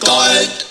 [0.00, 0.63] Gold.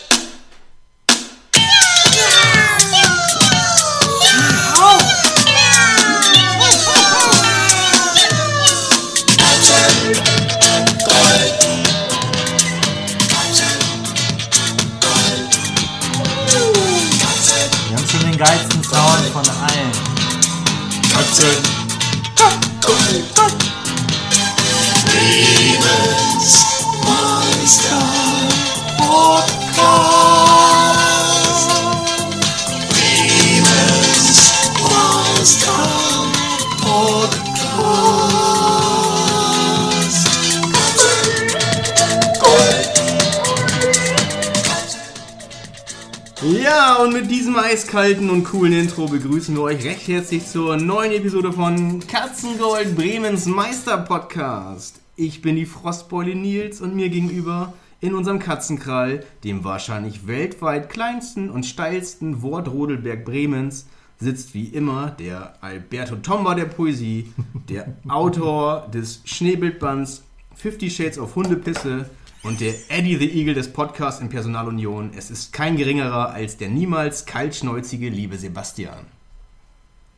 [47.74, 53.48] Eiskalten und coolen Intro begrüßen wir euch recht herzlich zur neuen Episode von Katzengold Bremens
[53.48, 55.02] Meister Podcast.
[55.16, 61.50] Ich bin die Frostbeule Nils und mir gegenüber in unserem Katzenkrall, dem wahrscheinlich weltweit kleinsten
[61.50, 63.88] und steilsten Wortrodelberg Bremens,
[64.20, 67.34] sitzt wie immer der Alberto Tomba der Poesie,
[67.70, 70.22] der Autor des Schneebildbands
[70.54, 72.08] Fifty Shades of Hundepisse
[72.44, 75.12] und der Eddie the Eagle des Podcasts in Personalunion.
[75.18, 79.06] Es ist kein geringerer als der niemals kaltschnäuzige liebe Sebastian.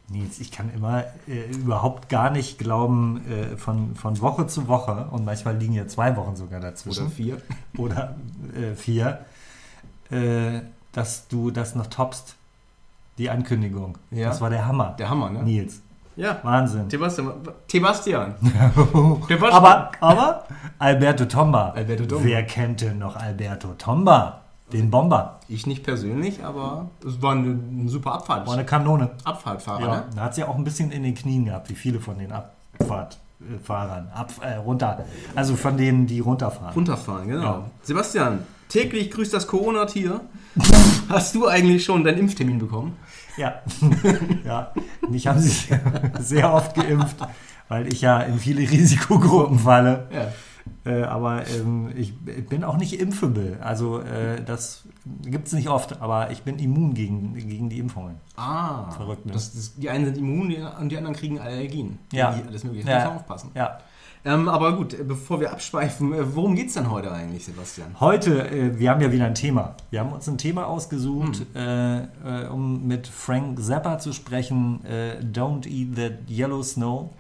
[0.07, 5.07] Nils, ich kann immer äh, überhaupt gar nicht glauben, äh, von, von Woche zu Woche,
[5.09, 7.07] und manchmal liegen ja zwei Wochen sogar dazwischen.
[7.07, 7.41] Oder vier.
[7.77, 8.15] Oder
[8.55, 9.25] äh, vier,
[10.11, 12.35] äh, dass du das noch toppst.
[13.17, 13.97] Die Ankündigung.
[14.11, 14.27] Ja.
[14.27, 14.93] Das war der Hammer.
[14.99, 15.41] Der Hammer, ne?
[15.41, 15.81] Nils.
[16.15, 16.39] Ja.
[16.43, 16.89] Wahnsinn.
[16.89, 17.31] Sebastian.
[17.67, 18.35] Sebastian.
[19.51, 20.43] Aber, aber
[20.79, 21.71] Alberto Tomba.
[21.75, 22.23] Alberto Tomba.
[22.23, 24.41] Wer kennt denn noch Alberto Tomba?
[24.71, 25.39] Den Bomber.
[25.47, 28.47] Ich nicht persönlich, aber es war eine, eine super Abfahrt.
[28.47, 29.11] War eine Kanone.
[29.23, 30.03] Abfahrtfahrer, Ja, ne?
[30.15, 34.09] da hat sie auch ein bisschen in den Knien gehabt, wie viele von den Abfahrtfahrern.
[34.11, 35.05] Ab, äh, runter.
[35.35, 36.73] Also von denen, die runterfahren.
[36.73, 37.43] Runterfahren, genau.
[37.43, 37.61] Ja.
[37.83, 40.19] Sebastian, täglich grüßt das Corona-Tier.
[41.09, 42.97] Hast du eigentlich schon deinen Impftermin bekommen?
[43.37, 43.61] Ja.
[44.45, 44.71] ja.
[45.09, 45.75] Mich haben sie
[46.19, 47.17] sehr, oft geimpft,
[47.67, 50.07] weil ich ja in viele Risikogruppen falle.
[50.11, 50.31] Ja.
[50.91, 52.13] Äh, aber ähm, ich
[52.47, 53.57] bin auch nicht impfable.
[53.61, 54.83] Also äh, das
[55.23, 58.15] gibt es nicht oft, aber ich bin immun gegen, gegen die Impfungen.
[58.35, 59.33] Ah, Verrückt, ne?
[59.33, 61.99] Das, das, die einen sind immun die, und die anderen kriegen Allergien.
[62.11, 62.35] Ja.
[62.47, 62.85] Alles mögliche.
[62.87, 62.97] Da Ja.
[62.99, 63.51] muss man aufpassen.
[63.55, 63.77] Ja.
[64.25, 67.99] Ähm, aber gut, äh, bevor wir abschweifen, äh, worum geht's denn heute eigentlich, Sebastian?
[67.99, 69.75] Heute, äh, wir haben ja wieder ein Thema.
[69.91, 74.79] Wir haben uns ein Thema ausgesucht, äh, äh, um mit Frank Zappa zu sprechen.
[75.31, 77.11] Don't eat that yellow snow.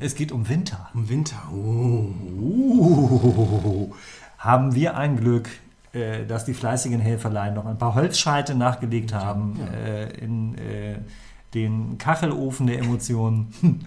[0.00, 0.90] Es geht um Winter.
[0.94, 1.36] Im Winter.
[1.54, 2.08] Oh.
[4.38, 5.48] Haben wir ein Glück,
[6.26, 10.56] dass die fleißigen Helferlein noch ein paar Holzscheite nachgelegt haben äh, in
[11.54, 13.52] den Kachelofen der Emotionen.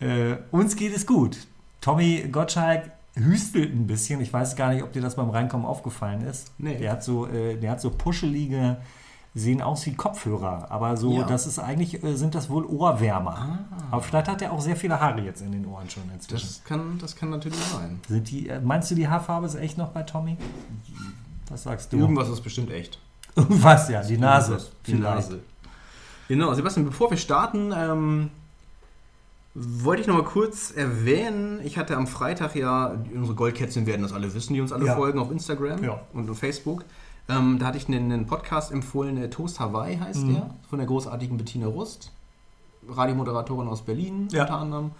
[0.00, 1.36] äh, uns geht es gut.
[1.80, 4.20] Tommy Gottschalk hüstelt ein bisschen.
[4.20, 6.50] Ich weiß gar nicht, ob dir das beim Reinkommen aufgefallen ist.
[6.58, 6.76] Nee.
[6.78, 8.78] Der hat so, äh, der hat so puschelige,
[9.34, 11.24] sehen aus wie Kopfhörer, aber so, Ja.
[11.24, 13.58] das ist eigentlich, äh, sind das wohl Ohrwärmer.
[13.90, 16.46] Aber vielleicht hat er auch sehr viele Haare jetzt in den Ohren schon inzwischen.
[16.46, 18.00] Das kann, das kann natürlich sein.
[18.08, 20.36] Sind die, äh, meinst du, die Haarfarbe ist echt noch bei Tommy?
[21.48, 21.98] Was sagst du?
[21.98, 22.98] Irgendwas ist bestimmt echt.
[23.36, 24.58] Was ja, die Nase.
[24.86, 24.94] Die.
[24.94, 25.40] Nase.
[26.28, 28.30] Genau, Sebastian, bevor wir starten, ähm,
[29.54, 34.12] wollte ich noch mal kurz erwähnen, ich hatte am Freitag ja, unsere Goldkätzchen werden das
[34.12, 34.96] alle wissen, die uns alle Ja.
[34.96, 36.00] folgen auf Instagram Ja.
[36.12, 36.84] und auf Facebook.
[37.28, 40.34] Ähm, da hatte ich einen, einen Podcast empfohlen, der Toast Hawaii heißt Mhm.
[40.34, 42.10] der, von der großartigen Bettina Rust,
[42.88, 44.42] Radiomoderatorin aus Berlin Ja.
[44.42, 44.90] unter anderem.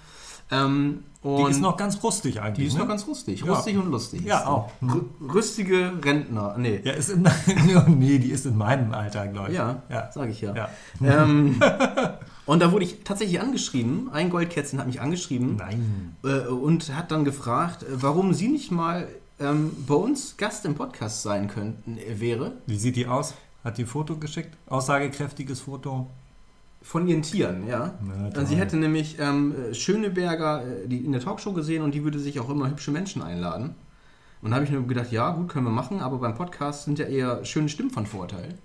[0.50, 2.56] Ähm, Die ist noch ganz rustig eigentlich.
[2.56, 2.80] die ist ne?
[2.80, 3.52] noch ganz lustig, Ja.
[3.52, 4.24] rustig und lustig.
[4.24, 4.70] Ja, auch.
[4.80, 4.90] Mhm.
[4.90, 7.22] Rü- Rüstige Rentner, nee, Ja, ist in,
[7.98, 9.56] nee, die ist in meinem Alter, glaube ich.
[9.56, 10.12] ja, ja.
[10.12, 10.54] sage ich ja.
[10.54, 10.68] ja.
[11.02, 11.56] Ähm,
[12.46, 14.10] und da wurde ich tatsächlich angeschrieben.
[14.12, 16.16] Ein Goldkätzchen hat mich angeschrieben Nein.
[16.24, 19.08] äh, und hat dann gefragt, äh, warum sie nicht mal
[19.40, 22.52] ähm, bei uns Gast im Podcast sein könnten, äh, wäre.
[22.66, 23.34] Wie sieht die aus?
[23.64, 24.56] Hat die ein Foto geschickt?
[24.66, 26.06] Aussagekräftiges Foto?
[26.82, 27.94] Von ihren Tieren, ja.
[28.02, 31.94] Na, Und sie hätte nämlich ähm, äh, Schöneberger äh, die in der Talkshow gesehen und
[31.94, 33.74] die würde sich auch immer hübsche Menschen einladen.
[34.42, 36.98] Und da habe ich nur gedacht, ja, gut, können wir machen, aber beim Podcast sind
[36.98, 38.58] ja eher schöne Stimmen von Vorteil.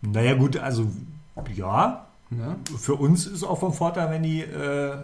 [0.00, 0.90] Naja, gut, also
[1.54, 2.07] ja.
[2.30, 2.56] Ja?
[2.78, 4.96] Für uns ist auch vom Vorteil, wenn die äh,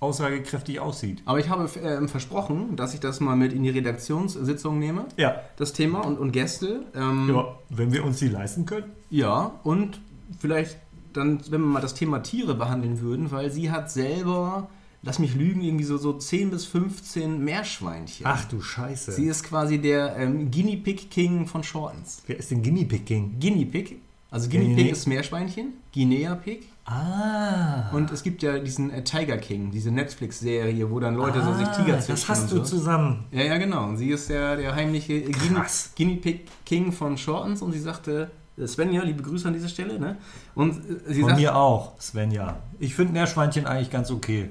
[0.00, 1.22] aussagekräftig aussieht.
[1.24, 5.40] Aber ich habe ähm, versprochen, dass ich das mal mit in die Redaktionssitzung nehme, Ja.
[5.56, 6.84] das Thema und, und Gäste.
[6.94, 7.46] Ähm, ja.
[7.70, 8.92] Wenn wir uns die leisten können.
[9.10, 10.00] Ja, und
[10.38, 10.76] vielleicht
[11.12, 14.68] dann, wenn wir mal das Thema Tiere behandeln würden, weil sie hat selber,
[15.02, 18.26] lass mich lügen, irgendwie so, so 10 bis 15 Meerschweinchen.
[18.26, 19.12] Ach du Scheiße.
[19.12, 22.22] Sie ist quasi der ähm, Guinea Pig King von Shortens.
[22.26, 23.36] Wer ist denn Guinea Pig King?
[23.40, 23.96] Guinea Pig,
[24.30, 24.90] Also Guinea Nee, Pig nee.
[24.90, 26.68] ist Meerschweinchen, Guinea Pig.
[26.86, 27.88] Ah.
[27.92, 31.66] Und es gibt ja diesen äh, Tiger King, diese Netflix-Serie, wo dann Leute so sich
[31.68, 32.76] Tiger Ah, Das züchten hast und du so.
[32.76, 33.24] zusammen.
[33.30, 33.84] Ja, ja, genau.
[33.86, 35.92] Und sie ist der, der heimliche äh, Guinea, Krass.
[35.96, 39.98] Guinea Pig King von Shortens und sie sagte, äh, Svenja, liebe Grüße an dieser Stelle,
[39.98, 40.16] ne?
[40.54, 42.56] Und äh, sie Von sagt, mir auch, Svenja.
[42.78, 44.50] Ich finde Meerschweinchen eigentlich ganz okay.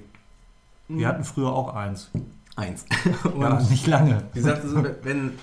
[0.88, 0.98] Mhm.
[1.00, 2.10] Wir hatten früher auch eins.
[2.56, 2.86] eins.
[3.40, 4.24] Ja, und nicht lange.
[4.34, 5.34] sie sagte so, wenn,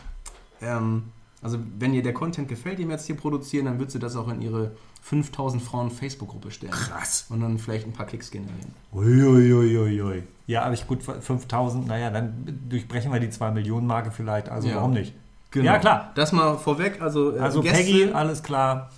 [0.61, 1.05] ähm,
[1.41, 4.17] also wenn ihr der Content gefällt, den wir jetzt hier produzieren, dann wird sie das
[4.17, 6.73] auch in ihre 5000 Frauen Facebook-Gruppe stellen.
[6.73, 7.27] Krass.
[7.31, 8.75] Und dann vielleicht ein paar Klicks generieren.
[8.93, 10.23] Uiuiuiui.
[10.47, 14.49] Ja, aber ich gut, 5000, naja, dann durchbrechen wir die 2 Millionen Marke vielleicht.
[14.49, 14.77] Also Ja.
[14.77, 15.15] warum nicht?
[15.53, 15.67] Genau.
[15.67, 16.13] Ja, klar.
[16.15, 17.01] Das mal vorweg.
[17.01, 18.91] Also, äh, Also Gäste, Peggy, alles klar.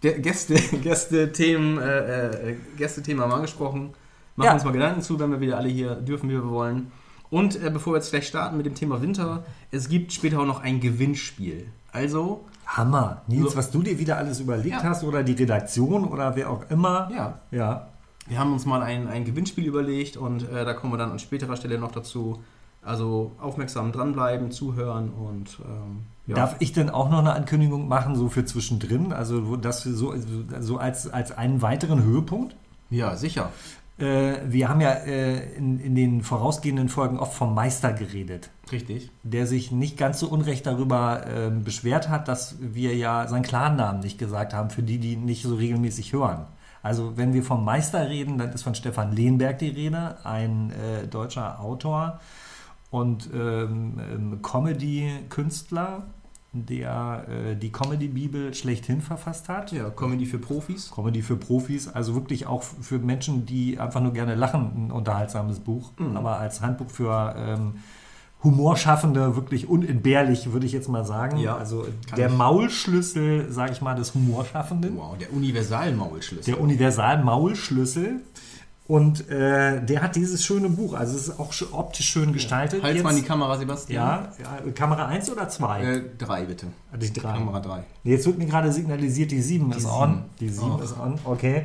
[0.00, 3.90] Ge- Gäste, Gäste-Themen, äh, äh, Gäste-Thema mal angesprochen.
[4.36, 4.54] Machen Ja.
[4.54, 6.90] uns mal Gedanken zu, wenn wir wieder alle hier dürfen, wie wir wollen.
[7.30, 10.46] Und äh, bevor wir jetzt gleich starten mit dem Thema Winter, es gibt später auch
[10.46, 11.66] noch ein Gewinnspiel.
[11.92, 12.44] Also,
[12.76, 13.22] Hammer.
[13.26, 13.58] Nils, So.
[13.58, 14.82] was du dir wieder alles überlegt Ja.
[14.82, 17.10] hast oder die Redaktion oder wer auch immer.
[17.14, 17.88] ja, Ja.
[18.26, 21.18] wir haben uns mal ein, ein Gewinnspiel überlegt und äh, da kommen wir dann an
[21.18, 22.40] späterer Stelle noch dazu.
[22.84, 26.34] Also aufmerksam dranbleiben, zuhören und ähm, ja.
[26.36, 29.12] Darf ich denn auch noch eine Ankündigung machen, so für zwischendrin?
[29.12, 30.14] Also das für so,
[30.60, 32.56] so als, als einen weiteren Höhepunkt?
[32.90, 33.50] ja, sicher.
[33.98, 39.10] Äh, wir haben ja äh, in, in den vorausgehenden Folgen oft vom Meister geredet, Richtig.
[39.22, 44.00] der sich nicht ganz so unrecht darüber ähm, beschwert hat, dass wir ja seinen Klarnamen
[44.00, 46.46] nicht gesagt haben, für die, die nicht so regelmäßig hören.
[46.82, 51.06] Also wenn wir vom Meister reden, dann ist von Stefan Lehnberg die Rede, ein äh,
[51.06, 52.18] deutscher Autor
[52.90, 56.06] und ähm, ähm, Comedy-Künstler,
[56.54, 59.72] der äh, die Comedy-Bibel schlechthin verfasst hat.
[59.72, 60.90] Ja, Comedy für Profis.
[60.94, 65.60] Comedy für Profis, also wirklich auch für Menschen, die einfach nur gerne lachen, ein unterhaltsames
[65.60, 66.16] Buch, Mhm.
[66.16, 67.74] aber als Handbuch für ähm,
[68.44, 71.38] Humorschaffende wirklich unentbehrlich, würde ich jetzt mal sagen.
[71.38, 72.34] Ja, also der ich.
[72.36, 74.96] Maulschlüssel, sage ich mal, des Humorschaffenden.
[74.96, 76.52] Wow, der Universal-Maulschlüssel.
[76.52, 78.20] Der Universal-Maulschlüssel.
[78.88, 82.82] Und äh, der hat dieses schöne Buch, also es ist auch sch- optisch schön gestaltet.
[82.82, 83.04] Halt jetzt.
[83.04, 84.04] mal in die Kamera, Sebastian.
[84.04, 84.32] ja,
[84.66, 85.82] ja, Kamera 1 oder 2?
[85.84, 86.66] Äh, drei bitte.
[87.00, 87.32] die drei.
[87.32, 87.84] Kamera drei.
[88.02, 89.92] Jetzt wird mir gerade signalisiert, die 7 ist sieben.
[89.92, 90.24] on.
[90.40, 90.82] Die 7 Ach.
[90.82, 91.64] ist on, okay.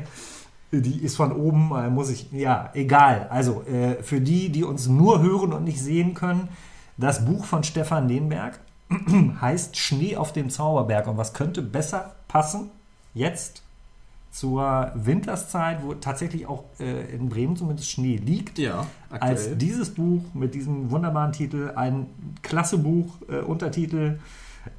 [0.71, 3.27] Die ist von oben, äh, muss ich, ja, egal.
[3.31, 6.49] Also äh, für die, die uns nur hören und nicht sehen können,
[6.97, 8.59] das Buch von Stefan Lehnberg
[9.41, 11.07] heißt Schnee auf dem Zauberberg.
[11.07, 12.69] Und was könnte besser passen
[13.13, 13.63] jetzt
[14.37, 18.59] zur Winterszeit, wo tatsächlich auch äh, in Bremen zumindest Schnee liegt?
[18.59, 22.05] Ja, als dieses Buch mit diesem wunderbaren Titel, ein
[22.43, 24.19] klasse Buch, äh, Untertitel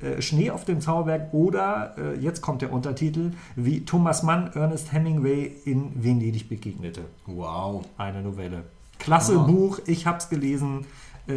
[0.01, 4.93] äh, Schnee auf dem Zauberberg oder, äh, jetzt kommt der Untertitel, wie Thomas Mann Ernest
[4.93, 7.07] Hemingway in Venedig begegnete.
[7.27, 7.85] Wow.
[7.97, 8.63] Eine Novelle.
[9.01, 9.43] Klasse Ah.
[9.43, 10.87] Buch, ich habe es gelesen,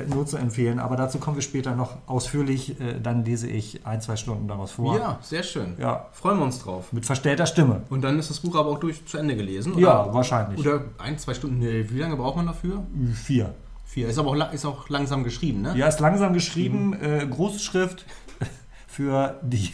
[0.07, 4.01] nur zu empfehlen, aber dazu kommen wir später noch ausführlich, äh, dann lese ich ein,
[4.01, 4.97] zwei Stunden daraus vor.
[4.97, 5.75] Ja, sehr schön.
[5.77, 6.07] Ja.
[6.13, 6.93] Freuen wir uns drauf.
[6.93, 7.83] Mit verstellter Stimme.
[7.89, 9.77] Und dann ist das Buch aber auch durch zu Ende gelesen?
[9.77, 10.59] Ja, wahrscheinlich.
[10.59, 11.59] Oder ein, zwei Stunden.
[11.59, 12.83] Nee, wie lange braucht man dafür?
[13.13, 13.53] Vier.
[13.85, 14.07] Vier.
[14.07, 15.73] Ist aber auch, ist auch langsam geschrieben, ne?
[15.75, 18.05] Ja, ist langsam geschrieben, äh, Großschrift
[18.87, 19.73] für die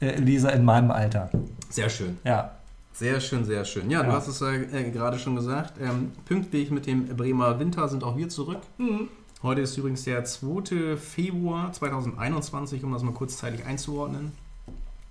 [0.00, 1.30] äh, Leser in meinem Alter.
[1.68, 2.18] Sehr schön.
[2.24, 2.52] Ja,
[3.00, 3.88] Sehr schön, sehr schön.
[3.90, 4.16] Ja, du Ja.
[4.16, 5.80] hast es äh, äh, gerade schon gesagt.
[5.80, 8.58] Ähm, pünktlich mit dem Bremer Winter sind auch wir zurück.
[8.76, 9.08] Mhm.
[9.42, 10.98] Heute ist übrigens der 2.
[10.98, 14.32] Februar 2021, um das mal kurzzeitig einzuordnen.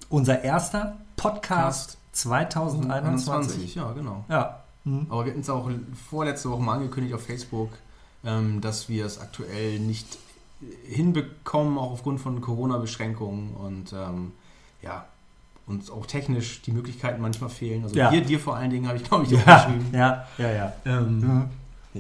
[0.10, 3.74] unser erster Podcast 2021.
[3.74, 4.24] ja, genau.
[4.30, 4.60] Ja.
[4.84, 5.08] Mhm.
[5.10, 5.68] Aber wir hatten es auch
[6.12, 7.72] vorletzte Woche mal angekündigt auf Facebook,
[8.24, 10.20] ähm, dass wir es aktuell nicht
[10.86, 14.34] hinbekommen, auch aufgrund von Corona-Beschränkungen und ähm,
[14.84, 15.06] ja,
[15.70, 17.84] uns auch technisch die Möglichkeiten manchmal fehlen.
[17.84, 18.10] Also Ja.
[18.10, 19.86] dir, dir vor allen Dingen habe ich, glaube ich, Ja, aufgeschrieben.
[19.94, 20.74] ja, ja, ja.
[20.86, 21.50] Ähm, ja,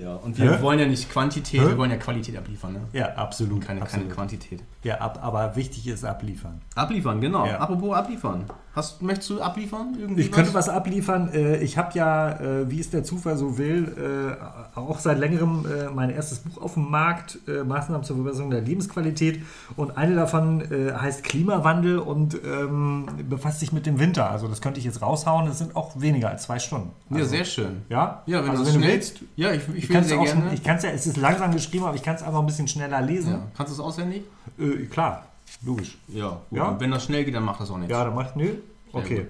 [0.07, 0.61] und wir Hä?
[0.61, 1.67] wollen ja nicht Quantität, Hä?
[1.67, 2.81] wir wollen ja Qualität abliefern, ne?
[2.93, 3.61] Ja, absolut.
[3.61, 4.11] Keine, keine absolut.
[4.11, 4.63] Quantität.
[4.83, 6.61] Ja, ab, aber wichtig ist abliefern.
[6.75, 7.45] Abliefern, genau.
[7.45, 7.57] Ja.
[7.59, 8.45] Apropos abliefern.
[8.75, 9.95] Hast, möchtest du abliefern?
[9.99, 11.29] Irgendwie Ich könnte was abliefern.
[11.33, 14.37] Äh, Ich habe ja, äh, wie es der Zufall so will,
[14.77, 19.41] äh, auch seit längerem mein erstes Buch auf dem Markt, Maßnahmen zur Verbesserung der Lebensqualität.
[19.75, 24.29] Und eine davon heißt Klimawandel und ähm, befasst sich mit dem Winter.
[24.29, 25.47] Also das könnte ich jetzt raushauen.
[25.47, 26.91] Das sind auch weniger als zwei Stunden.
[27.09, 27.81] Ja, Also, sehr schön.
[27.89, 29.19] Ja, Ja, wenn, also wenn du willst.
[29.35, 30.53] Ja, ich, ich kann es auch, gerne.
[30.53, 33.01] ich kann's ja, es ist langsam geschrieben, aber ich kann es einfach ein bisschen schneller
[33.01, 33.33] lesen.
[33.33, 33.47] ja.
[33.55, 34.23] Kannst du es auswendig?
[34.57, 35.27] Äh, klar,
[35.63, 35.97] logisch.
[36.07, 36.57] Ja, gut.
[36.57, 36.65] Ja?
[36.69, 37.91] Und wenn das schnell geht, dann macht das auch nichts.
[37.91, 38.55] Ja, dann macht nö.
[38.91, 39.27] Okay.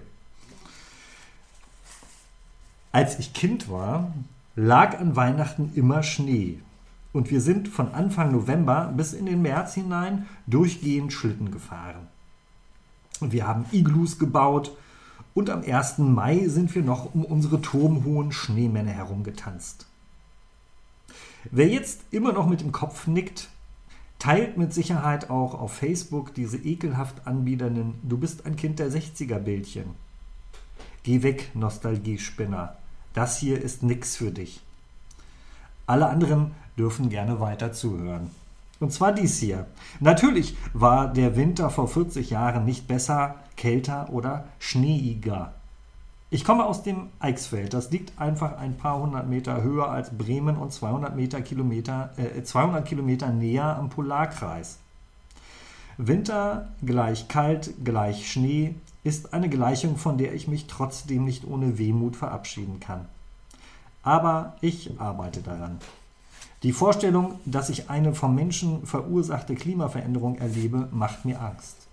[2.92, 4.12] Als ich Kind war,
[4.56, 6.60] lag an Weihnachten immer Schnee.
[7.12, 12.08] Und wir sind von Anfang November bis in den März hinein durchgehend Schlitten gefahren.
[13.20, 14.72] Und wir haben Iglus gebaut
[15.34, 16.00] und am 1.
[16.00, 19.86] Mai sind wir noch um unsere turmhohen Schneemänner herumgetanzt.
[21.52, 23.50] Wer jetzt immer noch mit dem Kopf nickt,
[24.20, 29.40] teilt mit Sicherheit auch auf Facebook diese ekelhaft anbiedernden Du bist ein Kind der 60er
[29.40, 29.96] Bildchen.
[31.02, 32.78] Geh weg, Nostalgiespinner.
[33.16, 34.62] Das hier ist nix für dich.
[35.88, 38.30] Alle anderen dürfen gerne weiter zuhören.
[38.80, 39.66] Und zwar dies hier.
[40.00, 45.54] Natürlich war der Winter vor 40 Jahren nicht besser, kälter oder schneeiger.
[46.32, 47.74] Ich komme aus dem Eichsfeld.
[47.74, 52.44] Das liegt einfach ein paar hundert Meter höher als Bremen und 200, Meter Kilometer, äh,
[52.44, 54.78] 200 Kilometer näher am Polarkreis.
[55.98, 61.78] Winter gleich kalt gleich Schnee ist eine Gleichung, von der ich mich trotzdem nicht ohne
[61.80, 63.06] Wehmut verabschieden kann.
[64.04, 65.80] Aber ich arbeite daran.
[66.62, 71.89] Die Vorstellung, dass ich eine vom Menschen verursachte Klimaveränderung erlebe, macht mir Angst.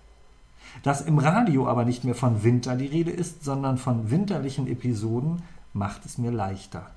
[0.83, 5.41] Dass im Radio aber nicht mehr von Winter die Rede ist, sondern von winterlichen Episoden,
[5.73, 6.87] macht es mir leichter.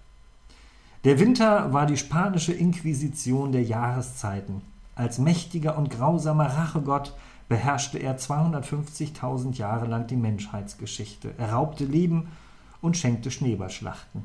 [1.05, 4.63] Der Winter war die spanische Inquisition der Jahreszeiten.
[4.95, 7.15] Als mächtiger und grausamer Rachegott
[7.49, 11.35] beherrschte er 250.000 Jahre lang die Menschheitsgeschichte.
[11.39, 12.29] Er raubte Leben
[12.83, 14.23] und schenkte Schneeballschlachten.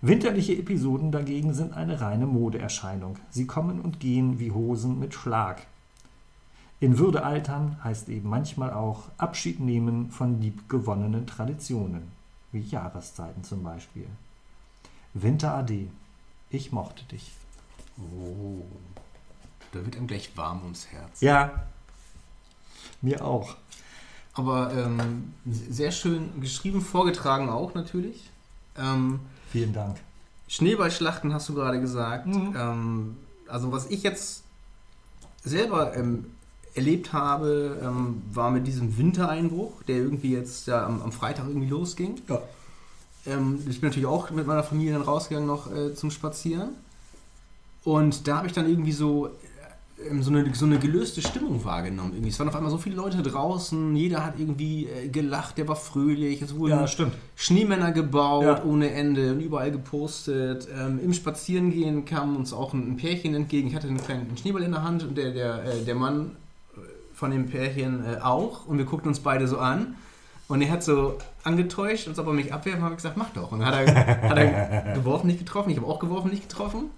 [0.00, 3.16] Winterliche Episoden dagegen sind eine reine Modeerscheinung.
[3.30, 5.66] Sie kommen und gehen wie Hosen mit Schlag.
[6.80, 12.12] In Würde altern heißt eben manchmal auch Abschied nehmen von liebgewonnenen Traditionen,
[12.52, 14.06] wie Jahreszeiten zum Beispiel.
[15.14, 15.88] Winter Ade,
[16.50, 17.32] ich mochte dich.
[17.98, 18.64] Oh.
[19.72, 21.20] Da wird einem gleich warm ums Herz.
[21.20, 21.66] Ja,
[23.02, 23.56] mir auch.
[24.34, 28.30] Aber ähm, sehr schön geschrieben, vorgetragen auch natürlich.
[28.76, 29.20] Ähm,
[29.50, 29.96] Vielen Dank.
[30.46, 32.26] Schneeballschlachten hast du gerade gesagt.
[32.26, 32.54] Mhm.
[32.56, 33.16] Ähm,
[33.48, 34.44] also was ich jetzt
[35.42, 36.26] selber ähm,
[36.74, 41.68] erlebt habe, ähm, war mit diesem Wintereinbruch, der irgendwie jetzt ja, am, am Freitag irgendwie
[41.68, 42.16] losging.
[42.28, 42.40] Ja.
[43.26, 46.70] Ähm, ich bin natürlich auch mit meiner Familie dann rausgegangen noch äh, zum Spazieren.
[47.84, 49.30] Und da habe ich dann irgendwie so,
[50.08, 52.12] ähm, so, eine, so eine gelöste Stimmung wahrgenommen.
[52.12, 52.30] Irgendwie.
[52.30, 55.76] Es waren auf einmal so viele Leute draußen, jeder hat irgendwie äh, gelacht, der war
[55.76, 56.42] fröhlich.
[56.42, 56.86] Es wurden Ja.
[57.36, 58.64] Schneemänner gebaut Ja.
[58.64, 60.68] ohne Ende und überall gepostet.
[60.76, 63.68] Ähm, Im Spazierengehen kam uns auch ein, ein Pärchen entgegen.
[63.68, 66.47] Ich hatte einen kleinen Schneeball in der Hand und der, der, äh, der Mann äh,
[67.18, 68.66] von dem Pärchen äh, auch.
[68.66, 69.96] Und wir guckten uns beide so an.
[70.46, 73.52] Und er hat so angetäuscht, als ob er mich abwerfen, habe ich gesagt, mach doch.
[73.52, 75.70] Und dann hat er, hat er geworfen, nicht getroffen.
[75.70, 76.90] Ich habe auch geworfen, nicht getroffen.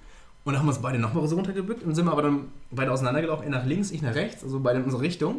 [0.45, 2.93] Und dann haben wir uns beide nochmal so runtergebückt und sind wir aber dann beide
[2.93, 3.45] auseinandergelaufen.
[3.45, 5.37] Er nach links, ich nach rechts, also beide in unsere Richtung.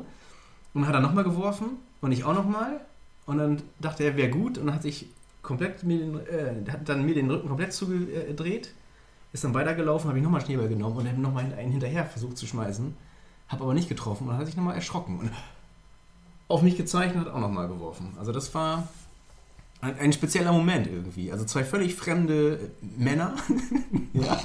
[0.74, 2.82] Und dann hat er nochmal geworfen und ich auch nochmal.
[3.26, 5.08] Und dann dachte er, wäre gut und hat sich
[5.42, 8.74] komplett mir den, äh, hat dann mir den Rücken komplett zugedreht.
[9.32, 12.46] Ist dann weitergelaufen, habe ich nochmal Schneeball genommen und habe nochmal einen hinterher versucht zu
[12.46, 12.96] schmeißen.
[13.52, 15.20] Habe aber nicht getroffen und hat sich nochmal erschrocken.
[15.20, 15.32] Und
[16.48, 18.14] auf mich gezeigt und hat auch nochmal geworfen.
[18.20, 18.88] Also das war
[19.82, 21.32] ein, ein spezieller Moment irgendwie.
[21.32, 23.36] Also zwei völlig fremde äh, Männer.
[24.14, 24.40] ja.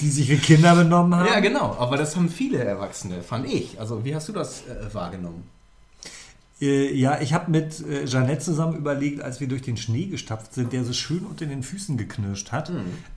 [0.00, 1.26] Die sich wie Kinder benommen haben.
[1.26, 1.76] ja, genau.
[1.78, 3.78] Aber das haben viele Erwachsene, fand ich.
[3.78, 5.48] Also wie hast du das äh, wahrgenommen?
[6.58, 10.54] Äh, ja, ich habe mit äh, Jeanette zusammen überlegt, als wir durch den Schnee gestapft
[10.54, 12.70] sind, der so schön unter den Füßen geknirscht hat.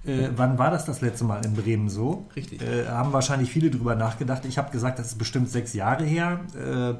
[0.06, 2.26] Äh, wann war das das letzte Mal in Bremen so?
[2.36, 2.62] Richtig.
[2.62, 4.44] Äh, haben wahrscheinlich viele drüber nachgedacht.
[4.44, 6.42] Ich habe gesagt, das ist bestimmt sechs Jahre her.
[6.54, 6.96] Äh.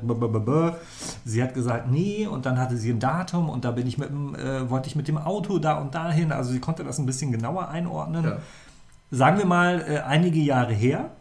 [1.26, 4.10] Sie hat gesagt, nee, und dann hatte sie ein Datum und da bin ich mit
[4.10, 4.36] dem,
[4.70, 6.32] wollte ich mit dem Auto da und dahin.
[6.32, 8.24] Also sie konnte das ein bisschen genauer einordnen.
[8.24, 8.38] Ja.
[9.12, 11.12] Sagen wir mal einige Jahre her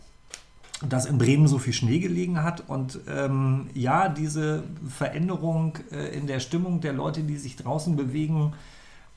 [0.87, 6.27] dass in Bremen so viel Schnee gelegen hat und ähm, ja, diese Veränderung äh, in
[6.27, 8.53] der Stimmung der Leute, die sich draußen bewegen,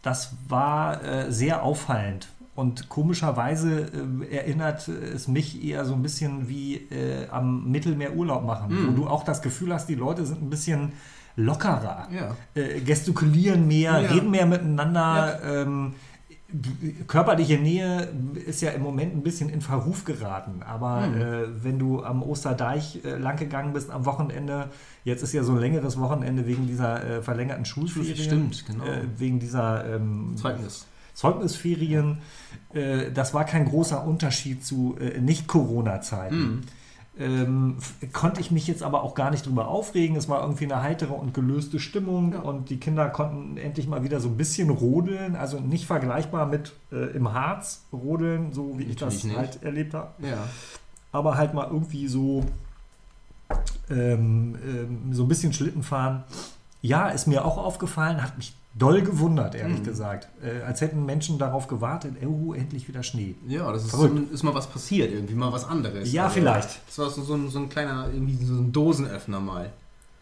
[0.01, 2.29] das war äh, sehr auffallend.
[2.55, 3.91] Und komischerweise
[4.29, 8.91] äh, erinnert es mich eher so ein bisschen wie äh, am Mittelmeer Urlaub machen, wo
[8.93, 10.93] du auch das Gefühl hast, die Leute sind ein bisschen
[11.35, 12.35] lockerer, Ja.
[12.55, 14.09] äh, gestikulieren mehr, Ja.
[14.11, 15.39] reden mehr miteinander.
[15.45, 15.93] Ähm,
[17.07, 18.09] körperliche Nähe
[18.45, 20.61] ist ja im Moment ein bisschen in Verruf geraten.
[20.63, 21.21] Aber Mhm.
[21.21, 24.69] äh, wenn du am Osterdeich äh, lang gegangen bist am Wochenende,
[25.03, 28.15] jetzt ist ja so ein längeres Wochenende wegen dieser äh, verlängerten Schulferien.
[28.17, 28.85] Stimmt, genau.
[28.85, 30.85] Äh, wegen dieser ähm, Zeugnis.
[31.13, 32.19] Zeugnisferien.
[32.73, 36.37] Äh, das war kein großer Unterschied zu äh, Nicht-Corona-Zeiten.
[36.39, 36.61] Mhm.
[37.21, 37.77] Ähm,
[38.13, 40.15] konnte ich mich jetzt aber auch gar nicht drüber aufregen.
[40.15, 42.39] Es war irgendwie eine heitere und gelöste Stimmung Ja.
[42.39, 45.35] und die Kinder konnten endlich mal wieder so ein bisschen rodeln.
[45.35, 49.37] Also nicht vergleichbar mit äh, im Harz rodeln, so wie ich das Natürlich nicht.
[49.37, 50.09] halt erlebt habe.
[50.27, 50.37] Ja.
[51.11, 52.43] Aber halt mal irgendwie so,
[53.89, 56.23] ähm, ähm, so ein bisschen Schlitten fahren.
[56.81, 59.83] Ja, ist mir auch aufgefallen, hat mich doll gewundert, ehrlich Mhm.
[59.85, 60.27] gesagt.
[60.43, 63.35] Äh, als hätten Menschen darauf gewartet, oh, endlich wieder Schnee.
[63.47, 64.31] Ja, das ist, so, Verrückt.
[64.31, 66.11] ist mal was passiert, irgendwie mal was anderes.
[66.11, 66.79] Ja, Also, vielleicht.
[66.87, 69.71] Das war so, so, ein, so ein kleiner, irgendwie so ein Dosenöffner mal.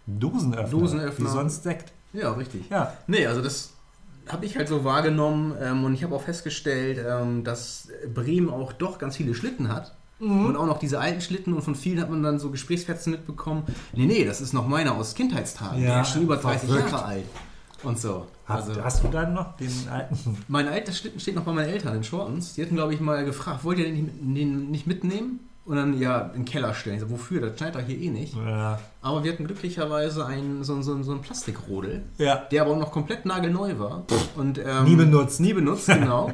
[0.07, 0.69] Dosenöffner.
[0.69, 1.25] Dosenöffner.
[1.25, 1.91] Wie sonst Sekt.
[2.13, 2.69] Ja, richtig.
[2.69, 2.93] Ja.
[3.07, 3.73] Nee, also das
[4.27, 8.73] habe ich halt so wahrgenommen ähm, und ich habe auch festgestellt, ähm, dass Bremen auch
[8.73, 9.95] doch ganz viele Schlitten hat.
[10.21, 13.63] Und auch noch diese alten Schlitten und von vielen hat man dann so Gesprächsfetzen mitbekommen.
[13.93, 15.81] Nee, nee, das ist noch meiner aus Kindheitstagen.
[15.81, 16.91] Ja, Der ist schon über 30 verrückt.
[16.91, 17.23] Jahre alt.
[17.83, 18.27] Und so.
[18.45, 20.37] Hast, Also, hast du dann noch den alten?
[20.47, 22.53] mein alter Schlitten steht noch bei meinen Eltern in Schortens.
[22.53, 25.39] Die hatten, glaube ich, mal gefragt, wollt ihr den nicht, den nicht mitnehmen?
[25.65, 26.99] Und dann, ja, in den Keller stellen.
[26.99, 27.41] So, wofür?
[27.41, 28.35] Das schneit doch hier eh nicht.
[28.35, 28.79] Ja.
[29.03, 32.37] Aber wir hatten glücklicherweise einen, so, so, so einen Plastikrodel, ja.
[32.51, 34.03] der aber auch noch komplett nagelneu war.
[34.35, 35.39] Und, ähm, Nie benutzt.
[35.39, 36.31] Nie benutzt, genau.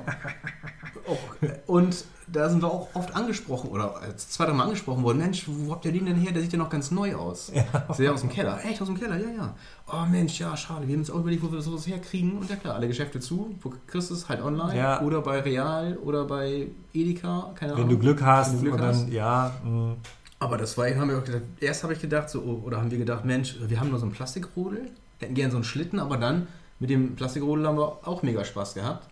[1.42, 5.20] äh, und da sind wir auch oft angesprochen, oder als zwei, drei Mal angesprochen worden,
[5.20, 6.32] Mensch, wo habt ihr den denn her?
[6.32, 7.52] Der sieht ja noch ganz neu aus.
[7.54, 7.94] Ja.
[7.94, 8.60] Sehr aus dem Keller.
[8.64, 9.56] Echt aus dem Keller, ja, ja.
[9.92, 10.88] Oh Mensch, ja, schade.
[10.88, 12.38] Wir haben uns auch überlegt, wo wir sowas herkriegen.
[12.38, 13.56] Und ja klar, alle Geschäfte zu.
[13.62, 14.28] Wo kriegst du es?
[14.28, 14.78] Halt online.
[14.78, 15.02] Ja.
[15.02, 17.52] Oder bei Real oder bei Edeka.
[17.56, 17.86] Keine Ahnung.
[17.86, 19.10] Wenn du Glück hast Wenn du Glück dann, hast.
[19.10, 19.52] ja.
[19.64, 19.96] mh.
[20.40, 22.92] Aber das war, haben wir auch gedacht, erst habe ich gedacht, so, oh, oder haben
[22.92, 26.18] wir gedacht, Mensch, wir haben nur so einen Plastikrodel, hätten gern so einen Schlitten, aber
[26.18, 26.48] dann
[26.80, 29.08] mit dem Plastikrodel haben wir auch mega Spaß gehabt.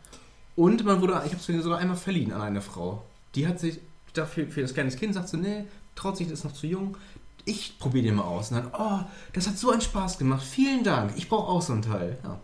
[0.56, 3.04] Und man wurde, ich habe es sogar einmal verliehen an eine Frau.
[3.36, 3.80] Die hat sich
[4.14, 6.98] dafür für das kleine Kind sagt so, nee, traut sich, das ist noch zu jung.
[7.46, 8.52] Ich probiere den mal aus.
[8.52, 9.00] Und dann, oh,
[9.34, 10.44] das hat so einen Spaß gemacht.
[10.44, 11.12] Vielen Dank.
[11.18, 12.18] Ich brauche auch so ein Teil.
[12.24, 12.40] Ja,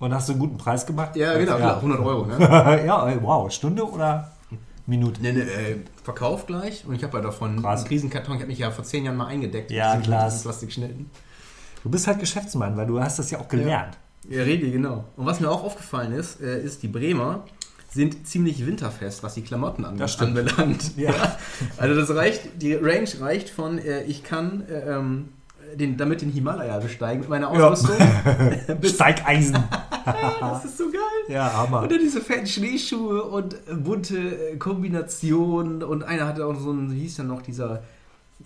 [0.00, 1.14] Und hast du einen guten Preis gemacht?
[1.14, 2.26] ja genau, klar, 100 Euro.
[2.26, 2.38] Ne?
[2.86, 3.50] ja, wow.
[3.52, 4.32] Stunde oder
[4.86, 5.22] Minute?
[5.22, 6.84] Nee, nee, äh, verkauft gleich.
[6.84, 7.80] Und ich habe ja davon Krass.
[7.80, 8.34] einen Riesenkarton.
[8.34, 9.70] Ich habe mich ja vor zehn Jahren mal eingedeckt.
[9.70, 10.28] Ja, klar.
[10.30, 11.10] Plastikschnitten.
[11.84, 13.96] Du bist halt Geschäftsmann, weil du hast das ja auch gelernt.
[14.28, 15.04] Ja, Redi, genau.
[15.16, 17.44] Und was mir auch aufgefallen ist, äh, ist, die Bremer
[17.92, 20.96] sind ziemlich winterfest, was die Klamotten ange Das anbelangt.
[20.96, 21.12] Ja.
[21.76, 25.28] Also das reicht, die Range reicht von, äh, ich kann äh, ähm,
[25.74, 27.68] den, damit den Himalaya besteigen mit meiner Ja.
[27.68, 27.96] Ausrüstung.
[28.80, 29.56] bis, Steigeisen.
[30.40, 31.00] das ist so geil.
[31.34, 31.82] ja, Hammer.
[31.82, 35.82] Und dann diese fetten Schneeschuhe und äh, bunte äh, Kombinationen.
[35.82, 37.82] Und einer hatte auch so einen, wie hieß der noch, dieser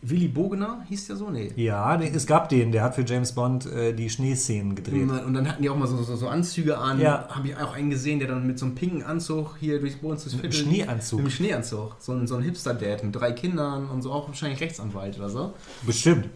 [0.03, 1.31] Willy Bogener, hieß der so?
[1.31, 1.53] Nee.
[1.57, 5.09] Ja, es gab den, der hat für James Bond äh, die Schneeszenen gedreht.
[5.09, 7.01] Und dann hatten die auch mal so, so, so Anzüge an.
[7.01, 7.27] Ja.
[7.31, 10.11] Habe ich auch einen gesehen, der dann mit so einem pinken Anzug hier durchs Mit
[10.11, 11.19] einem Viertel- Schneeanzug.
[11.19, 11.97] Mit einem Schneeanzug.
[12.01, 15.55] So ein, so ein Hipster-Dad mit drei Kindern und so auch wahrscheinlich Rechtsanwalt oder so.
[15.87, 16.29] Bestimmt.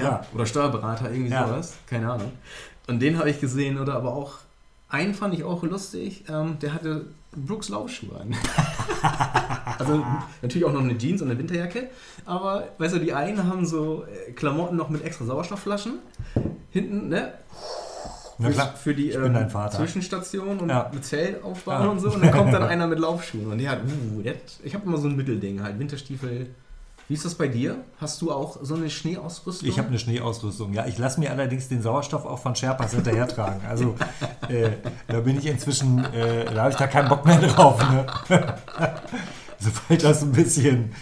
[0.00, 0.24] Ja.
[0.34, 1.46] Oder Steuerberater, irgendwie Ja.
[1.48, 1.74] sowas.
[1.86, 2.32] Keine Ahnung.
[2.86, 4.34] Und den habe ich gesehen, oder aber auch,
[4.88, 8.34] einen fand ich auch lustig, ähm, der hatte Brooks Laufschuhe an.
[9.78, 10.04] also
[10.42, 11.88] natürlich auch noch eine Jeans und eine Winterjacke,
[12.24, 15.98] aber weißt du, die einen haben so äh, Klamotten noch mit extra Sauerstoffflaschen
[16.70, 17.32] hinten, ne?
[18.38, 18.74] Na Für- klar.
[18.76, 19.48] Für die ähm.
[19.70, 20.90] Zwischenstation und Ja.
[20.92, 21.88] mit Zelt aufbauen Ja.
[21.90, 22.10] und so.
[22.12, 23.50] Und dann kommt dann einer mit Laufschuhen.
[23.50, 26.46] Und der hat, uh, der hat, ich habe immer so ein Mittelding halt, Winterstiefel.
[27.08, 27.84] Wie ist das bei dir?
[27.98, 29.66] Hast du auch so eine Schneeausrüstung?
[29.66, 30.74] Ich habe eine Schneeausrüstung.
[30.74, 33.62] Ja, ich lasse mir allerdings den Sauerstoff auch von Sherpas hinterher tragen.
[33.66, 33.94] Also
[34.48, 34.72] äh,
[35.06, 37.80] da bin ich inzwischen, äh, da habe ich da keinen Bock mehr drauf.
[37.90, 38.06] Ne?
[39.58, 40.92] Sobald das ein bisschen,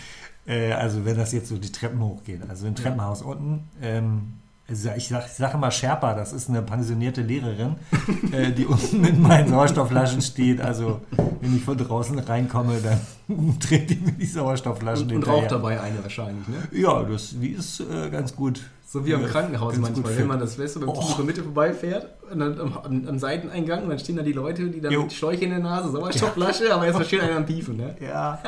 [0.47, 4.35] äh, also wenn das jetzt so die Treppen hochgeht, also im Treppenhaus unten, ähm,
[4.69, 7.77] also ich sage sag immer Sherpa, das ist eine pensionierte Lehrerin,
[8.33, 10.61] äh, die unten mit meinen Sauerstoffflaschen steht.
[10.61, 11.01] Also
[11.41, 13.01] wenn ich von draußen reinkomme, dann
[13.61, 16.57] dreht die mir die Sauerstoffflaschen und, und raucht dabei eine wahrscheinlich, ne?
[16.73, 18.61] Ja, das, die ist äh, ganz gut.
[18.89, 21.23] So wie am äh, Krankenhaus manchmal, wenn man das, weißt du, beim Oh.
[21.23, 24.93] Mitte vorbeifährt und dann am, am, am Seiteneingang dann stehen da die Leute, die dann
[24.93, 25.03] Jo.
[25.03, 27.97] mit Schläuche in der Nase, Sauerstoffflasche, aber jetzt versteht einer am Piefen, ne?
[28.01, 28.39] Ja,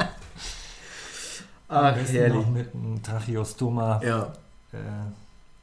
[1.68, 2.34] Ach, herrlich.
[2.34, 4.00] noch mit einem Tracheostoma.
[4.02, 4.32] Ja.
[4.72, 4.76] Äh,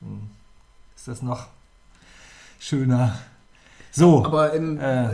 [0.02, 0.30] hm,
[1.06, 1.46] ist das noch
[2.60, 3.14] schöner?
[3.92, 5.10] So, Aber ähm, Äh.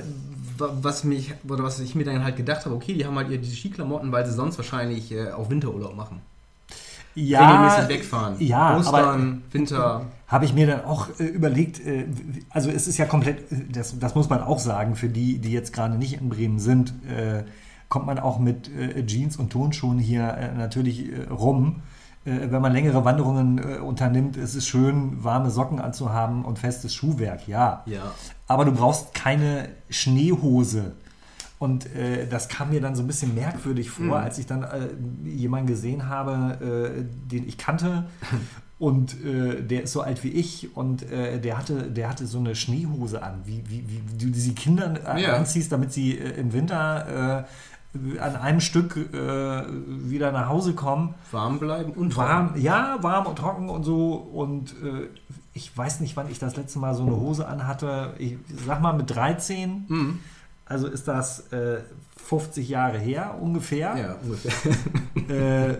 [0.57, 3.29] wa- was mich, oder was ich mir dann halt gedacht habe, okay, die haben halt
[3.29, 6.21] ihr diese Skiklamotten, weil sie sonst wahrscheinlich äh, auch Winterurlaub machen.
[7.13, 8.35] ja, Regelmäßig wegfahren.
[8.39, 10.05] ja, Ostern, Winter.
[10.27, 12.05] habe ich mir dann auch äh, überlegt, äh,
[12.51, 15.51] also es ist ja komplett, äh, das, das muss man auch sagen, für die, die
[15.51, 17.43] jetzt gerade nicht in Bremen sind, äh,
[17.89, 21.81] kommt man auch mit äh, Jeans und Tonschuhen hier äh, natürlich äh, rum.
[22.25, 26.93] Äh, wenn man längere Wanderungen äh, unternimmt, ist es schön, warme Socken anzuhaben und festes
[26.93, 27.81] Schuhwerk, ja.
[27.85, 28.11] Ja.
[28.47, 30.93] Aber du brauchst keine Schneehose.
[31.59, 34.11] Und äh, das kam mir dann so ein bisschen merkwürdig vor, Mhm.
[34.13, 34.89] als ich dann äh,
[35.25, 38.05] jemanden gesehen habe, äh, den ich kannte.
[38.79, 42.55] Und äh, der ist so alt wie ich und der, hatte, der hatte so eine
[42.55, 45.35] Schneehose an, wie, wie, wie du diese Kinder Ja.
[45.35, 47.45] anziehst, damit sie im Winter
[48.19, 51.13] an einem Stück äh, wieder nach Hause kommen.
[51.31, 54.13] Warm bleiben und Warm, ja, warm und trocken und so.
[54.13, 55.07] Und äh,
[55.53, 58.13] ich weiß nicht, wann ich das letzte Mal so eine Hose anhatte.
[58.17, 59.85] Ich sag mal mit 13.
[59.87, 60.19] Mhm.
[60.65, 61.81] Also ist das äh,
[62.15, 63.97] 50 Jahre her ungefähr.
[63.97, 64.53] Ja, ungefähr.
[65.29, 65.77] Äh,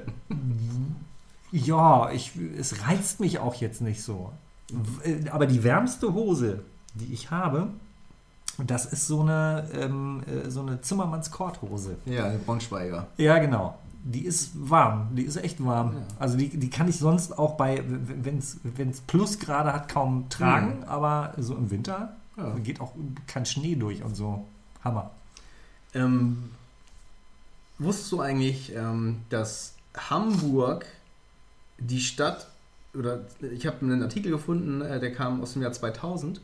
[1.51, 4.31] ja, ich, es reizt mich auch jetzt nicht so.
[5.03, 6.61] Äh, Aber die wärmste Hose,
[6.93, 7.67] die ich habe,
[8.65, 11.97] das ist so eine, ähm, äh, so eine Zimmermanns-Korthose.
[12.05, 13.07] Ja, Braunschweiger.
[13.17, 13.77] Ja, genau.
[14.03, 15.93] Die ist warm, die ist echt warm.
[15.95, 16.01] Ja.
[16.19, 21.33] Also die, die kann ich sonst auch bei, wenn es Plusgrade hat, kaum tragen, aber
[21.37, 22.49] so im Winter Ja.
[22.63, 22.93] geht auch
[23.27, 24.45] kein Schnee durch und so.
[24.83, 25.11] Hammer.
[25.93, 26.49] Ähm,
[27.77, 30.85] wusstest du eigentlich, ähm, dass Hamburg
[31.77, 32.47] die Stadt,
[32.97, 33.19] oder
[33.53, 36.41] ich habe einen Artikel gefunden, äh, der kam aus dem Jahr 2000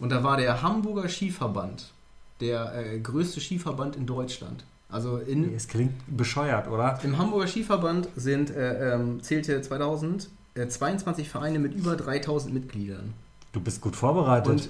[0.00, 1.92] und da war der Hamburger Skiverband,
[2.40, 4.64] der äh, größte Skiverband in Deutschland.
[4.88, 6.98] Also in, Es klingt bescheuert, oder?
[7.04, 13.14] im Hamburger Skiverband sind, äh, ähm, zählte 2000 äh, 22 Vereine mit über 3000 Mitgliedern.
[13.52, 14.50] Du bist gut vorbereitet.
[14.50, 14.68] Und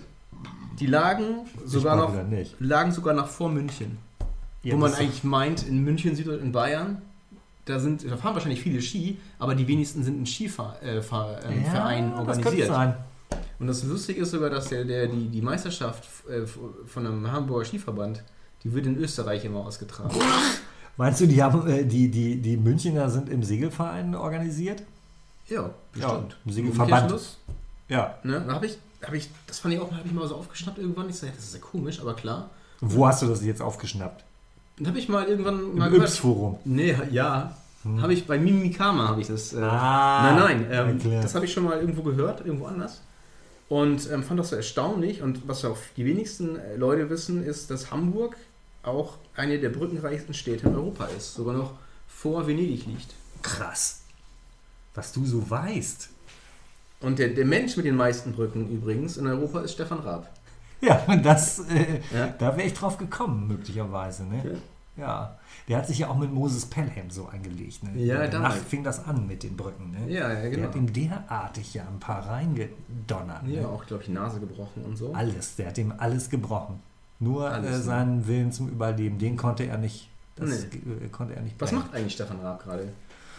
[0.79, 2.15] die lagen sogar noch,
[2.59, 3.99] lagen sogar noch vor München.
[4.63, 7.01] Ja, wo man eigentlich meint, in München, Süd in Bayern,
[7.65, 11.65] da, sind, da fahren wahrscheinlich viele Ski, aber die wenigsten sind in Skivereinen äh, ähm,
[11.65, 12.69] ja, Vereinen Das könnte organisiert.
[12.69, 12.95] sein.
[13.61, 16.47] Und das Lustige ist sogar, dass der, der, die, die Meisterschaft äh,
[16.87, 18.23] von einem Hamburger Skiverband,
[18.65, 20.19] die wird in Österreich immer ausgetragen.
[20.97, 24.83] Meinst du, die, haben, äh, die, die, die Münchner sind im Segelverein organisiert?
[25.49, 26.37] Ja, bestimmt.
[26.47, 27.15] im Segelverband.
[27.89, 28.15] Ja.
[28.23, 28.43] Ne?
[28.47, 31.11] Da habe ich, hab ich, das fand ich auch habe ich mal so aufgeschnappt irgendwann.
[31.11, 32.49] Ich sage, das ist ja komisch, aber klar.
[32.81, 34.25] Wo hast du das jetzt aufgeschnappt?
[34.79, 36.59] Dann habe ich mal irgendwann mal Im Yps-Forum.
[36.65, 37.55] Nee, ja.
[38.01, 39.53] Habe ich bei Mimikama habe ich das.
[39.53, 39.65] Äh, Hm.
[39.65, 43.01] Ah, nein, nein, ähm, das habe ich schon mal irgendwo gehört, irgendwo anders.
[43.71, 45.23] Und ähm, fand das so erstaunlich.
[45.23, 48.37] Und was auch die wenigsten äh, Leute wissen, ist, dass Hamburg
[48.83, 51.35] auch eine der brückenreichsten Städte in Europa ist.
[51.35, 51.73] Sogar noch
[52.09, 53.15] vor Venedig liegt.
[53.43, 54.01] Krass.
[54.95, 56.09] Was du so weißt.
[57.01, 60.29] Und der, der Mensch mit den meisten Brücken übrigens in Europa ist Stefan Raab.
[60.81, 62.35] Ja, das, äh, Ja.
[62.39, 64.25] da wäre ich drauf gekommen, möglicherweise.
[64.25, 64.61] Ne?
[64.97, 65.39] Ja.
[65.71, 67.83] Der hat sich ja auch mit Moses Pelham so angelegt.
[67.85, 68.03] Ne?
[68.05, 69.93] Ja, Danach fing das an mit den Brücken.
[69.93, 70.13] Ne?
[70.13, 70.67] Ja, ja, Der genau.
[70.69, 73.47] hat ihm derartig ja ein paar reingedonnert.
[73.47, 73.69] Ja, Ne?
[73.69, 75.13] auch, glaube ich, Nase gebrochen und so.
[75.15, 76.81] Alles, der hat ihm alles gebrochen.
[77.21, 77.79] Nur Alles, äh, ne?
[77.83, 80.09] seinen Willen zum Überleben, den konnte er nicht.
[80.37, 81.05] Das Nee.
[81.05, 81.55] äh, konnte er nicht.
[81.61, 82.89] Was macht eigentlich Stefan Raab gerade?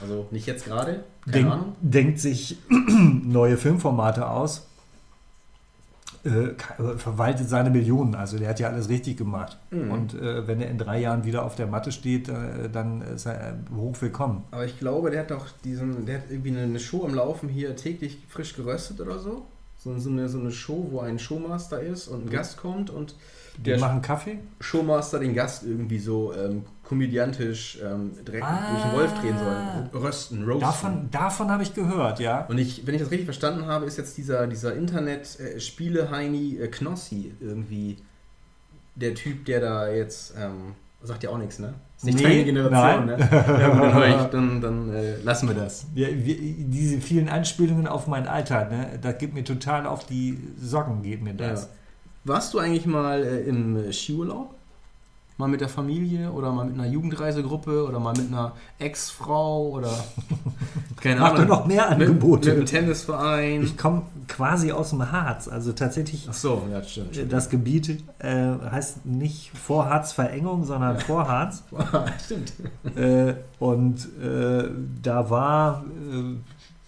[0.02, 1.76] Also nicht jetzt gerade, keine Denk, Ahnung.
[1.82, 4.67] denkt sich neue Filmformate aus,
[6.23, 8.15] äh, verwaltet seine Millionen.
[8.15, 9.57] Also der hat ja alles richtig gemacht.
[9.71, 9.91] Mhm.
[9.91, 13.25] Und äh, wenn er in drei Jahren wieder auf der Matte steht, äh, dann ist
[13.25, 14.43] er äh, hochwillkommen.
[14.51, 17.75] Aber ich glaube, der hat doch diesen, der hat irgendwie eine, Show am Laufen hier
[17.75, 19.45] täglich frisch geröstet oder so.
[19.77, 23.15] So, so, eine, so eine Show, wo ein Showmaster ist und ein Gast kommt und
[23.57, 24.38] Die der machen Kaffee?
[24.60, 28.69] Showmaster den Gast irgendwie so ähm, komödiantisch ähm, direkt Ah.
[28.71, 30.01] durch den Wolf drehen soll.
[30.01, 30.60] Rösten, roasten.
[30.60, 32.45] Davon, davon habe ich gehört, ja.
[32.49, 37.32] Und ich, wenn ich das richtig verstanden habe, ist jetzt dieser, dieser Internet-Spiele-Heini äh, Knossi
[37.39, 37.95] irgendwie
[38.95, 41.73] der Typ, der da jetzt, ähm, sagt ja auch nichts, ne?
[41.95, 43.19] Ist nicht Nee, deine Generation, nein.
[43.19, 43.30] ne?
[43.32, 45.86] Ja, gut, dann, ich, dann, dann äh, lassen wir das.
[45.95, 50.38] Ja, wir, diese vielen Anspielungen auf mein Alter, ne, das geht mir total auf die
[50.60, 51.63] Socken, geht mir das.
[51.63, 51.69] Ja.
[52.25, 54.56] Warst du eigentlich mal äh, im äh, Skiurlaub?
[55.38, 59.89] Mal mit der Familie oder mal mit einer Jugendreisegruppe oder mal mit einer Ex-Frau oder
[61.02, 62.50] keine Mach doch noch mehr Angebote.
[62.50, 63.63] Mit, mit einem Tennisverein.
[63.63, 67.15] Ich komme quasi aus dem Harz, also tatsächlich Ach so, ja, stimmt.
[67.15, 67.34] stimmt.
[67.34, 71.63] Das Gebiet äh, heißt nicht Vorharzverengung, sondern Vorharz.
[72.24, 72.54] stimmt.
[72.96, 74.70] äh, und äh,
[75.02, 76.36] da war äh,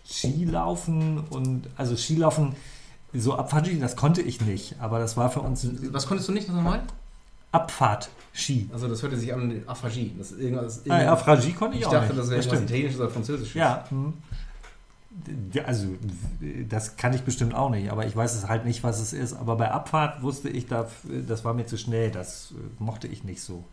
[0.08, 2.56] Skilaufen und also Skilaufen
[3.16, 6.50] so Abfahrt-Ski, das konnte ich nicht, aber das war für uns Was konntest du nicht
[6.50, 6.82] nochmal?
[7.54, 8.70] Abfahrt-Ski.
[8.74, 10.14] Also das hörte sich an Aphagie.
[10.18, 12.20] Das ist irgendwas, Ah, ja, Afragie konnte ich, ich auch dachte, nicht.
[12.20, 12.70] das wäre irgendwas stimmt.
[12.70, 13.54] Italienisches oder Französisches.
[13.54, 13.86] Ja.
[13.90, 14.14] hm.
[15.66, 15.90] Also,
[16.70, 19.34] das kann ich bestimmt auch nicht, aber ich weiß es halt nicht, was es ist.
[19.34, 20.88] Aber bei Abfahrt wusste ich, da-
[21.28, 23.64] das war mir zu schnell, das äh, mochte ich nicht so.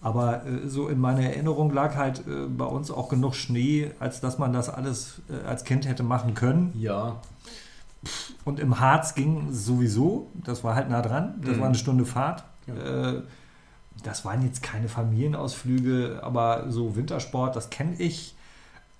[0.00, 4.20] Aber äh, so in meiner Erinnerung lag halt äh, bei uns auch genug Schnee, als
[4.20, 6.72] dass man das alles äh, als Kind hätte machen können.
[6.78, 7.16] Ja.
[8.46, 11.60] Und im Harz ging sowieso, das war halt nah dran, das Mhm.
[11.60, 12.44] war eine Stunde Fahrt.
[12.68, 13.10] Ja.
[13.14, 13.22] Äh,
[14.04, 18.34] das waren jetzt keine Familienausflüge, aber so Wintersport, das kenne ich.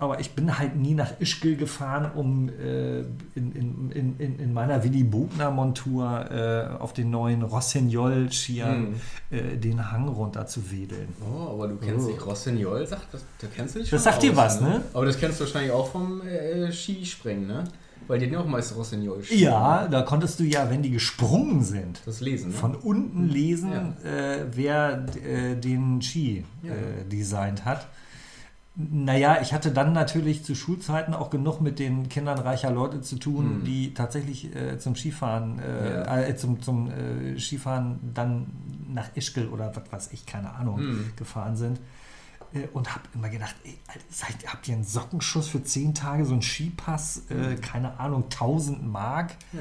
[0.00, 4.52] Aber ich bin halt nie nach Ischgl gefahren, um äh, in, in, in, in- in
[4.54, 8.94] meiner Willy Bogner Montur äh, auf den neuen Rossignol-Skiern Mhm.
[9.37, 11.09] äh, den Hang runter zu wedeln.
[11.20, 12.12] Oh, aber du kennst Oh.
[12.12, 14.83] dich Rossignol, sagt das, da kennst du dich Das schon sagt dir aus, was, ne?
[14.94, 16.22] Aber das kennst du wahrscheinlich auch vom
[16.70, 17.64] Skispringen, ne?
[18.09, 19.23] Weil die hatten ja auch meist Rossignol.
[19.31, 22.57] Ja, da konntest du ja, wenn die gesprungen sind, Das Lesen, ne?
[22.57, 24.11] von unten lesen, Ja.
[24.11, 26.73] äh, wer äh, den Ski Ja.
[26.73, 27.87] äh, designt hat.
[28.81, 33.16] Naja, ich hatte dann natürlich zu Schulzeiten auch genug mit den Kindern reicher Leute zu
[33.16, 33.64] tun, Mhm.
[33.64, 36.18] die tatsächlich äh, zum Skifahren, äh, Ja.
[36.23, 38.47] äh, zum, zum äh, Skifahren dann
[38.88, 41.11] nach Ischgl oder was weiß ich, keine Ahnung, Mhm.
[41.16, 41.81] gefahren sind.
[42.55, 43.79] Äh, Und habe immer gedacht, ey,
[44.11, 48.87] seid, habt ihr einen Sockenschuss für zehn Tage, so einen Skipass, äh, keine Ahnung, 1000
[48.87, 49.33] Mark?
[49.53, 49.61] Ja.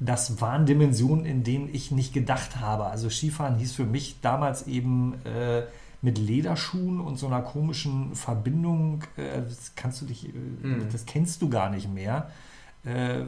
[0.00, 2.86] Das waren Dimensionen, in denen ich nicht gedacht habe.
[2.86, 5.62] Also Skifahren hieß für mich damals eben äh,
[6.02, 10.86] mit Lederschuhen und so einer komischen Verbindung, äh, das kannst du dich, äh, Mhm.
[10.92, 12.30] das kennst du gar nicht mehr.
[12.84, 13.24] Äh, äh,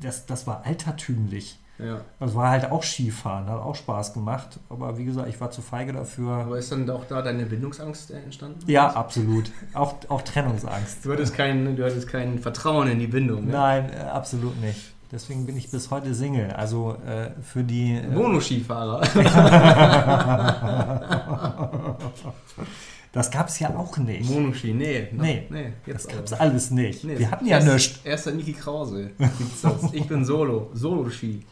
[0.00, 1.58] das, das war altertümlich.
[1.78, 2.00] Ja.
[2.18, 4.58] Das war halt auch Skifahren, hat auch Spaß gemacht.
[4.68, 6.32] Aber wie gesagt, ich war zu feige dafür.
[6.32, 8.58] Aber ist dann auch da deine Bindungsangst entstanden?
[8.66, 9.52] Ja, absolut.
[9.74, 11.04] Auch, auch Trennungsangst.
[11.04, 13.46] Du hattest, kein, du hattest kein Vertrauen in die Bindung.
[13.46, 13.52] Ne?
[13.52, 14.92] Nein, äh, absolut nicht.
[15.10, 16.50] Deswegen bin ich bis heute Single.
[16.50, 17.94] Also äh, für die.
[17.94, 19.02] Äh, Monoskifahrer.
[23.12, 24.28] das gab es ja auch nicht.
[24.28, 25.08] Monoski, nee.
[25.12, 27.04] Nee, nee Das gab es alles nicht.
[27.04, 28.00] Nee, Wir hatten ja erst, nichts.
[28.04, 29.10] Erst der Niki Krause.
[29.92, 30.70] Ich bin Solo.
[30.74, 31.44] Solo-Ski.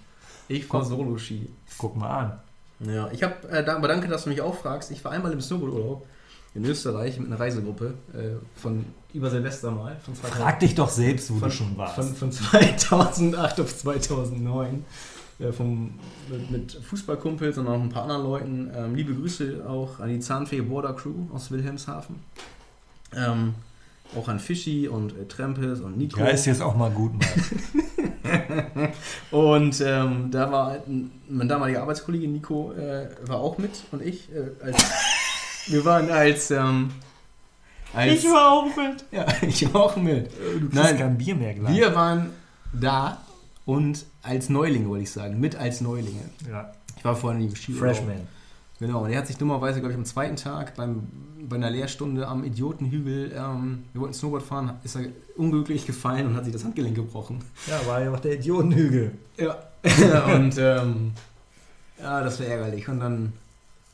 [0.49, 1.49] Ich fahr Solo-Ski.
[1.79, 2.40] Guck mal an.
[2.81, 4.90] Ja, ich habe, äh, aber danke, dass du mich auch fragst.
[4.90, 6.07] Ich war einmal im Snowboardurlaub
[6.55, 9.97] in Österreich mit einer Reisegruppe äh, von über Silvester mal.
[10.05, 11.95] Von 2000 Frag dich doch selbst, wo von, du schon warst.
[11.95, 12.33] Von, von
[12.77, 14.85] 2008 auf 2009.
[15.38, 15.99] Äh, vom,
[16.31, 18.70] mit, mit Fußballkumpels und auch ein paar anderen Leuten.
[18.75, 22.16] Ähm, liebe Grüße auch an die Zahnfee Border Crew aus Wilhelmshaven.
[23.14, 23.55] Ähm,
[24.16, 26.20] auch an Fischi und äh, Trempes und Nico.
[26.20, 27.29] ja, ist jetzt auch mal gut, Mann.
[29.31, 34.03] Und ähm, da war halt ein, mein damaliger Arbeitskollege Nico äh, war auch mit und
[34.03, 34.29] ich.
[34.33, 34.85] Äh, als,
[35.66, 36.90] wir waren als, ähm,
[37.94, 38.25] als.
[38.25, 39.05] war auch mit.
[39.12, 40.27] Ja, ich war auch mit.
[40.27, 40.99] Du kriegst Nein.
[40.99, 41.77] kein Bier mehr gleich.
[41.77, 42.31] Wir waren
[42.72, 43.20] da
[43.66, 45.38] und als Neulinge, wollte ich sagen.
[45.38, 46.22] Mit als Neulinge.
[46.50, 46.72] Ja.
[46.96, 47.72] Ich war vorher nie im Ski.
[47.72, 48.26] Freshman.
[48.79, 51.09] Genau, und er hat sich dummerweise, glaube ich, am zweiten Tag beim,
[51.48, 56.37] bei einer Lehrstunde am Idiotenhügel, ähm, wir wollten Snowboard fahren, ist er unglücklich gefallen und
[56.37, 57.42] hat sich das Handgelenk gebrochen.
[57.66, 59.12] Ja, war ja auch der Idiotenhügel.
[59.38, 59.57] Ja.
[60.35, 61.12] und ähm,
[62.00, 62.88] ja, das war ärgerlich.
[62.88, 63.33] Und dann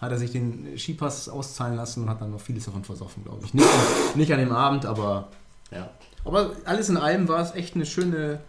[0.00, 3.44] hat er sich den Skipass auszahlen lassen und hat dann noch vieles davon versoffen, glaube
[3.44, 3.54] ich.
[3.54, 3.68] Nicht,
[4.16, 5.28] nicht an dem Abend, aber
[5.70, 5.90] ja.
[6.24, 8.40] Aber alles in allem war es echt eine schöne,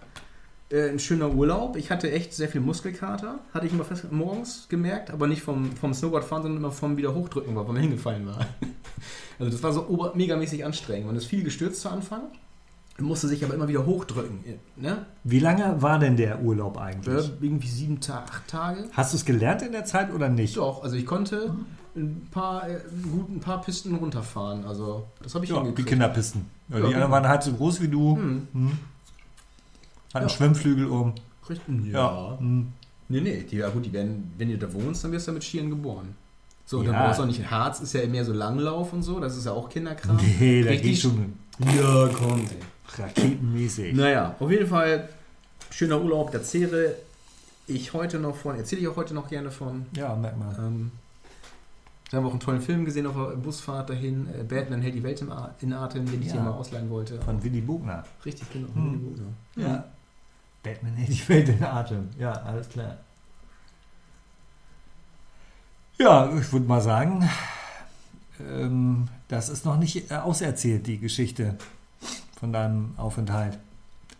[0.73, 1.75] äh, ein schöner Urlaub.
[1.77, 5.71] Ich hatte echt sehr viel Muskelkater, hatte ich immer fest morgens gemerkt, aber nicht vom,
[5.73, 8.39] vom Snowboardfahren, sondern immer vom wieder hochdrücken, weil man hingefallen war.
[9.39, 11.07] Also das war so ober megamäßig anstrengend.
[11.07, 12.21] Man ist viel gestürzt zu Anfang,
[12.99, 14.39] musste sich aber immer wieder hochdrücken.
[14.77, 15.05] Ne?
[15.23, 17.25] Wie lange war denn der Urlaub eigentlich?
[17.29, 18.85] Äh, irgendwie sieben, Ta acht Tage.
[18.93, 20.55] Hast du es gelernt in der Zeit oder nicht?
[20.55, 21.53] Doch, also ich konnte
[21.95, 22.79] ein paar, äh,
[23.11, 24.65] gut ein paar Pisten runterfahren.
[24.65, 25.83] Also das habe ich Ja, die.
[25.83, 26.45] Kinderpisten.
[26.69, 26.95] Ja, Ja, die genau.
[27.05, 28.15] anderen waren halb so groß wie du.
[28.15, 28.47] Hm.
[28.53, 28.71] Hm.
[30.13, 30.29] Hatten Ja.
[30.29, 31.13] Schwimmflügel um.
[31.49, 31.85] Richtig?
[31.91, 32.37] Ja.
[32.39, 32.67] Hm.
[33.09, 35.33] Nee, nee, die, ja gut, die werden, wenn du da wohnst, dann wirst du ja
[35.35, 36.15] mit Skiern geboren.
[36.65, 37.05] So, und dann Ja.
[37.05, 39.45] brauchst du auch nicht in Harz, ist ja mehr so Langlauf und so, das ist
[39.45, 40.17] ja auch Kinderkram.
[40.39, 42.49] Nee, da Richtig- geht schon Ja, kommt.
[42.97, 43.93] raketenmäßig.
[43.95, 45.09] Naja, auf jeden Fall
[45.69, 46.95] schöner Urlaub, der zehre
[47.67, 49.85] ich heute noch von, erzähle ich auch heute noch gerne von.
[49.95, 50.55] Ja, merk mal.
[50.59, 50.91] Ähm,
[52.09, 54.27] da haben wir auch einen tollen Film gesehen auf der Busfahrt dahin.
[54.39, 55.21] Äh, Batman hält die Welt
[55.61, 56.33] in Atem, den ich Ja.
[56.35, 57.19] dir mal ausleihen wollte.
[57.21, 58.03] Von Willy Bugner.
[58.25, 58.67] Richtig, genau.
[58.73, 59.15] Hm.
[59.55, 59.67] Ja.
[59.67, 59.83] Ja.
[60.63, 62.09] Batman die Welt in Atem.
[62.17, 62.97] Ja, alles klar.
[65.99, 67.29] Ja, ich würde mal sagen,
[68.39, 71.57] ähm, das ist noch nicht äh, auserzählt, die Geschichte
[72.39, 73.59] von deinem Aufenthalt.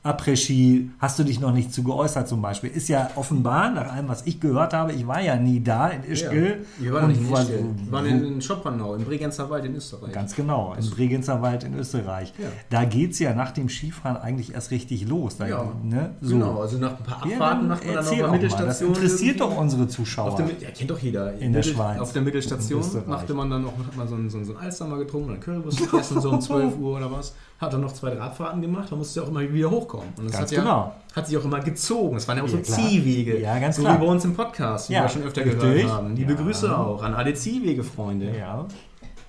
[0.03, 2.69] Après-Ski, hast du dich noch nicht zu geäußert zum Beispiel?
[2.69, 6.03] Ist ja offenbar, nach allem, was ich gehört habe, ich war ja nie da in
[6.03, 6.65] Ischgl.
[6.77, 7.63] Wir waren nicht in Ischgl.
[7.85, 10.11] Wir waren in, in Schopernau, im Bregenzer Wald in Österreich.
[10.11, 12.33] Ganz genau, im Bregenzer Wald in Österreich.
[12.37, 12.47] Ja.
[12.69, 15.37] Da geht es ja nach dem Skifahren eigentlich erst richtig los.
[15.37, 16.11] Da, Ja, ne?
[16.19, 16.33] so.
[16.33, 18.31] Genau, also nach ein paar Ja, Abfahrten dann macht man dann noch auch eine mal.
[18.39, 18.89] Das Mittelstation.
[18.95, 20.27] interessiert doch unsere Zuschauer.
[20.31, 21.31] Auf der, ja, kennt doch jeder.
[21.33, 21.99] In der Mittel- Schweiz.
[22.01, 24.85] Auf der In Mittelstation machte man dann noch hat man so einen, so einen, Alster
[24.85, 27.33] mal getrunken, oder einen Currywurst gegessen, so um 12 Uhr oder was.
[27.63, 30.08] Hat dann noch zwei drei Abfahrten gemacht, da musste ja auch immer wieder hochkommen.
[30.17, 30.95] Und das Ganz hat ja, genau.
[31.15, 32.17] Hat sich auch immer gezogen.
[32.17, 32.78] Es waren ja auch Ja, so klar.
[32.78, 33.39] Ziehwege.
[33.39, 33.95] Ja, ganz so klar.
[34.02, 35.62] wie bei uns im Podcast, wie Ja, wir schon öfter richtig.
[35.62, 36.15] gehört haben.
[36.15, 36.41] Liebe Ja.
[36.41, 38.36] Grüße auch an alle Ziehwege-Freunde.
[38.38, 38.65] ja.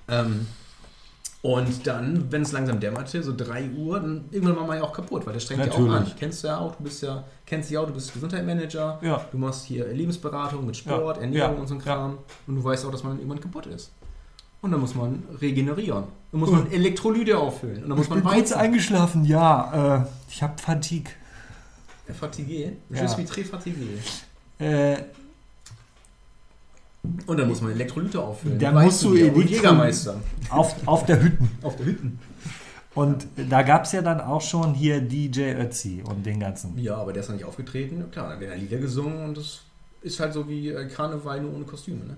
[0.07, 0.47] Ähm,
[1.41, 4.91] und dann, wenn es langsam dämmerte, so 3 Uhr, dann irgendwann war man ja auch
[4.93, 6.11] kaputt, weil das strengt ja auch an.
[6.19, 9.21] Kennst du ja auch, du bist ja, kennst dich auch, du bist Gesundheitsmanager, Ja.
[9.31, 11.21] du machst hier Lebensberatung mit Sport, Ja.
[11.23, 11.61] Ernährung Ja.
[11.61, 11.83] und so ein Ja.
[11.85, 12.17] Kram.
[12.47, 13.91] Und du weißt auch, dass man dann irgendwann kaputt ist.
[14.65, 16.05] Und dann muss man regenerieren.
[16.31, 17.83] Dann muss man Elektrolyte auffüllen.
[17.83, 19.97] Und dann muss Ich man bin kurz eingeschlafen, ja.
[20.01, 21.11] Äh, ich habe Fatigue.
[22.19, 22.71] Fatigué.
[22.89, 23.01] Ja.
[23.03, 23.99] Je suis très fatigué.
[24.57, 24.97] Äh,
[27.27, 28.57] Und dann muss man Elektrolyte auffüllen.
[28.57, 30.15] Da Weißt musst du Elektro- Jägermeister.
[30.49, 31.47] auf, auf der Hütten.
[31.61, 32.19] Auf der Hütten.
[32.95, 36.75] Und da gab es ja dann auch schon hier DJ Ötzi und den ganzen.
[36.79, 38.03] Ja, aber der ist noch nicht aufgetreten.
[38.11, 39.59] Klar, dann werden Lieder gesungen und das
[40.01, 42.03] ist halt so wie äh, Karneval nur ohne Kostüme.
[42.05, 42.17] Ne?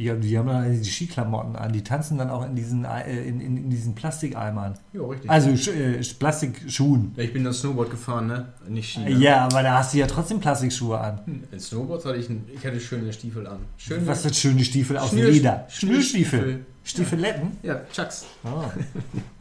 [0.00, 1.72] Ja, die haben dann die Skiklamotten an.
[1.72, 4.74] Die tanzen dann auch in diesen, äh, in, in, in diesen Plastikeimern.
[4.92, 5.28] Ja, richtig.
[5.28, 7.12] Also äh, Plastikschuhen.
[7.16, 8.52] Ja, ich bin das Snowboard gefahren, ne?
[8.68, 9.00] Nicht Ski.
[9.00, 9.10] Ne?
[9.10, 11.42] Ja, aber da hast du ja trotzdem Plastikschuhe an.
[11.50, 13.58] In Snowboards hatte ich, ich hatte schöne Stiefel an.
[13.76, 15.66] Schöne, Was sind schöne Stiefel aus Schnür- Leder?
[15.68, 16.64] Schnürstiefel.
[16.84, 17.58] Stiefeletten?
[17.64, 18.24] Ja, Chucks.
[18.44, 18.62] Oh.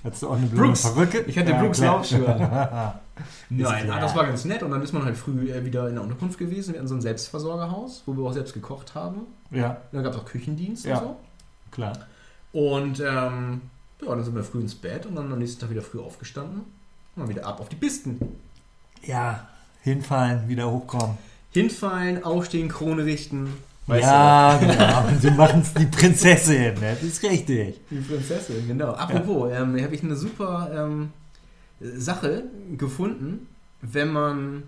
[0.03, 0.81] Hattest du auch eine blöde Brooks.
[0.81, 1.23] Perücke?
[1.27, 1.79] Ich hatte Ja, Brooks.
[1.79, 2.93] Laufschuhe an.
[3.49, 4.63] Nein, ah, das war ganz nett.
[4.63, 6.73] Und dann ist man halt früh äh, wieder in der Unterkunft gewesen.
[6.73, 9.21] Wir hatten so ein Selbstversorgerhaus, wo wir auch selbst gekocht haben.
[9.51, 10.97] Ja, Dann gab es auch Küchendienst Ja.
[10.99, 11.17] und so.
[11.71, 11.93] klar.
[12.53, 13.61] Und ähm,
[14.01, 16.59] ja, dann sind wir früh ins Bett und dann am nächsten Tag wieder früh aufgestanden.
[17.15, 18.19] Und dann wieder ab auf die Pisten.
[19.03, 19.47] Ja,
[19.81, 21.17] hinfallen, wieder hochkommen.
[21.51, 23.53] Hinfallen, aufstehen, Krone richten.
[23.87, 25.07] Weißt ja, genau.
[25.07, 26.73] Und so machen es die Prinzessin.
[26.81, 27.79] Das ist richtig.
[27.89, 27.95] du?
[27.95, 28.91] Die Prinzessin, genau.
[28.91, 31.11] Apropos, ähm, habe ich eine super ähm,
[31.79, 32.43] Sache
[32.77, 33.47] gefunden,
[33.81, 34.63] wenn man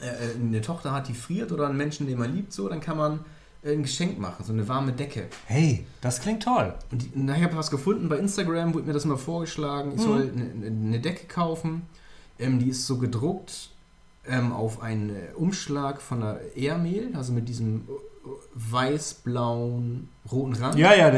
[0.00, 2.96] äh, eine Tochter hat, die friert oder einen Menschen, den man liebt, so, dann kann
[2.96, 3.20] man
[3.62, 5.28] äh, ein Geschenk machen, so eine warme Decke.
[5.46, 6.74] Hey, das klingt toll.
[6.90, 9.92] Und die, na, ich habe was gefunden bei Instagram, wurde mir das mal vorgeschlagen.
[9.96, 11.82] Ich soll eine, eine Decke kaufen.
[12.38, 13.70] Ähm, die ist so gedruckt
[14.28, 18.07] ähm, auf einen äh, Umschlag von einer Airmehl, also mit diesem äh,
[18.54, 20.78] weiß-blauen, roten Rand.
[20.78, 21.12] Ja, ja,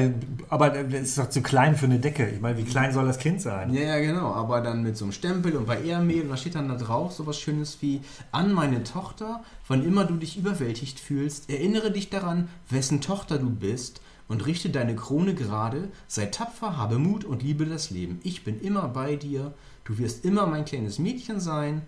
[0.48, 2.28] aber das ist doch zu klein für eine Decke.
[2.28, 3.72] Ich meine, wie klein soll das Kind sein?
[3.72, 4.32] Ja, ja, genau.
[4.32, 7.12] Aber dann mit so einem Stempel und bei Airmehl und da steht dann da drauf
[7.12, 8.00] so was Schönes wie
[8.32, 13.50] an meine Tochter, wann immer du dich überwältigt fühlst, erinnere dich daran, wessen Tochter du
[13.50, 18.20] bist und richte deine Krone gerade, sei tapfer, habe Mut und liebe das Leben.
[18.22, 21.82] Ich bin immer bei dir, du wirst immer mein kleines Mädchen sein.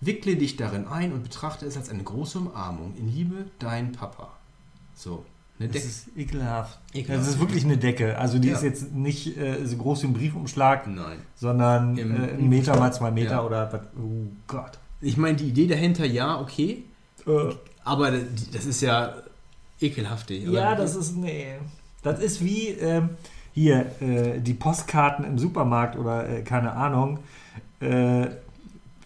[0.00, 2.94] Wickle dich darin ein und betrachte es als eine große Umarmung.
[2.96, 4.28] In Liebe, dein Papa.
[4.94, 5.24] So,
[5.58, 5.86] eine Das Decke.
[5.88, 6.78] ist ekelhaft.
[6.92, 7.20] Ekelhaft.
[7.26, 8.18] Das ist wirklich eine Decke.
[8.18, 8.54] Also die Ja.
[8.56, 11.18] ist jetzt nicht äh, so groß wie ein Briefumschlag, Nein.
[11.36, 13.44] sondern Im- äh, ein Meter mal zwei Meter Ja.
[13.44, 13.80] oder was.
[13.96, 14.78] Oh Gott.
[15.00, 16.84] Ich meine, die Idee dahinter, ja, okay.
[17.26, 17.54] Äh,
[17.84, 19.14] Aber das ist ja
[19.80, 20.48] ekelhaftig.
[20.48, 20.60] oder?
[20.60, 21.16] ja, das ist.
[21.16, 21.54] Nee.
[22.02, 23.10] Das ist wie ähm,
[23.52, 27.20] hier äh, die Postkarten im Supermarkt oder äh, keine Ahnung.
[27.80, 28.26] Äh,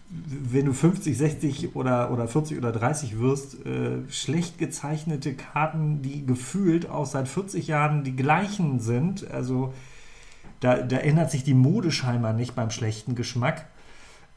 [0.09, 6.25] wenn du 50, 60 oder, oder 40 oder 30 wirst, äh, schlecht gezeichnete Karten, die
[6.25, 9.29] gefühlt auch seit 40 Jahren die gleichen sind.
[9.29, 9.71] Also
[10.61, 13.67] da, da ändert sich die Mode scheinbar nicht beim schlechten Geschmack.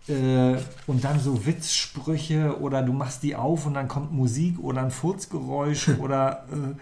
[0.08, 0.56] Äh,
[0.86, 4.90] und dann so Witzsprüche oder du machst die auf und dann kommt Musik oder ein
[4.90, 6.74] Furzgeräusch oder äh,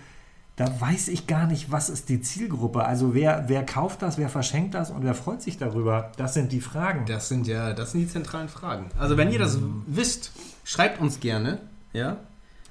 [0.60, 2.84] da weiß ich gar nicht, was ist die Zielgruppe.
[2.84, 6.12] Also wer, wer kauft das, wer verschenkt das und wer freut sich darüber?
[6.18, 7.06] Das sind die Fragen.
[7.06, 8.90] Das sind ja, das sind die zentralen Fragen.
[8.98, 10.32] Also wenn ihr das wisst,
[10.64, 11.60] schreibt uns gerne.
[11.94, 12.18] Ja.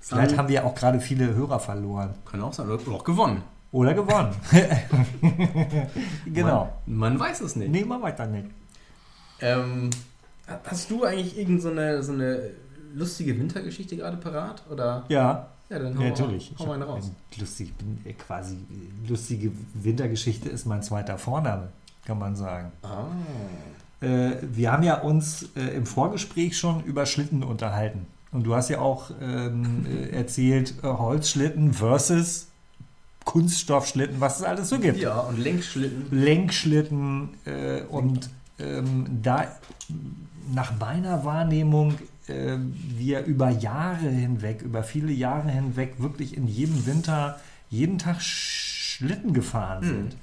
[0.01, 2.13] Vielleicht An- haben wir auch gerade viele Hörer verloren.
[2.29, 2.69] Kann auch sein.
[2.69, 3.41] Oder auch gewonnen.
[3.71, 4.35] Oder gewonnen.
[6.27, 6.71] genau.
[6.85, 7.71] Man, man weiß es nicht.
[7.71, 8.49] Nehmen wir weiter nicht.
[9.41, 9.89] Ähm,
[10.63, 12.51] hast du eigentlich irgendeine so eine, so eine
[12.93, 14.61] lustige Wintergeschichte gerade parat?
[14.69, 15.05] Oder?
[15.09, 16.53] Ja, Ja, dann hau, ja natürlich.
[16.57, 17.11] hau, hau einen raus.
[17.37, 18.57] Lustig, bin äh, quasi
[19.07, 21.69] lustige Wintergeschichte ist mein zweiter Vorname,
[22.05, 22.71] kann man sagen.
[22.81, 23.05] Ah.
[24.01, 28.07] Äh, wir haben ja uns äh, im Vorgespräch schon über Schlitten unterhalten.
[28.31, 32.47] Und du hast ja auch ähm, äh, erzählt, äh, Holzschlitten versus
[33.25, 34.97] Kunststoffschlitten, was es alles so gibt.
[34.97, 36.07] Ja, und Lenkschlitten.
[36.09, 39.47] Lenkschlitten äh, und ähm, da
[40.53, 41.95] nach meiner Wahrnehmung
[42.29, 42.57] äh,
[42.97, 47.39] wir über Jahre hinweg, über viele Jahre hinweg wirklich in jedem Winter
[47.69, 50.15] jeden Tag Schlitten gefahren sind.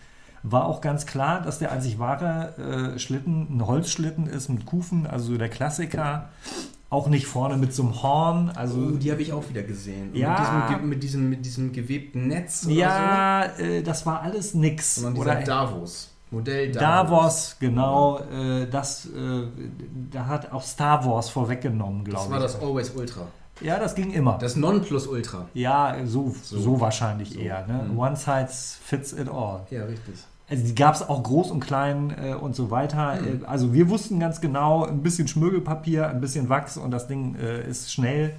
[0.42, 5.06] War auch ganz klar, dass der einzig wahre äh, Schlitten ein Holzschlitten ist mit Kufen,
[5.06, 6.28] also so der Klassiker.
[6.88, 8.50] Auch nicht vorne mit so einem Horn.
[8.50, 10.14] Also Oh, die habe ich auch wieder gesehen.
[10.14, 10.30] Ja.
[10.30, 14.94] Mit diesem, mit diesem, mit diesem gewebten Netz oder ja, äh, das war alles nix.
[14.94, 15.00] so.
[15.02, 16.15] Sondern Oder dieser Davos.
[16.36, 16.80] Modell Davos.
[16.80, 19.10] Davos, genau, äh, das, äh,
[20.12, 22.42] da hat auch Star Wars vorweggenommen, Das glaube war ich.
[22.52, 23.22] das Always Ultra.
[23.60, 24.38] ja, das ging immer.
[24.38, 25.46] Das Nonplusultra.
[25.54, 26.58] ja, so, so.
[26.58, 26.80] So.
[26.80, 27.40] wahrscheinlich So.
[27.40, 27.66] eher.
[27.66, 27.88] Ne?
[27.90, 27.98] Mhm.
[27.98, 29.60] One size fits it all.
[29.70, 30.14] Ja, richtig.
[30.48, 33.16] Also die gab es auch groß und klein äh, und so weiter.
[33.20, 33.42] Mhm.
[33.42, 37.34] Äh, also wir wussten ganz genau, ein bisschen Schmirgelpapier, ein bisschen Wachs und das Ding
[37.36, 38.34] äh, ist schnell.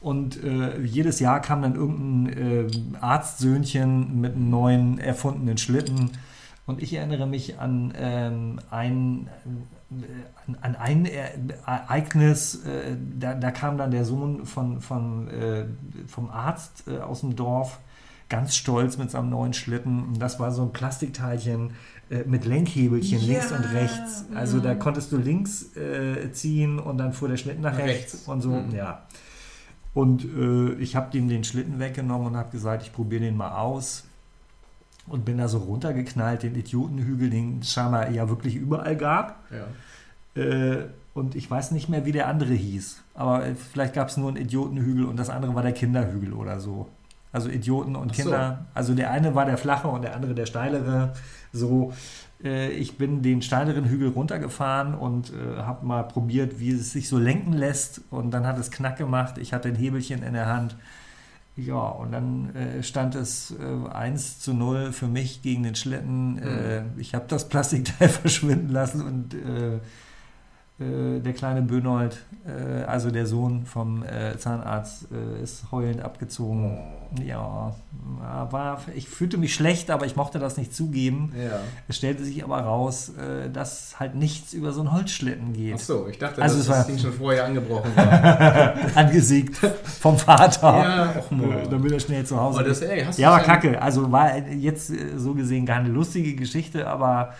[0.00, 2.32] Und äh, jedes Jahr kam dann irgendein
[2.68, 2.70] äh,
[3.00, 6.10] Arztsöhnchen mit einem neuen erfundenen Schlitten.
[6.66, 9.28] Und ich erinnere mich an ähm, ein,
[9.90, 9.96] äh,
[10.46, 11.10] an, an ein E-
[11.66, 15.66] Ereignis, äh, da, da kam dann der Sohn von, von, äh,
[16.06, 17.80] vom Arzt äh, aus dem Dorf,
[18.30, 20.04] ganz stolz mit seinem neuen Schlitten.
[20.04, 21.72] Und das war so ein Plastikteilchen
[22.10, 24.24] äh, mit Lenkhebelchen Ja, links und rechts.
[24.34, 28.26] Also da konntest du links äh, ziehen und dann fuhr der Schlitten nach rechts, rechts.
[28.28, 28.50] und so.
[28.50, 28.74] Mhm.
[28.74, 29.02] Ja.
[29.92, 33.58] Und äh, ich habe dem den Schlitten weggenommen und habe gesagt, ich probiere den mal
[33.60, 34.04] aus.
[35.06, 39.42] Und bin da so runtergeknallt, den Idiotenhügel, den es scheinbar ja wirklich überall gab.
[39.50, 40.42] Ja.
[40.42, 43.02] Äh, und ich weiß nicht mehr, wie der andere hieß.
[43.14, 46.58] Aber äh, vielleicht gab es nur einen Idiotenhügel und das andere war der Kinderhügel oder
[46.58, 46.88] so.
[47.32, 48.22] Also Idioten und so.
[48.22, 48.66] Kinder.
[48.74, 51.12] Also der eine war der flache und der andere der steilere.
[51.52, 51.92] So,
[52.42, 57.08] äh, ich bin den steileren Hügel runtergefahren und äh, habe mal probiert, wie es sich
[57.08, 58.00] so lenken lässt.
[58.10, 59.38] Und dann hat es Knack gemacht.
[59.38, 60.76] Ich hatte ein Hebelchen in der Hand.
[61.56, 66.38] Ja, und dann äh, stand es äh, 1 zu 0 für mich gegen den Schlitten.
[66.38, 69.78] Äh, ich habe das Plastikteil verschwinden lassen und äh,
[70.80, 72.16] Äh, der kleine Böhnold,
[72.46, 76.78] äh, also der Sohn vom äh, Zahnarzt, äh, ist heulend abgezogen.
[77.24, 77.76] Ja,
[78.50, 81.32] war, ich fühlte mich schlecht, aber ich mochte das nicht zugeben.
[81.40, 81.60] Ja.
[81.86, 85.74] Es stellte sich aber raus, äh, dass halt nichts über so einen Holzschlitten geht.
[85.76, 88.74] Ach so, ich dachte, Also dass es war- das Ding schon vorher angebrochen war.
[88.96, 89.56] Angesägt
[90.00, 90.76] vom Vater.
[90.76, 91.30] Ja, och.
[91.30, 93.18] Äh, damit er schnell zu Hause das, ist.
[93.20, 93.80] Ja, war kacke.
[93.80, 97.34] Also war jetzt äh, so gesehen keine lustige Geschichte, aber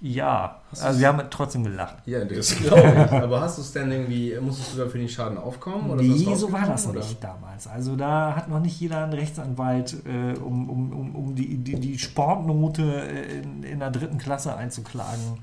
[0.00, 1.96] ja, also wir haben trotzdem gelacht.
[2.06, 3.12] Ja, das glaube ich.
[3.12, 5.90] Aber hast du es denn irgendwie, musstest du da für den Schaden aufkommen?
[5.90, 7.00] Oder Nee, so war das oder?
[7.00, 7.66] nicht damals.
[7.66, 11.78] Also da hat noch nicht jeder einen Rechtsanwalt, äh, um, um, um, um die, die,
[11.78, 15.42] die Sportnote äh, in, in der dritten Klasse einzuklagen.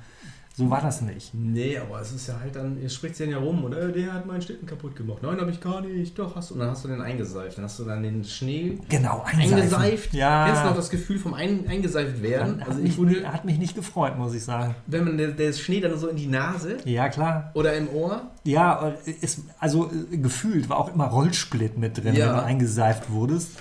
[0.58, 1.36] So war das nicht.
[1.36, 3.90] Nee, aber es ist ja halt dann, ihr spricht ja rum, oder?
[3.90, 5.20] Der hat meinen Schlitten kaputt gemacht.
[5.22, 6.18] Nein, habe ich gar nicht.
[6.18, 6.56] Doch, hast du.
[6.56, 7.58] Und dann hast du den eingeseift.
[7.60, 9.54] Dann hast du dann den Schnee Genau, einseifen.
[9.54, 10.14] eingeseift.
[10.16, 10.46] Ja.
[10.48, 12.60] Kennst du noch das Gefühl vom ein, eingeseift werden?
[12.62, 14.74] Hat, Also mich, ich wurde, hat mich nicht gefreut, muss ich sagen.
[14.88, 17.52] wenn man der, der Schnee dann so in die Nase Ja, klar.
[17.54, 18.24] oder im Ohr.
[18.44, 22.30] Ja, äh, ist, also äh, gefühlt war auch immer Rollsplit mit drin, Ja.
[22.30, 23.52] wenn du eingeseift wurdest.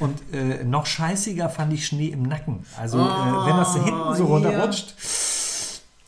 [0.00, 2.66] Und äh, noch scheißiger fand ich Schnee im Nacken.
[2.78, 4.50] Also Oh, äh, wenn das hinten so ja.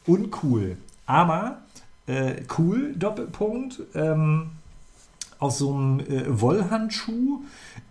[0.07, 0.77] Uncool.
[1.07, 1.59] Aber
[2.07, 4.51] äh, cool, Doppelpunkt, ähm,
[5.39, 7.43] aus so einem äh, Wollhandschuh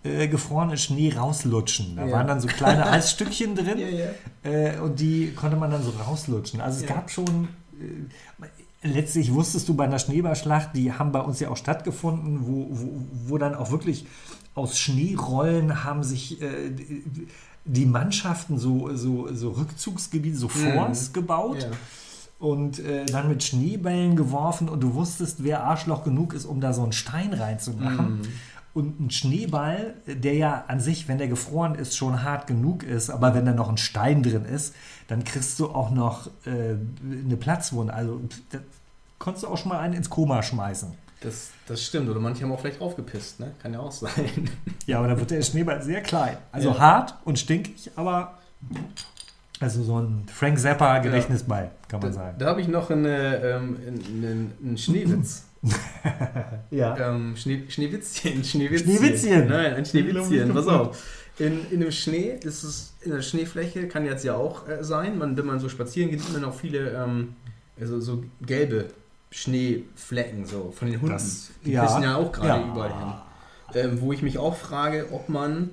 [0.03, 1.95] äh, gefrorenen Schnee rauslutschen.
[1.95, 2.11] Da Ja.
[2.13, 4.07] waren dann so kleine Eisstückchen drin Ja, ja.
[4.43, 6.61] äh, und die konnte man dann so rauslutschen.
[6.61, 7.47] Also es gab schon,
[7.79, 12.67] äh, letztlich wusstest du bei einer Schneeballschlacht, die haben bei uns ja auch stattgefunden, wo,
[12.71, 12.89] wo,
[13.27, 14.05] wo dann auch wirklich
[14.55, 16.69] aus Schneerollen haben sich äh,
[17.65, 21.69] die- Mannschaften so, so, so Rückzugsgebiete, so Forts gebaut Ja.
[22.43, 26.73] Und äh, dann mit Schneebällen geworfen und du wusstest, wer Arschloch genug ist, um da
[26.73, 28.19] so einen Stein reinzumachen.
[28.73, 33.09] Und ein Schneeball, der ja an sich, wenn der gefroren ist, schon hart genug ist,
[33.09, 34.75] aber wenn da noch ein Stein drin ist,
[35.07, 36.75] dann kriegst du auch noch äh,
[37.25, 37.93] eine Platzwunde.
[37.93, 38.19] Also
[38.49, 38.57] da
[39.19, 40.91] konntest du auch schon mal einen ins Koma schmeißen.
[41.21, 42.09] Das, das stimmt.
[42.09, 43.51] Oder manche haben auch vielleicht draufgepisst, ne?
[43.61, 44.49] Kann ja auch sein.
[44.85, 46.35] Ja, aber dann wird der Schneeball sehr klein.
[46.51, 46.79] Also Ja.
[46.79, 48.37] hart und stinkig, aber
[49.63, 52.35] also so ein Frank Zappa Gedächtnisball, kann man Da, sagen.
[52.39, 55.45] da habe ich noch eine, ähm, einen, einen Schneewitz.
[56.71, 56.97] Ja.
[56.97, 58.97] Ähm, Schnee, Schneewitzchen, Schneewitzchen.
[58.97, 59.47] Schneewitzchen.
[59.47, 60.53] Nein, ein Schneewitzchen.
[60.53, 60.97] Pass auf.
[61.39, 65.17] In, in dem Schnee ist es, in der Schneefläche kann jetzt ja auch äh, sein,
[65.17, 67.35] man, wenn man so spazieren geht, sieht man auch viele ähm,
[67.79, 68.87] also so gelbe
[69.31, 71.13] Schneeflecken so von den Hunden.
[71.13, 71.85] Das- Die ja.
[71.85, 72.67] pissen ja auch gerade Ja.
[72.71, 73.13] überall hin.
[73.91, 75.71] Ähm, wo ich mich auch frage, ob man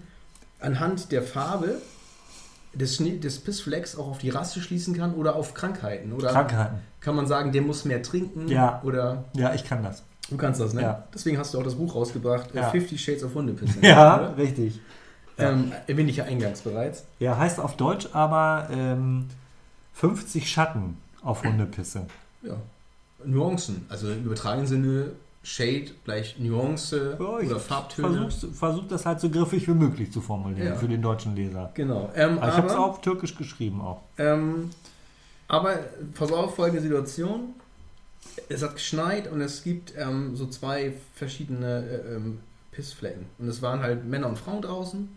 [0.60, 1.80] anhand der Farbe
[2.74, 6.12] des, Schnee, des Pissflecks auch auf die Rasse schließen kann oder auf Krankheiten.
[6.12, 6.78] Oder Krankheiten.
[7.00, 8.48] kann man sagen, der muss mehr trinken?
[8.48, 8.80] Ja.
[8.84, 10.02] Oder Ja, ich kann das.
[10.28, 10.82] du kannst das, ne?
[10.82, 11.04] Ja.
[11.14, 12.70] Deswegen hast du auch das Buch rausgebracht, Ja.
[12.70, 13.78] 50 Shades of Hundepissen.
[13.82, 14.36] Ja, oder?
[14.36, 14.80] richtig.
[15.38, 17.04] Ähm, erwähne ich ja eingangs bereits.
[17.18, 19.26] Ja, heißt auf Deutsch aber ähm,
[19.94, 22.06] 50 Schatten auf Hundepisse.
[22.42, 22.56] Ja.
[23.24, 23.86] Nuancen.
[23.88, 25.06] Also im übertragenen Sinne
[25.42, 28.28] Shade gleich Nuance Ja, oder Farbtöne.
[28.30, 30.76] Versuch, versuch das halt so griffig wie möglich zu formulieren Ja.
[30.76, 31.70] für den deutschen Leser.
[31.74, 32.10] Genau.
[32.14, 34.02] Ähm, Aber ich habe es aber, auf Türkisch geschrieben auch.
[34.18, 34.70] ähm,
[35.48, 35.78] aber
[36.14, 37.54] pass auf, folgende Situation.
[38.48, 43.24] Es hat geschneit und es gibt ähm, so zwei verschiedene äh, ähm, Pissflecken.
[43.38, 45.08] Und es waren halt Männer und Frauen draußen.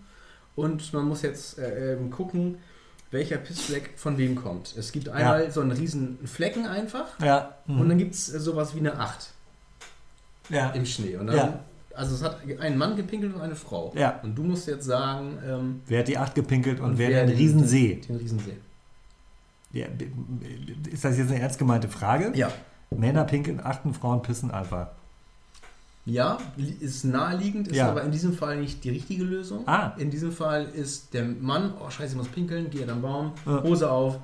[0.56, 2.58] Und man muss jetzt äh, ähm, gucken,
[3.12, 4.74] welcher Pissfleck von wem kommt.
[4.78, 7.20] Es gibt einmal so einen riesen Flecken einfach.
[7.20, 7.56] Ja.
[7.68, 9.33] Und dann gibt es sowas wie eine Acht
[10.50, 10.70] ja.
[10.72, 11.16] im Schnee.
[11.18, 11.60] Und dann, Ja.
[11.96, 13.94] Also es hat ein Mann gepinkelt und eine Frau.
[13.96, 14.20] Ja.
[14.24, 17.36] Und du musst jetzt sagen, ähm, Wer hat die Acht gepinkelt und, wer, wer den
[17.38, 18.02] Riesensee?
[18.08, 18.58] Den Riesensee.
[19.72, 19.86] Ja,
[20.92, 22.32] ist das jetzt eine ernst gemeinte Frage?
[22.36, 22.52] Ja.
[22.90, 24.88] Männer pinkeln achten, Frauen pissen einfach.
[26.06, 26.38] Ja,
[26.80, 27.90] ist naheliegend, ist Ja.
[27.90, 29.68] aber in diesem Fall nicht die richtige Lösung.
[29.68, 29.94] Ah.
[29.98, 33.64] In diesem Fall ist der Mann, oh scheiße, ich muss pinkeln, geht am Baum, Ja.
[33.64, 34.20] Hose auf,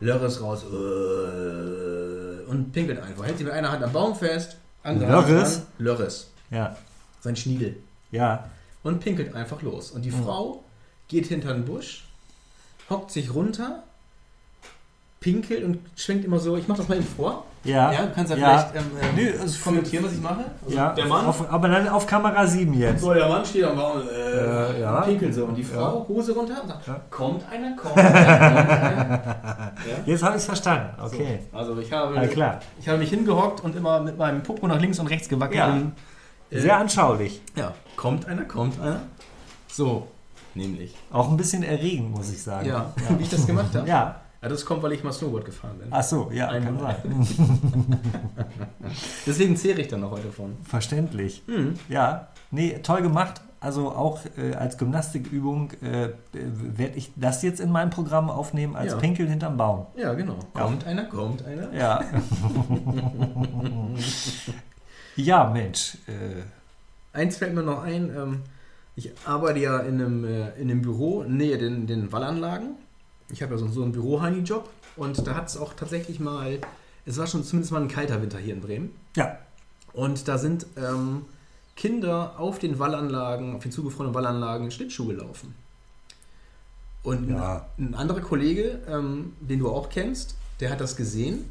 [0.00, 3.24] Lörres raus äh, und pinkelt einfach.
[3.26, 5.62] Hält sich mit einer Hand am Baum fest, Lörres?
[5.78, 6.76] Lörres, Ja.
[7.20, 7.76] sein Schniedel.
[8.10, 8.48] Ja.
[8.84, 9.90] und pinkelt einfach los.
[9.90, 10.62] Und die Frau
[11.08, 12.04] geht hinter den Busch,
[12.88, 13.82] hockt sich runter,
[15.20, 17.44] pinkelt und schwenkt immer so, ich mach das mal eben vor.
[17.64, 17.92] Ja.
[17.92, 18.58] Ja, du kannst ja, Ja.
[18.58, 20.44] vielleicht ähm, ähm, es ist kommentieren, was ich mache.
[20.64, 23.00] Also Ja, der Mann, Auf, aber dann auf Kamera 7 jetzt.
[23.02, 24.98] so der Mann steht am Baum äh, Äh, ja.
[24.98, 25.44] und pinkelt so.
[25.44, 27.00] Und die Frau, Hose runter und sagt, Ja.
[27.10, 29.72] kommt einer, kommt einer, kommt einer.
[30.06, 30.90] Jetzt habe ich es verstanden.
[31.02, 31.40] Okay.
[31.52, 32.60] So, also ich habe, Ja, klar.
[32.80, 35.58] ich habe mich hingehockt und immer mit meinem Popo nach links und rechts gewackelt.
[36.50, 37.42] Äh, Sehr anschaulich.
[37.56, 39.00] ja, kommt einer, kommt einer.
[39.70, 40.06] So,
[40.54, 40.94] nämlich.
[41.12, 42.68] Auch ein bisschen erregend, muss ich sagen.
[42.68, 43.86] Ja, wie ich das gemacht habe.
[43.88, 44.16] Ja.
[44.40, 45.88] Ja, das kommt, weil ich mal Snowboard gefahren bin.
[45.90, 46.96] Ach so, ja, kann Einmal.
[47.02, 47.98] sein.
[49.26, 50.56] Deswegen zehre ich dann noch heute von.
[50.62, 51.42] Verständlich.
[51.48, 51.74] Mhm.
[51.88, 53.40] Ja, nee, toll gemacht.
[53.60, 58.92] Also auch äh, als Gymnastikübung äh, werde ich das jetzt in meinem Programm aufnehmen als
[58.92, 58.98] Ja.
[58.98, 59.86] Pinkeln hinterm Baum.
[59.96, 60.38] Ja, genau.
[60.54, 60.62] Ja.
[60.62, 61.72] Kommt einer, kommt einer.
[61.74, 62.04] Ja.
[65.16, 65.98] ja, Mensch.
[66.06, 68.14] Äh, Eins fällt mir noch ein.
[68.16, 68.42] Ähm,
[68.94, 72.76] ich arbeite ja in einem, äh, in einem Büro nähe den, den Wallanlagen.
[73.30, 76.58] Ich habe ja so, so einen Büroheini-Job und da hat es auch tatsächlich mal,
[77.06, 78.90] es war schon zumindest mal ein kalter Winter hier in Bremen.
[79.16, 79.38] ja,
[79.92, 81.22] Und da sind ähm,
[81.76, 85.54] Kinder auf den Wallanlagen, auf den zugefrorenen Wallanlagen Schlittschuh gelaufen.
[87.02, 87.66] Und Ja.
[87.78, 91.44] ein, ein anderer Kollege, ähm, den du auch kennst, der hat das gesehen.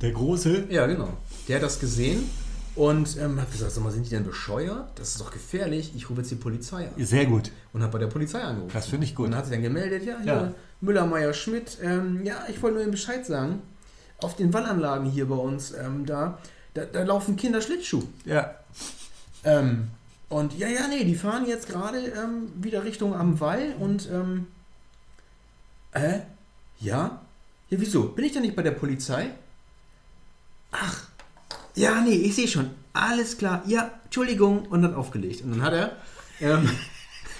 [0.00, 0.66] der Große.
[0.70, 1.08] Ja, genau.
[1.48, 2.28] Der hat das gesehen
[2.74, 4.88] und ähm, hat gesagt, sag mal, sind die denn bescheuert?
[4.98, 5.92] Das ist doch gefährlich.
[5.96, 7.04] Ich rufe jetzt die Polizei an.
[7.04, 7.50] Sehr gut.
[7.72, 8.72] Und hat bei der Polizei angerufen.
[8.74, 9.26] Das finde ich gut.
[9.26, 10.52] Und dann hat sie dann gemeldet, ja, hier, Ja.
[10.80, 13.62] Müller, Meier, Schmidt, ähm, ja, ich wollte nur Ihnen Bescheid sagen.
[14.18, 16.38] Auf den Wallanlagen hier bei uns, ähm, da,
[16.74, 18.02] da, da laufen Kinder Schlittschuh.
[18.24, 18.54] Ja.
[19.44, 19.88] Ähm,
[20.28, 24.46] und ja, ja, nee, die fahren jetzt gerade ähm, wieder Richtung am Wall und ähm,
[25.92, 26.20] äh,
[26.80, 27.20] ja?
[27.68, 28.08] Ja, wieso?
[28.08, 29.30] Bin ich da nicht bei der Polizei?
[30.72, 31.04] Ach,
[31.74, 32.70] ja, nee, ich sehe schon.
[32.92, 33.62] Alles klar.
[33.66, 34.66] Ja, Entschuldigung.
[34.66, 35.42] Und dann aufgelegt.
[35.42, 35.96] Und dann hat er
[36.40, 36.68] ähm,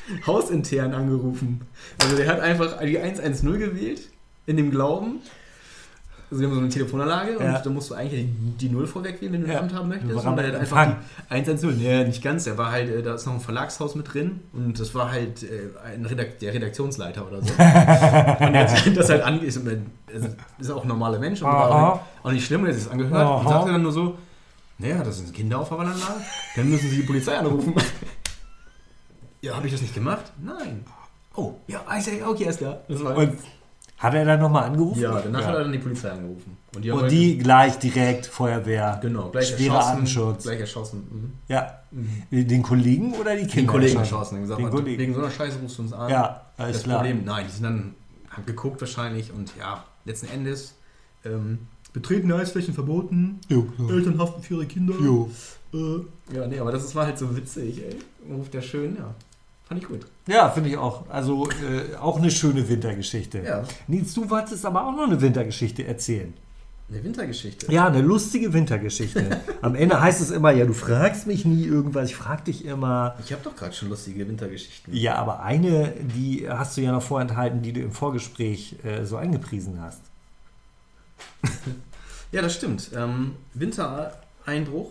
[0.27, 1.61] hausintern angerufen.
[2.03, 4.03] Also der hat einfach die 110 gewählt,
[4.47, 5.21] in dem Glauben.
[6.29, 7.57] Also wir haben so eine Telefonanlage Ja.
[7.57, 8.27] und da musst du eigentlich
[8.61, 9.59] die, Null vorweg wählen, wenn du Ja.
[9.59, 10.13] ein Amt haben möchtest.
[10.13, 10.87] Warum Und er hat einfach
[11.31, 11.79] die 110.
[11.79, 12.43] Nee, nicht ganz.
[12.45, 15.45] Der war halt, äh, da ist noch ein Verlagshaus mit drin und das war halt
[15.45, 17.53] äh, ein Redak der Redaktionsleiter oder so.
[17.55, 19.57] und er hat das halt ange ist,
[20.13, 20.29] also,
[20.59, 22.89] ist auch ein normaler Mensch und war auch, auch nicht schlimm, und er hat es
[22.89, 23.49] angehört und Aha.
[23.49, 24.19] sagte dann nur so,
[24.79, 26.21] naja, das sind Kinder auf der Wallanlage,
[26.57, 27.73] dann müssen sie die Polizei anrufen.
[29.47, 30.33] Ja, habe ich das nicht gemacht?
[30.43, 30.85] Nein.
[31.35, 31.83] Oh, ja,
[32.27, 32.81] okay, ist klar.
[32.89, 33.33] Das war Und
[33.99, 35.01] hat er dann nochmal angerufen?
[35.01, 36.57] ja, danach hat er dann die Polizei angerufen.
[36.75, 38.99] Und die, Und halt- die gleich direkt Feuerwehr.
[39.03, 39.87] genau, gleich schwerer.
[39.87, 40.43] Anschutz.
[40.45, 41.07] Gleich erschossen.
[41.11, 41.33] Mhm.
[41.49, 41.81] Ja.
[42.31, 43.55] Den Kollegen oder die Kinder?
[43.57, 44.41] Den Kollegen erschossen?
[44.43, 44.99] gesagt, Den "Was, Kollegen.
[45.01, 46.11] wegen so einer Scheiße rufst du uns an.
[46.11, 46.99] Ja, alles das klar.
[46.99, 47.95] Problem, nein, die sind dann,
[48.31, 50.75] haben geguckt wahrscheinlich und ja, letzten Endes
[51.25, 51.61] ähm,
[51.95, 53.91] betreten Eisflächen verboten, Jo, klar.
[53.91, 54.95] Eltern haften für ihre Kinder.
[55.01, 55.31] Jo.
[55.73, 57.97] Äh, ja, nee, aber das war halt so witzig, ey.
[58.35, 59.15] Ruft der schön, ja.
[59.67, 60.07] Fand ich gut.
[60.29, 61.09] Ja, finde ich auch.
[61.11, 63.41] Also äh, auch eine schöne Wintergeschichte.
[63.41, 63.65] Ja.
[63.89, 66.33] Nils, du wolltest aber auch noch eine Wintergeschichte erzählen.
[66.89, 67.73] Eine Wintergeschichte.
[67.73, 69.41] Ja, eine lustige Wintergeschichte.
[69.63, 73.17] Am Ende heißt es immer, ja, du fragst mich nie irgendwas, ich frag dich immer.
[73.25, 74.95] Ich habe doch gerade schon lustige Wintergeschichten.
[74.95, 79.17] Ja, aber eine, die hast du ja noch vorenthalten, die du im Vorgespräch äh, so
[79.17, 80.01] angepriesen hast.
[82.33, 82.91] Ja, das stimmt.
[82.95, 84.91] Ähm, Wintereinbruch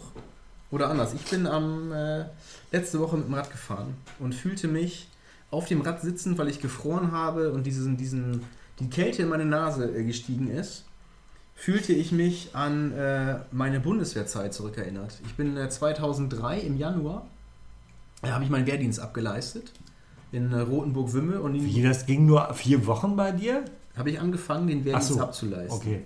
[0.72, 1.14] oder anders.
[1.14, 2.26] Ich bin am äh,
[2.76, 5.08] letzte Woche mit dem Rad gefahren und fühlte mich
[5.52, 8.42] auf dem Rad sitzen, weil ich gefroren habe und diesen, diesen,
[8.80, 10.86] die Kälte in meine Nase äh, gestiegen ist.
[11.58, 15.22] Fühlte ich mich an äh, meine Bundeswehrzeit zurückerinnert.
[15.26, 17.26] Ich bin äh, 2003 im Januar,
[18.22, 19.72] da habe ich meinen Wehrdienst abgeleistet
[20.34, 23.64] in äh, Rotenburg-Wümme und Wie, das ging nur vier Wochen bei dir?
[23.96, 25.22] habe ich angefangen, den Wehrdienst so.
[25.22, 25.78] abzuleisten.
[25.78, 26.02] Okay.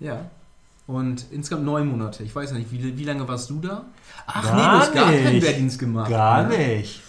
[0.00, 0.28] Ja.
[0.86, 2.22] Und insgesamt neun Monate.
[2.22, 3.84] Ich weiß ja nicht, wie, wie lange warst du da?
[4.26, 5.46] Ach Gar nee, du hast gar keinen nicht.
[5.46, 6.10] Wehrdienst gemacht.
[6.10, 6.58] Gar ne?
[6.58, 7.02] nicht.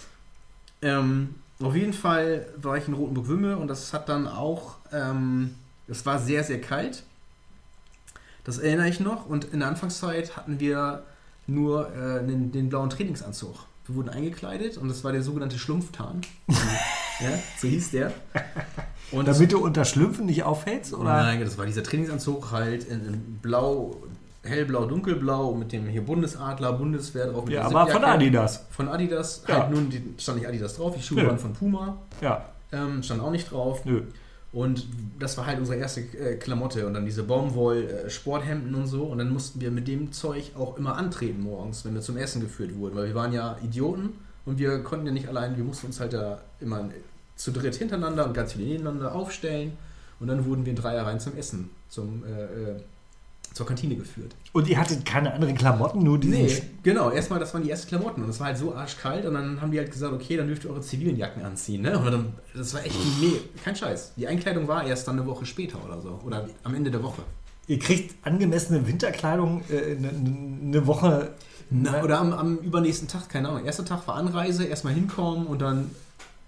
[0.82, 5.54] Ähm, auf jeden Fall war ich in Rotenburg-Wümme und das hat dann auch, ähm,
[5.86, 7.04] es war sehr, sehr kalt.
[8.44, 9.26] Das erinnere ich noch.
[9.26, 11.02] Und in der Anfangszeit hatten wir
[11.46, 13.66] nur äh, den, den blauen Trainingsanzug.
[13.86, 16.20] Wir wurden eingekleidet und das war der sogenannte Schlumpftarn.
[16.48, 18.12] ja, so hieß der.
[19.10, 20.92] Und Damit du unter Schlümpfen nicht auffällst?
[20.94, 21.04] Oder?
[21.04, 23.96] Nein, das war dieser Trainingsanzug halt in, in blau,
[24.42, 27.44] hellblau, dunkelblau mit dem hier Bundesadler, Bundeswehr drauf.
[27.46, 28.04] Mit Ja, aber von.
[28.04, 28.66] Adidas.
[28.70, 29.60] Von Adidas, Ja.
[29.62, 31.26] halt nun die, stand nicht Adidas drauf, die Schuhe Nö.
[31.28, 32.44] waren von Puma, Ja.
[32.72, 33.84] ähm, stand auch nicht drauf.
[33.84, 34.02] Nö.
[34.50, 34.86] Und
[35.18, 39.04] das war halt unsere erste äh, Klamotte und dann diese Baumwoll-Sporthemden und so.
[39.04, 42.40] Und dann mussten wir mit dem Zeug auch immer antreten morgens, wenn wir zum Essen
[42.40, 44.10] geführt wurden, weil wir waren ja Idioten
[44.46, 46.88] und wir konnten ja nicht allein, wir mussten uns halt da immer
[47.38, 49.72] zu dritt hintereinander und ganz viele nebeneinander aufstellen.
[50.20, 52.80] Und dann wurden wir in Dreierreihen zum Essen, zum, äh, äh,
[53.54, 54.34] zur Kantine geführt.
[54.52, 56.46] Und ihr hattet keine anderen Klamotten, nur diesen.
[56.46, 57.10] Nee, genau.
[57.10, 59.70] Erstmal, das waren die ersten Klamotten und es war halt so arschkalt und dann haben
[59.70, 61.82] die halt gesagt, okay, dann dürft ihr eure zivilen Jacken anziehen.
[61.82, 61.96] Ne?
[61.96, 64.14] Und dann, das war echt nee, kein Scheiß.
[64.16, 66.20] Die Einkleidung war erst dann eine Woche später oder so.
[66.24, 67.22] Oder am Ende der Woche.
[67.68, 71.30] Ihr kriegt angemessene Winterkleidung äh, eine ne Woche.
[71.70, 73.64] Na, oder am, am übernächsten Tag, keine Ahnung.
[73.64, 75.90] Erster Tag war Anreise, erstmal hinkommen und dann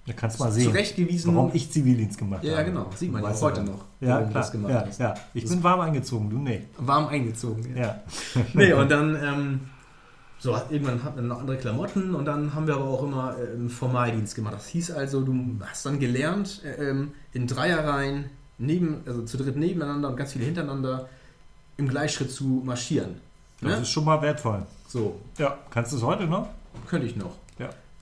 [0.06, 1.34] Da kannst du mal sehen, zurechtgewiesen.
[1.36, 2.64] warum ich Zivildienst gemacht Ja, habe.
[2.64, 2.90] genau.
[2.96, 4.42] Sieht man ja auch heute noch, Ja, warum du klar.
[4.42, 5.00] das gemacht ja, hast.
[5.00, 5.14] ja.
[5.34, 6.62] Ich Das- bin warm angezogen, du nicht.
[6.78, 7.76] Warm eingezogen.
[7.76, 8.00] Ja.
[8.54, 9.60] Nee, und dann, ähm,
[10.38, 13.68] so, irgendwann hatten wir noch andere Klamotten und dann haben wir aber auch immer ähm,
[13.68, 14.54] Formaldienst gemacht.
[14.54, 18.24] Das hieß also, du hast dann gelernt, äh, ähm, in Dreierreihen
[18.58, 21.08] neben, also zu dritt nebeneinander und ganz viele hintereinander
[21.76, 23.16] im Gleichschritt zu marschieren.
[23.60, 23.82] Das Ne?
[23.82, 24.62] ist schon mal wertvoll.
[24.88, 25.58] So, Ja.
[25.70, 26.48] Kannst du es heute noch?
[26.88, 27.36] könnte ich noch.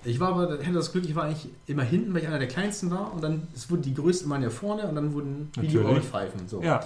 [0.05, 2.49] Ich war aber, hatte das Glück, ich war eigentlich immer hinten, weil ich einer der
[2.49, 5.67] kleinsten war und dann, es wurden die Größten waren ja vorne und dann wurden wie
[5.67, 5.89] die Natürlich.
[5.89, 6.49] Rollpfeifen.
[6.49, 6.63] So.
[6.63, 6.81] Ja.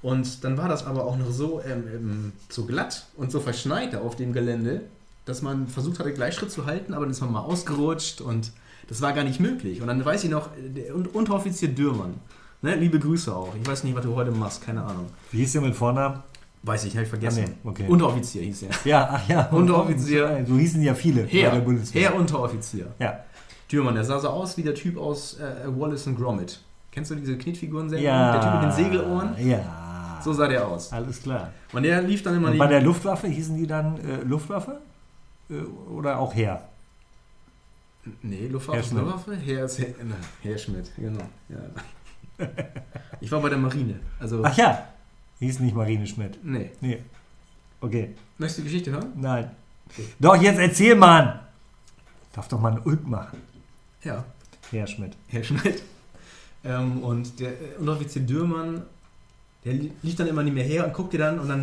[0.00, 3.94] Und dann war das aber auch noch so, ähm, ähm, so glatt und so verschneit
[3.96, 4.82] auf dem Gelände,
[5.24, 8.52] dass man versucht hatte, Gleichschritt zu halten, aber dann ist man mal ausgerutscht und
[8.88, 9.80] das war gar nicht möglich.
[9.80, 12.14] Und dann weiß ich noch, der Un- Unteroffizier Dürmann,
[12.62, 13.54] ne, liebe Grüße auch.
[13.60, 15.06] Ich weiß nicht, was du heute machst, keine Ahnung.
[15.30, 16.22] Wie hieß der mit Vornamen?
[16.64, 17.44] Weiß ich, habe ich vergessen.
[17.44, 17.86] Ah, nee, okay.
[17.88, 18.70] Unteroffizier hieß er.
[18.84, 19.46] Ja, ach ja.
[19.48, 20.44] Unteroffizier.
[20.48, 22.02] So hießen ja viele bei der Herr, Bundeswehr.
[22.02, 22.86] Herr Unteroffizier.
[22.98, 23.20] Ja.
[23.70, 26.60] Dürmann, der sah so aus wie der Typ aus äh, Wallace and Gromit.
[26.92, 28.04] Kennst du diese Knetfiguren-Sendung?
[28.06, 28.32] ja.
[28.32, 29.34] Der Typ mit den Segelohren?
[29.48, 30.20] Ja.
[30.22, 30.92] So sah der aus.
[30.92, 31.50] Alles klar.
[31.72, 34.78] Und der lief dann immer Und bei der Luftwaffe hießen die dann äh, Luftwaffe?
[35.50, 35.54] Äh,
[35.90, 36.62] oder auch Heer?
[38.22, 38.92] Nee, Luftwaffe Herr ist.
[38.92, 39.36] Luftwaffe?
[39.36, 39.86] Herr, ist Herr,
[40.42, 41.24] Herr Schmidt, genau.
[41.48, 42.46] Ja.
[43.20, 44.00] Ich war bei der Marine.
[44.20, 44.86] Also, Ach ja.
[45.42, 46.38] Hieß nicht Marine Schmidt.
[46.44, 46.70] nee.
[46.80, 46.98] Nee.
[47.80, 48.14] Okay.
[48.38, 49.12] Möchtest du die Geschichte hören?
[49.16, 49.50] Nein.
[50.20, 51.40] Doch, jetzt erzähl, Mann!
[52.32, 53.40] Darf doch mal einen Ulk machen.
[54.04, 54.24] Ja,
[54.70, 55.14] Herr Schmidt.
[55.26, 55.82] Herr Schmidt.
[56.64, 58.84] Ähm, und der äh, Unteroffizier Dürmann,
[59.64, 61.60] der li- lief dann immer nicht mehr her und guckte dann und dann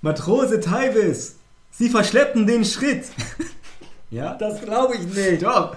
[0.00, 1.36] Matrose Teivis,
[1.70, 3.04] Sie verschleppen den Schritt.
[4.10, 5.44] ja, das glaube ich nicht.
[5.44, 5.76] Doch.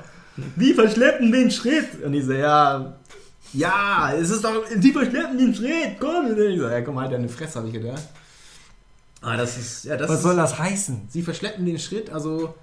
[0.58, 2.04] Sie verschleppen den Schritt.
[2.04, 2.96] Und ich so, ja,
[3.54, 6.28] ja, es ist doch, Sie verschleppen den Schritt, komm.
[6.28, 8.04] Und ich so, ja, komm halt deine Fresse, habe ich gedacht.
[9.22, 11.08] Ah, das ist, ja, das Was ist, soll das heißen?
[11.10, 12.54] Sie verschleppen den Schritt, also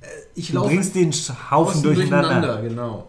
[0.00, 2.60] äh, ich Du laufe bringst den Haufen außen durcheinander.
[2.62, 3.08] genau.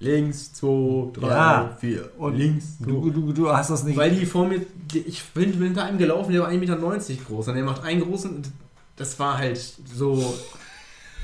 [0.00, 1.76] Links, zwei, drei, Ja.
[1.80, 2.10] vier.
[2.18, 3.96] Und links, Du, du, du hast das nicht.
[3.96, 4.60] Weil die vor mir,
[4.92, 8.02] die, ich bin, hinter einem gelaufen, der war 1,90 Meter groß und der macht einen
[8.02, 8.42] großen,
[8.96, 9.58] das war halt
[9.92, 10.34] so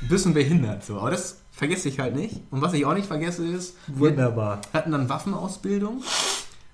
[0.01, 0.83] ein bisschen behindert.
[0.83, 0.97] So.
[0.99, 2.41] Aber das vergesse ich halt nicht.
[2.51, 4.61] Und was ich auch nicht vergesse ist, wir Wunderbar.
[4.73, 6.03] hatten dann Waffenausbildung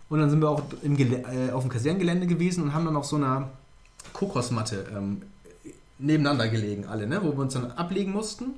[0.10, 2.96] und dann sind wir auch im Gele äh, auf dem Kaserngelände gewesen und haben dann
[2.96, 3.50] auf so einer
[4.14, 5.22] Kokosmatte ähm,
[6.00, 7.22] nebeneinander gelegen, alle, ne?
[7.24, 8.56] wo wir uns dann ablegen mussten.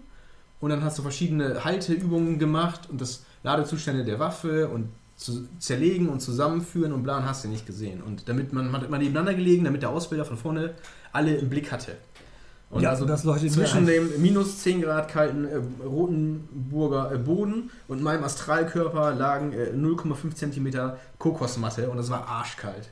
[0.62, 6.08] Und dann hast du verschiedene Halteübungen gemacht und das Ladezustände der Waffe und zu zerlegen
[6.08, 8.02] und zusammenführen und bla und hast du nicht gesehen.
[8.02, 10.74] Und damit man, man hat immer nebeneinander gelegen, damit der Ausbilder von vorne
[11.12, 11.98] alle im Blick hatte.
[12.74, 17.70] Und Ja, also das leuchtet zwischen dem minus 10 Grad kalten äh, Rotenburger äh, Boden
[17.88, 22.90] und meinem Astralkörper lagen äh, 0,5 Zentimeter Kokosmatte und es war arschkalt.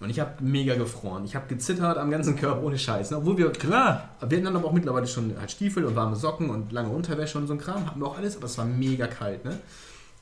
[0.00, 1.24] Und ich habe mega gefroren.
[1.24, 3.10] Ich habe gezittert am ganzen Körper ohne Scheiß.
[3.10, 3.16] ne?
[3.16, 4.10] Obwohl wir Klar.
[4.20, 7.38] wir hatten dann aber auch mittlerweile schon halt Stiefel und warme Socken und lange Unterwäsche
[7.38, 7.86] und so ein Kram.
[7.86, 9.58] Hatten wir auch alles, aber es war mega kalt, ne?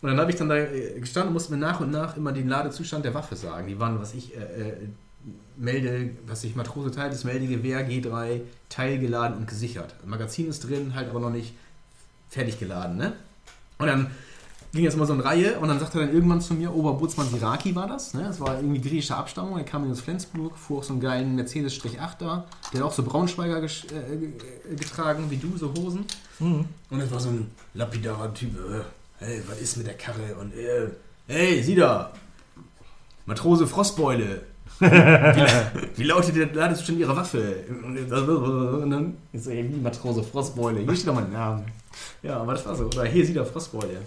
[0.03, 2.33] Und dann habe ich dann da äh, gestanden und musste mir nach und nach immer
[2.33, 3.69] den Ladezustand der Waffe sagen.
[3.69, 4.77] Die waren, was ich, äh, äh,
[5.63, 9.95] melde, was ich, Matrose Teil des Meldegewehr G3, teilgeladen und gesichert.
[10.05, 11.55] Magazin ist drin, halt aber noch nicht
[12.29, 13.13] fertig geladen, ne?
[13.79, 14.11] Und dann
[14.73, 17.29] ging das immer so in Reihe und dann sagte er dann irgendwann zu mir, Oberbootsmann
[17.29, 18.25] Siraki war das, ne?
[18.25, 21.37] Das war irgendwie griechische Abstammung, er kam in aus Flensburg, fuhr auf so einen geilen
[21.37, 26.05] Mercedes-8 da, der hat auch so Braunschweiger äh, äh, getragen, wie du, so Hosen.
[26.41, 26.65] Mhm.
[26.91, 28.83] Und das war so ein lapidarer Typ, äh,
[29.25, 30.35] hey, was ist mit der Karre?
[30.41, 30.89] Und äh,
[31.29, 32.13] hey, sieh da,
[33.27, 34.52] Matrose Frostbeule.
[35.97, 37.64] wie, lautet der Ladezustand ihrer Waffe?
[37.68, 40.81] Und dann ist er wie Matrose Frostbeule.
[40.81, 41.64] Hier steht doch mein Name.
[42.23, 42.87] Ja, aber das war so.
[42.87, 44.01] Oder hier sieht er Frostbeule.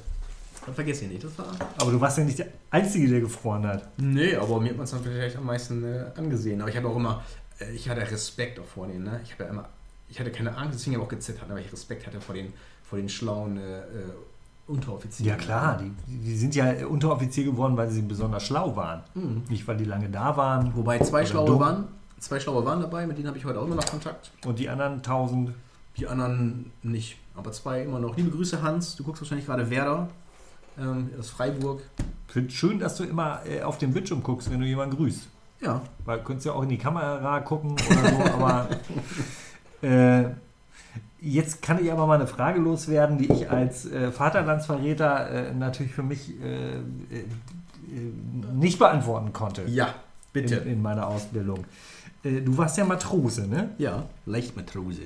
[0.66, 1.24] Das vergesse ich nicht.
[1.24, 1.48] Das war.
[1.78, 3.88] Aber du warst ja nicht der Einzige, der gefroren hat.
[3.98, 6.62] Nee, aber mir hat man es dann vielleicht am meisten äh, angesehen.
[6.62, 7.24] Aber ich habe auch immer,
[7.60, 9.04] äh, ich hatte Respekt auch vor denen.
[9.04, 9.22] Ne?
[9.24, 9.70] Ich habe ja immer,
[10.10, 12.54] ich hatte keine Angst, deswegen habe ich auch gezittert, aber ich Respekt hatte vor den,
[12.84, 13.80] vor den schlauen äh,
[14.68, 15.30] äh, Unteroffizieren.
[15.30, 19.02] Ja klar, die, die sind ja Unteroffizier geworden, weil sie besonders schlau waren.
[19.14, 19.44] Mhm.
[19.50, 20.76] Nicht, weil die lange da waren.
[20.76, 21.60] Wobei zwei schlaue dumm.
[21.60, 21.88] waren,
[22.20, 24.32] zwei schlaue waren dabei, mit denen habe ich heute auch immer noch Kontakt.
[24.46, 25.54] Und die anderen tausend.
[25.98, 28.18] Die anderen nicht, aber zwei immer noch.
[28.18, 30.10] Liebe Grüße Hans, du guckst wahrscheinlich gerade Werder
[30.78, 31.82] ähm, aus Freiburg.
[32.28, 35.28] Finde schön, dass du immer äh, auf den Bildschirm guckst, wenn du jemanden grüßt.
[35.62, 38.68] Ja, Weil du könntest ja auch in die Kamera gucken oder so, aber
[39.82, 40.32] äh,
[41.26, 45.94] jetzt kann ich aber mal eine Frage loswerden, die ich als äh, Vaterlandsverräter äh, natürlich
[45.94, 47.26] für mich äh, äh,
[48.54, 49.96] nicht beantworten konnte ja,
[50.32, 50.56] bitte.
[50.56, 51.66] in, in meiner Ausbildung.
[52.24, 53.70] Äh, du warst ja Matrose, ne?
[53.78, 55.02] ja, Leichtmatrose.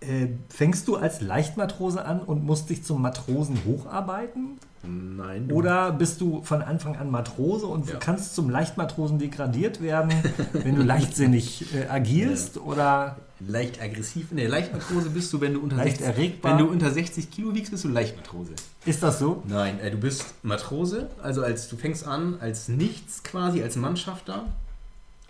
[0.00, 4.58] Äh, fängst du als Leichtmatrose an und musst dich zum Matrosen hocharbeiten?
[4.82, 5.48] Nein.
[5.48, 7.96] du- Oder bist du von Anfang an Matrose und Ja.
[7.96, 10.10] kannst zum Leichtmatrosen degradiert werden,
[10.54, 12.56] wenn du leichtsinnig äh, agierst?
[12.56, 14.32] Oder Leicht aggressiv.
[14.32, 16.52] Ne, Leichtmatrose bist du, wenn du unter Leicht 60, erregbar?
[16.58, 18.52] Wenn du unter 60 Kilo wiegst, bist du Leichtmatrose.
[18.86, 19.42] ist das so?
[19.48, 24.44] Nein, äh, du bist Matrose, also als du fängst an als nichts quasi, als Mannschafter.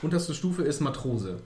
[0.03, 1.41] Unterste Stufe ist Matrose.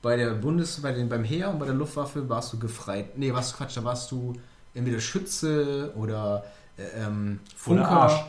[0.00, 3.18] Bei der Bundes, bei den, beim Heer und bei der Luftwaffe warst du gefreit.
[3.18, 4.34] Nee, was Quatsch, da warst du
[4.74, 6.44] entweder Schütze oder
[6.76, 7.88] äh, ähm, Funker.
[7.88, 8.24] Arsch.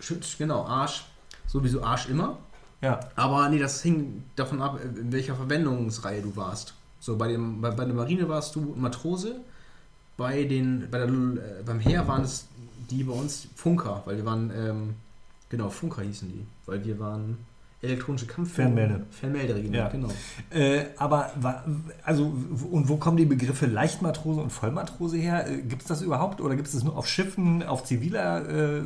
[0.00, 1.04] Schütz, genau, Arsch.
[1.46, 2.38] sowieso Arsch immer.
[2.80, 3.00] Ja.
[3.16, 6.74] Aber nee, das hing davon ab, in welcher Verwendungsreihe du warst.
[7.00, 9.40] So, bei, dem, bei, bei der Marine warst du Matrose,
[10.16, 12.46] bei den, bei der, äh, beim Heer waren es
[12.90, 14.94] die bei uns Funker, weil wir waren, ähm,
[15.48, 17.38] genau, Funker hießen die, weil wir waren
[17.80, 18.54] elektronische Kampf...
[18.54, 19.06] Fernmelde.
[19.10, 19.88] Fernmelderegiment, Ja.
[19.88, 20.08] genau.
[20.50, 21.30] Äh, aber
[22.04, 22.32] also
[22.70, 25.46] und wo kommen die Begriffe Leichtmatrose und Vollmatrose her?
[25.68, 28.82] Gibt es das überhaupt oder gibt es das nur auf Schiffen, auf ziviler äh,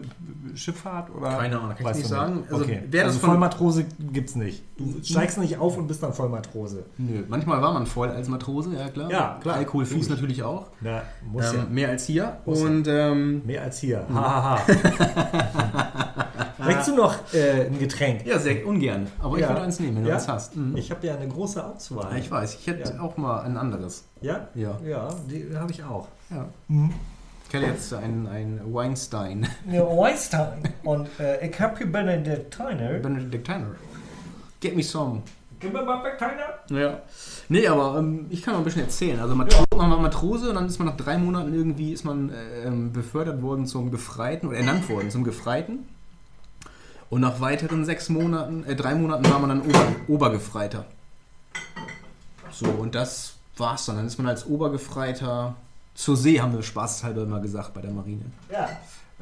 [0.54, 1.38] Schifffahrt oder?
[1.38, 2.44] Keine Ahnung, kann ich nicht sagen.
[2.50, 2.82] Also, okay.
[3.02, 4.62] also Vollmatrose gibt es nicht.
[4.76, 6.84] Du steigst nicht auf und bist dann Vollmatrose.
[6.98, 9.10] Nö, manchmal war man voll als Matrose, ja klar.
[9.10, 9.56] Ja, klar.
[9.56, 10.66] Alkohol fließt natürlich auch.
[10.80, 11.66] Na, muss Ähm, ja.
[11.70, 12.36] mehr als hier.
[12.44, 12.66] Muss ja.
[12.66, 14.06] und ähm, Mehr als hier.
[14.12, 14.60] Hahaha.
[16.88, 18.26] Möchtest du noch äh, ein Getränk?
[18.26, 19.06] ja, sehr ungern.
[19.20, 19.48] Aber ich Ja.
[19.50, 20.16] würde eins nehmen, wenn du Ja?
[20.16, 20.56] eins hast.
[20.56, 20.76] Mhm.
[20.76, 22.12] Ich habe ja eine große Auswahl.
[22.12, 23.00] Ja, ich weiß, ich hätte Ja.
[23.00, 24.04] auch mal ein anderes.
[24.20, 24.48] Ja?
[24.54, 24.78] Ja.
[24.84, 26.08] Ja, die habe ich auch.
[26.30, 26.46] Ja.
[26.68, 26.92] Mhm.
[27.48, 29.46] Ich hätte jetzt ein, ein Weinstein.
[29.70, 30.62] Ja, Weinstein.
[30.84, 32.98] Und äh, ich habe hier Benediktiner.
[32.98, 33.66] Benedictiner.
[34.60, 35.22] Get me some.
[35.60, 36.80] Gib mir mal Benediktiner.
[36.80, 36.98] Ja.
[37.48, 39.20] Nee, aber ähm, ich kann mal ein bisschen erzählen.
[39.20, 42.30] Also Matro man war Matrose und dann ist man nach drei Monaten irgendwie ist man
[42.30, 45.80] äh, ähm, befördert worden zum Gefreiten oder ernannt worden zum Gefreiten.
[47.12, 50.86] Und nach weiteren sechs Monaten, äh, drei Monaten war man dann Ober, Obergefreiter.
[52.50, 53.96] So, und das war's dann.
[53.96, 55.54] Dann ist man als Obergefreiter
[55.94, 58.24] zur See, haben wir spaßhalber immer gesagt bei der Marine.
[58.50, 58.66] Ja.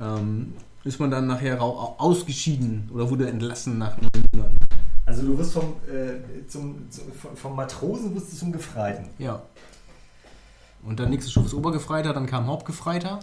[0.01, 4.59] Ähm, ist man dann nachher ausgeschieden oder wurde entlassen nach neun Monaten.
[5.05, 9.07] Also du wirst vom, äh, zum, zum, vom- vom Matrosen wirst du zum Gefreiten.
[9.19, 9.43] Ja.
[10.85, 13.19] Und dann nächste Stufe ist Obergefreiter, dann kam Hauptgefreiter.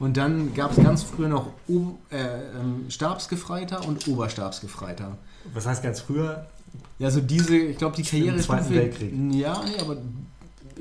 [0.00, 2.16] Und dann gab es ganz früher noch o äh,
[2.58, 5.16] ähm, Stabsgefreiter und Oberstabsgefreiter.
[5.54, 6.46] Was heißt ganz früher?
[6.98, 8.38] Ja, also diese, ich glaube, die Karriere.
[8.38, 9.12] Zweiten Weltkrieg.
[9.32, 9.98] Ja, nee, aber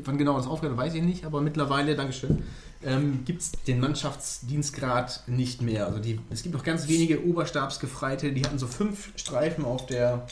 [0.05, 1.25] wann genau das aufgehört weiß ich nicht.
[1.25, 2.43] Aber mittlerweile, Dankeschön,
[2.83, 5.87] ähm, gibt es den Mannschaftsdienstgrad nicht mehr.
[5.87, 10.25] Also die, es gibt noch ganz wenige Oberstabsgefreite, die hatten so fünf Streifen auf der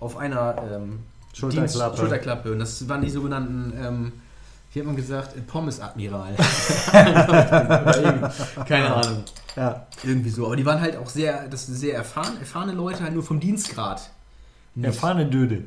[0.00, 1.00] auf einer ähm,
[1.34, 1.90] Schulterklappe.
[1.90, 2.52] Dienst- Schulterklappe.
[2.52, 4.12] Und das waren die sogenannten, ähm,
[4.72, 6.34] wie hat man gesagt, Pommes-Admiral.
[8.66, 9.24] Keine Ahnung.
[9.56, 9.86] Ja.
[10.02, 10.46] Irgendwie so.
[10.46, 13.40] Aber die waren halt auch sehr, das sind sehr erfahren, erfahrene Leute, halt nur vom
[13.40, 14.10] Dienstgrad.
[14.74, 14.86] Nicht.
[14.86, 15.64] Erfahrene Döde.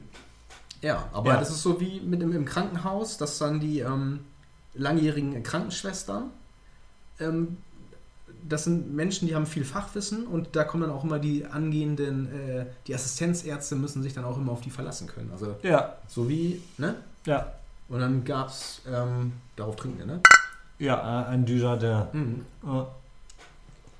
[0.81, 1.39] Ja, aber Ja.
[1.39, 4.21] das ist so wie mit im, im Krankenhaus, dass dann die ähm,
[4.73, 6.25] langjährigen Krankenschwestern,
[7.19, 7.57] ähm,
[8.47, 12.27] das sind Menschen, die haben viel Fachwissen und da kommen dann auch immer die angehenden,
[12.31, 15.31] äh, die Assistenzärzte müssen sich dann auch immer auf die verlassen können.
[15.31, 15.95] Also Ja.
[16.07, 16.95] so wie, ne?
[17.25, 17.53] Ja.
[17.87, 20.21] Und dann gab es, ähm, darauf trinken wir, ne?
[20.79, 22.05] Ja, äh, ein Dujardin.
[22.11, 22.45] Mhm.
[22.65, 22.87] Ja.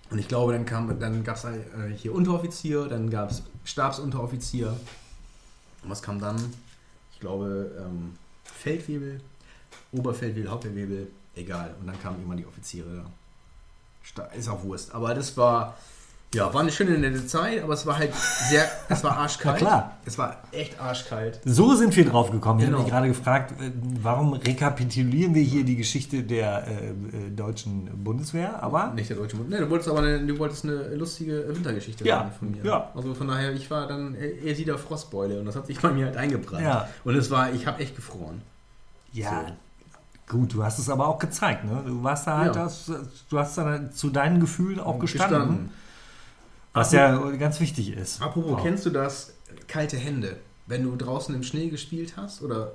[0.10, 1.60] Und ich glaube, dann kam, dann gab es äh,
[1.96, 4.70] hier Unteroffizier, dann gab es Stabsunteroffizier.
[5.84, 6.38] Und was kam dann?
[7.14, 9.22] Ich glaube, ähm, Feldwebel,
[9.92, 11.76] Oberfeldwebel, Hauptfeldwebel, egal.
[11.80, 13.06] Und dann kamen irgendwann die Offiziere.
[14.16, 14.26] da.
[14.28, 14.94] Ist auch Wurst.
[14.94, 15.78] Aber das war,
[16.36, 18.14] ja, war eine schöne nette Zeit, aber es war halt
[18.50, 19.62] sehr, es war arschkalt.
[19.62, 19.92] Ja, klar.
[20.06, 21.40] Es war echt arschkalt.
[21.46, 22.60] So sind wir drauf gekommen.
[22.60, 22.78] Ich Genau.
[22.78, 23.72] habe mich gerade gefragt, äh,
[24.02, 28.62] warum rekapitulieren wir hier die Geschichte der äh, äh, deutschen Bundeswehr?
[28.62, 29.50] Aber Nicht der deutsche Mund.
[29.50, 32.64] Ne, du wolltest aber eine, du wolltest eine lustige Wintergeschichte Ja, von mir.
[32.64, 32.92] ja.
[32.94, 36.06] Also von daher, ich war dann eher wieder Frostbeule und das hat sich bei mir
[36.08, 36.64] halt eingebrannt.
[36.64, 36.88] Ja.
[37.04, 38.42] Und es war, ich habe echt gefroren.
[39.14, 39.46] ja,
[40.28, 41.66] gut, du hast es aber auch gezeigt.
[41.66, 41.84] Ne?
[41.86, 42.64] Du warst da halt, Ja.
[42.64, 42.92] das,
[43.30, 45.70] du hast da zu deinen Gefühlen auch gestanden, Gestanden.
[46.76, 48.22] Was ja ganz wichtig ist.
[48.22, 48.64] Apropos, Auch.
[48.64, 49.34] kennst du das
[49.68, 50.38] kalte Hände?
[50.68, 52.74] Wenn du draußen im Schnee gespielt hast oder,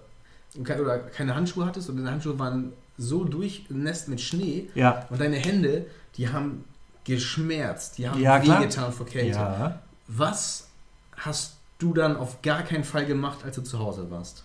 [0.59, 5.37] oder keine Handschuhe hattest und deine Handschuhe waren so durchnässt mit Schnee Ja, und deine
[5.37, 5.87] Hände,
[6.17, 6.65] die haben
[7.05, 9.39] geschmerzt, die haben Ja, wehgetan vor Kälte.
[9.39, 9.81] ja.
[10.07, 10.69] Was
[11.17, 14.45] hast du dann auf gar keinen Fall gemacht, als du zu Hause warst?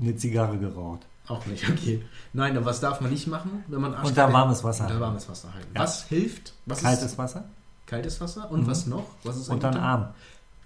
[0.00, 1.00] eine Zigarre geraucht.
[1.28, 2.02] Auch nicht, okay.
[2.32, 4.84] Nein, aber was darf man nicht machen, wenn man Und da warmes Wasser.
[4.86, 5.68] Unter warmes Wasser halten.
[5.74, 5.82] Ja.
[5.82, 6.54] Was hilft?
[6.66, 7.44] Was Kaltes ist Wasser
[7.90, 8.50] kaltes Wasser?
[8.50, 8.66] Und Mhm.
[8.68, 9.04] was noch?
[9.24, 10.08] Was ist und dann eigentlich- Arm.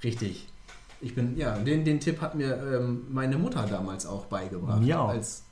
[0.04, 0.46] Richtig.
[1.00, 4.80] Ich bin, ja, den, den Tipp hat mir ähm, meine Mutter damals auch beigebracht.
[4.80, 5.08] Mir auch.
[5.08, 5.42] Als,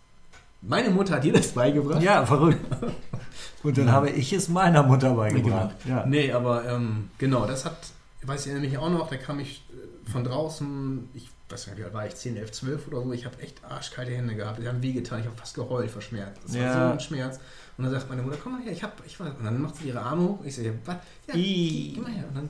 [0.63, 2.03] meine Mutter hat dir das beigebracht?
[2.03, 2.61] Ja, verrückt.
[3.63, 5.75] Und dann habe ich es meiner Mutter beigebracht.
[5.87, 6.07] Ja.
[6.07, 7.77] Nee, aber ähm, genau, das hat,
[8.23, 11.85] weiß ich nämlich auch noch, da kam ich äh, von draußen, ich weiß nicht, wie
[11.85, 14.67] alt war ich, 10, 11, 12 oder so, ich habe echt arschkalte Hände gehabt, die
[14.69, 16.39] haben wehgetan, ich habe fast geheult vor Schmerz.
[16.45, 16.87] Das war Ja.
[16.89, 17.41] so ein Schmerz.
[17.79, 19.77] Und dann sagt meine Mutter, komm mal her, ich hab, ich war, und dann macht
[19.77, 20.97] sie ihre Arme hoch, ich sage, was?
[21.29, 21.93] Ja, I.
[21.95, 22.25] geh mal her.
[22.29, 22.49] Und dann,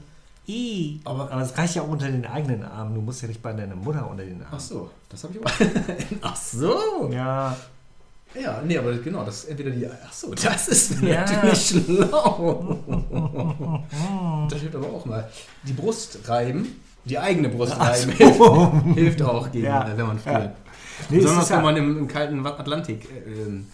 [0.48, 1.00] I.
[1.04, 2.94] Aber- Aber es reicht ja auch unter den eigenen Armen.
[2.96, 4.60] Du musst ja nicht bei deiner Mutter unter den ach Armen.
[4.60, 5.52] so, das habe ich aber.
[6.22, 7.10] ach so.
[7.12, 7.56] Ja,
[8.34, 9.86] Ja, nee, aber genau, das ist entweder die.
[9.86, 11.20] Ach so, das ist Ja.
[11.20, 12.78] natürlich schlau.
[14.50, 15.28] das hilft aber auch mal.
[15.64, 18.40] Die Brust reiben, die eigene Brust reiben, hilft,
[18.94, 19.86] hilft auch gegen, Ja.
[19.96, 20.42] wenn man friert.
[20.44, 20.52] Ja.
[21.10, 23.66] Nee, es Besonders ist ja- wenn man im, im kalten Atlantik äh, ähm,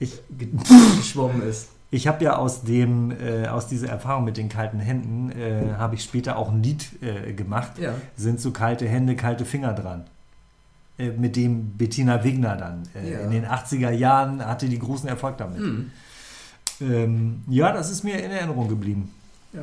[0.00, 0.48] ich, ge-
[0.96, 1.68] geschwommen ist.
[1.92, 5.94] Ich habe ja aus dem äh, aus dieser Erfahrung mit den kalten Händen äh, habe
[5.96, 7.78] ich später auch ein Lied äh, gemacht.
[7.78, 7.94] Ja.
[8.16, 10.04] Sind so kalte Hände, kalte Finger dran.
[10.98, 12.82] Äh, mit dem Bettina Wigner dann.
[12.94, 13.18] Äh, Ja.
[13.20, 15.58] In den 80er Jahren hatte die großen Erfolg damit.
[15.58, 15.90] Hm.
[16.80, 19.12] Ähm, ja, das ist mir in Erinnerung geblieben.
[19.52, 19.62] Ja.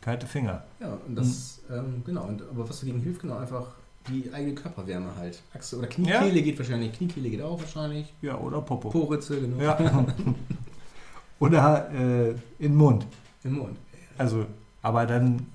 [0.00, 0.62] Kalte Finger.
[0.80, 3.66] Ja, und das, ähm, genau, und, aber was dagegen hilft, genau, einfach
[4.08, 5.40] die eigene Körperwärme halt.
[5.54, 8.12] Achse oder Kniekehle geht wahrscheinlich, Kniekehle geht auch wahrscheinlich.
[8.22, 8.88] Ja, oder Popo.
[8.90, 9.62] Poritze, genau.
[9.62, 9.78] Ja.
[11.38, 13.06] oder äh, in den Mund.
[13.44, 13.76] Im Mund.
[14.18, 14.46] Also,
[14.82, 15.46] aber dann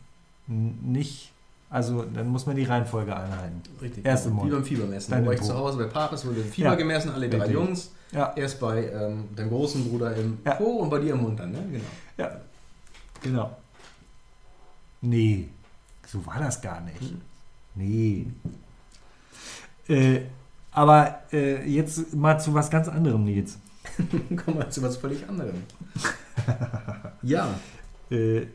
[0.47, 1.31] nicht,
[1.69, 3.61] also dann muss man die Reihenfolge einhalten.
[3.81, 4.05] Richtig.
[4.05, 4.51] Erst im Wie Mund.
[4.51, 5.11] beim Fiebermessen.
[5.11, 5.47] Dann Bei im euch Po.
[5.47, 6.75] zu Hause bei Papes wurde Fieber Ja.
[6.75, 7.47] gemessen, alle drei.
[7.49, 7.91] Jungs.
[8.11, 10.53] Ja, Erst bei ähm, deinem großen Bruder im Ja.
[10.55, 11.63] Po und bei dir im Mund dann, ne?
[11.71, 11.83] Genau.
[12.17, 12.39] ja,
[13.21, 13.57] genau.
[15.01, 15.49] Nee,
[16.07, 17.01] so war das gar nicht.
[17.01, 17.21] Hm.
[17.75, 18.27] Nee.
[19.87, 20.21] Äh,
[20.71, 23.57] aber äh, jetzt mal zu was ganz anderem, Nils.
[24.45, 25.63] Kommen wir zu was völlig anderem.
[27.21, 27.47] ja.
[28.09, 28.47] Äh,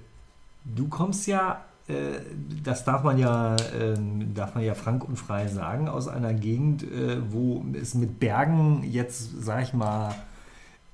[0.64, 2.21] du kommst ja, äh,
[2.62, 6.83] das darf man ja, ähm, darf man ja frank und frei sagen, aus einer Gegend,
[6.83, 10.14] äh, wo es mit Bergen jetzt, sag ich mal,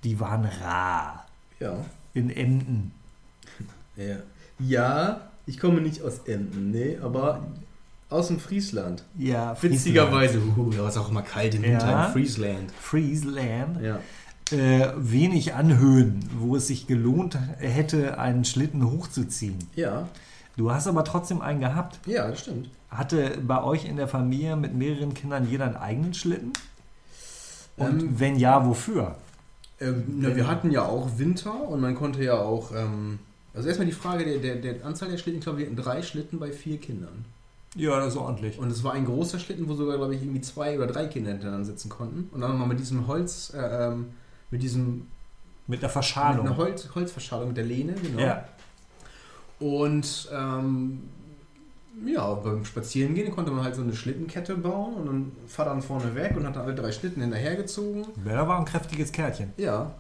[0.05, 1.27] die waren rar.
[1.59, 1.77] Ja.
[2.15, 2.93] In Emden.
[3.97, 4.17] Ja.
[4.59, 7.47] Ja, ich komme nicht aus Emden, nee, aber
[8.09, 9.05] aus dem Friesland.
[9.19, 12.07] Ja, Witzigerweise, uh, da war es auch immer kalt im Winter Ja.
[12.07, 12.73] in Friesland.
[12.81, 13.81] Friesland.
[13.83, 13.99] Ja.
[14.57, 19.59] Äh, wenig Anhöhen, wo es sich gelohnt hätte, einen Schlitten hochzuziehen.
[19.75, 20.09] Ja,
[20.57, 22.01] Du hast aber trotzdem einen gehabt.
[22.07, 22.71] ja, das stimmt.
[22.89, 26.53] Hatte bei euch in der Familie mit mehreren Kindern jeder einen eigenen Schlitten?
[27.77, 29.17] Und Ähm, wenn ja, wofür?
[29.81, 32.71] Ähm, na, wir hatten ja auch Winter und man konnte ja auch.
[32.75, 33.19] Ähm,
[33.53, 35.41] also erstmal die Frage der, der, der Anzahl der Schlitten.
[35.41, 37.27] Ich glaube, wir hatten drei Schlitten bei vier Kindern.
[37.77, 38.59] Ja, das ist ordentlich.
[38.59, 41.31] Und es war ein großer Schlitten, wo sogar, glaube ich, irgendwie zwei oder drei Kinder
[41.31, 42.29] hintereinander sitzen konnten.
[42.33, 44.07] Und dann nochmal mit diesem Holz, äh, ähm,
[44.51, 45.07] mit diesem
[45.67, 46.47] Mit der mit Verschalung.
[46.47, 48.21] einer Holz, Holzverschalung mit der Lehne, genau.
[48.21, 48.45] ja.
[49.59, 51.03] Und ähm,
[52.05, 56.15] ja, beim Spazierengehen konnte man halt so eine Schlittenkette bauen und dann Vater dann vorne
[56.15, 58.07] weg und hat dann alle drei Schlitten hinterhergezogen.
[58.17, 59.53] Bella war ein kräftiges Kerlchen.
[59.57, 59.95] Ja.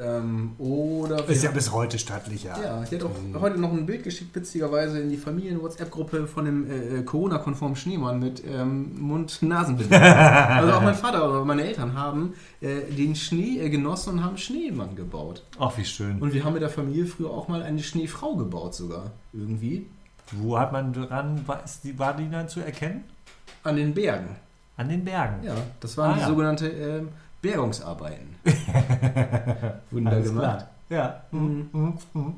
[0.00, 2.58] Ähm, oder Ist ja bis heute stattlich, ja.
[2.60, 6.70] Ja, die hat auch heute noch ein Bild geschickt, witzigerweise in die Familien-WhatsApp-Gruppe von dem
[6.70, 10.00] äh, Corona-konformen Schneemann mit ähm, Mund-Nasenbinde.
[10.00, 14.38] also auch mein Vater oder meine Eltern haben äh, den Schnee äh, genossen und haben
[14.38, 15.42] Schneemann gebaut.
[15.58, 16.18] Ach, wie schön.
[16.18, 19.10] Und wir haben mit der Familie früher auch mal eine Schneefrau gebaut sogar.
[19.32, 19.86] Irgendwie.
[20.32, 23.04] Wo hat man dran, war, ist die, war die dann zu erkennen?
[23.64, 24.36] An den Bergen.
[24.76, 25.44] An den Bergen.
[25.44, 26.26] Ja, das waren Ah, die ja.
[26.28, 27.08] sogenannte ähm,
[27.42, 28.29] Bergungsarbeiten.
[30.04, 30.66] Alles gemacht.
[30.88, 31.22] Ja.
[31.30, 31.68] Mhm.
[31.72, 31.94] Mhm.
[32.14, 32.34] Mhm.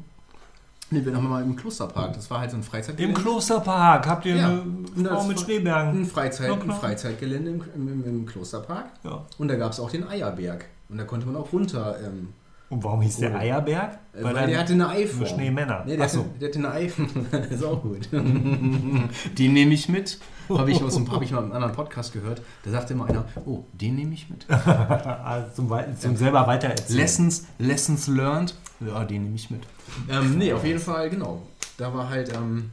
[0.90, 2.12] Nee, wir haben mal im Klosterpark.
[2.12, 3.18] Das war halt so ein Freizeitgelände.
[3.18, 4.48] Im Klosterpark habt ihr Ja.
[4.96, 6.03] eine Frau mit Schneebergen.
[6.03, 6.70] Ein, Freizeit, ein.
[6.70, 8.86] Freizeitgelände im, im, im Klosterpark.
[9.03, 9.22] Ja.
[9.38, 10.66] Und da gab es auch den Eierberg.
[10.90, 11.96] Und da konnte man auch runter.
[12.05, 12.28] Ähm,
[12.68, 13.36] Und warum hieß der Cool.
[13.38, 13.92] Eierberg?
[14.12, 15.18] äh, weil, der hatte eine Eiform.
[15.20, 15.82] nur Schneemänner.
[15.86, 16.18] Nee, der, Ach so.
[16.20, 17.09] hatte, der hatte eine Eiform.
[17.50, 18.09] ist auch gut.
[18.12, 20.18] den nehme ich mit.
[20.59, 22.42] Habe ich, aus dem- hab ich mal in einem anderen Podcast gehört.
[22.64, 24.46] Da sagte immer einer, oh, den nehme ich mit.
[24.50, 26.98] Also zum, zum selber weitererzählen.
[27.00, 28.55] Lessons, Lessons learned.
[28.80, 29.62] Ja, den nehme ich mit.
[30.11, 31.42] Ähm, nee, auf jeden Fall, genau.
[31.78, 32.70] Da war halt ähm,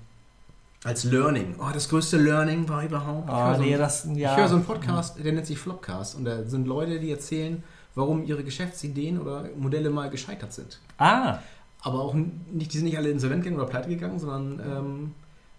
[0.83, 1.55] als Learning.
[1.59, 3.27] Oh, das größte Learning war überhaupt.
[3.27, 4.31] Ich Ah, höre so nee, ein- das, ja.
[4.33, 6.15] Ich höre so einen Podcast, der nennt sich Flopcast.
[6.15, 7.61] Und da sind Leute, die erzählen,
[7.95, 10.79] warum ihre Geschäftsideen oder Modelle mal gescheitert sind.
[10.97, 11.39] Ah,
[11.81, 15.11] Aber auch nicht, die sind nicht alle insolvent gegangen oder pleite gegangen, sondern ähm,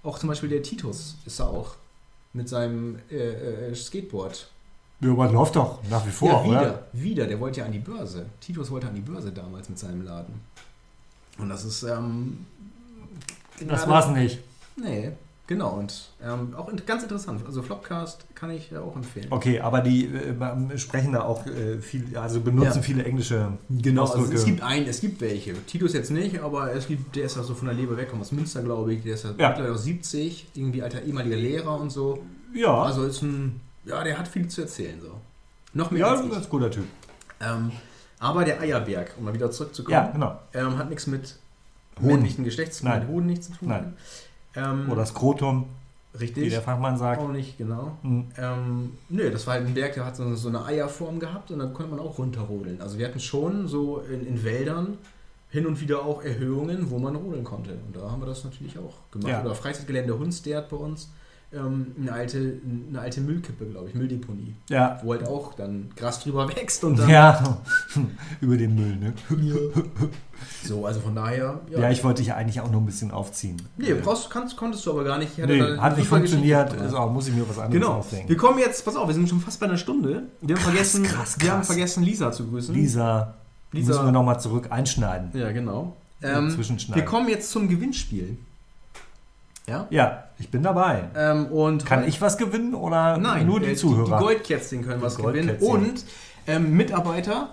[0.02, 1.74] auch zum Beispiel der Titus ist da auch
[2.32, 4.48] mit seinem äh, äh, Skateboard.
[5.00, 6.86] ja, aber läuft doch nach wie vor, ja, wieder, oder?
[6.92, 7.26] wieder.
[7.26, 8.26] Der wollte ja an die Börse.
[8.40, 10.40] Titus wollte an die Börse damals mit seinem Laden.
[11.38, 11.82] Und das ist.
[11.82, 12.46] Ähm,
[13.66, 14.38] Das war's nicht.
[14.76, 15.12] Nee,
[15.46, 15.70] genau.
[15.70, 17.44] Und ähm, auch in, ganz interessant.
[17.46, 19.26] Also Flopcast kann ich äh, auch empfehlen.
[19.30, 22.82] Okay, aber die äh, sprechen da auch äh, viel, also benutzen Ja.
[22.82, 25.52] viele englische Genau, also es gibt ein, es gibt welche.
[25.66, 28.22] Titus jetzt nicht, aber es gibt, der ist ja so von der Leber weg, kommt
[28.22, 29.02] aus Münster, glaube ich.
[29.02, 29.48] Der ist ja, Ja.
[29.50, 32.24] mittlerweile auch 70, irgendwie alter ehemaliger Lehrer und so.
[32.54, 35.12] ja, Also ist ein, ja, der hat viel zu erzählen so.
[35.74, 36.86] Noch mehr ja, als ein ganz guter Typ.
[37.40, 37.70] Ähm,
[38.18, 40.38] aber der Eierberg, um mal wieder zurückzukommen, Ja, genau.
[40.54, 41.36] ähm, hat nichts mit
[41.98, 42.06] Hoden.
[42.06, 43.00] männlichen Geschlechts, Nein.
[43.00, 43.68] mit Hoden nichts zu tun.
[43.68, 43.94] Nein.
[44.56, 45.66] Ähm, Oder Skrotum, wie
[46.18, 46.50] richtig.
[46.50, 47.20] der Fachmann sagt.
[47.20, 47.96] Auch nicht, genau.
[48.02, 48.26] Mhm.
[48.36, 51.58] Ähm, nö, das war halt ein Berg, der hat so, so eine Eierform gehabt und
[51.58, 52.80] dann konnte man auch runterrodeln.
[52.80, 54.98] Also wir hatten schon so in, in Wäldern
[55.50, 57.72] hin und wieder auch Erhöhungen, wo man rodeln konnte.
[57.86, 59.30] Und da haben wir das natürlich auch gemacht.
[59.30, 59.42] Ja.
[59.42, 61.10] Oder Freizeitgelände Hundsdert bei uns.
[61.52, 64.54] Ähm, eine, alte, eine alte Müllkippe, glaube ich, Mülldeponie.
[64.68, 65.00] Ja.
[65.02, 67.08] Wo halt auch dann Gras drüber wächst und dann.
[67.08, 67.58] Ja,
[68.40, 69.12] über den Müll, ne?
[70.64, 71.60] So, also von daher.
[71.70, 73.60] Ja, ich wollte dich ja eigentlich auch nur ein bisschen aufziehen.
[73.76, 75.36] Nee, brauchst, kannst, konntest du aber gar nicht.
[75.38, 76.96] Nee, hat nicht funktioniert, Geschichte.
[76.96, 77.94] also muss ich mir was anderes Genau.
[77.98, 78.28] ausdenken.
[78.28, 80.24] Wir kommen jetzt, pass auf, wir sind schon fast bei einer Stunde.
[80.40, 81.66] Wir haben vergessen, krass, Wir haben krass.
[81.66, 82.74] vergessen Lisa zu grüßen.
[82.74, 83.34] Lisa,
[83.72, 85.30] Lisa- Müssen wir nochmal zurück einschneiden.
[85.34, 85.96] Ja, genau.
[86.22, 86.56] Ja, Ähm,
[86.94, 88.36] wir kommen jetzt zum Gewinnspiel.
[89.70, 89.86] Ja?
[89.90, 91.04] Ja, ich bin dabei.
[91.16, 94.18] Ähm, und Kann ich was gewinnen oder Nein, nur die äh, Zuhörer?
[94.18, 95.56] Die, Goldkätzchen können was gewinnen.
[95.60, 96.04] Und
[96.46, 97.50] ähm, Mitarbeiter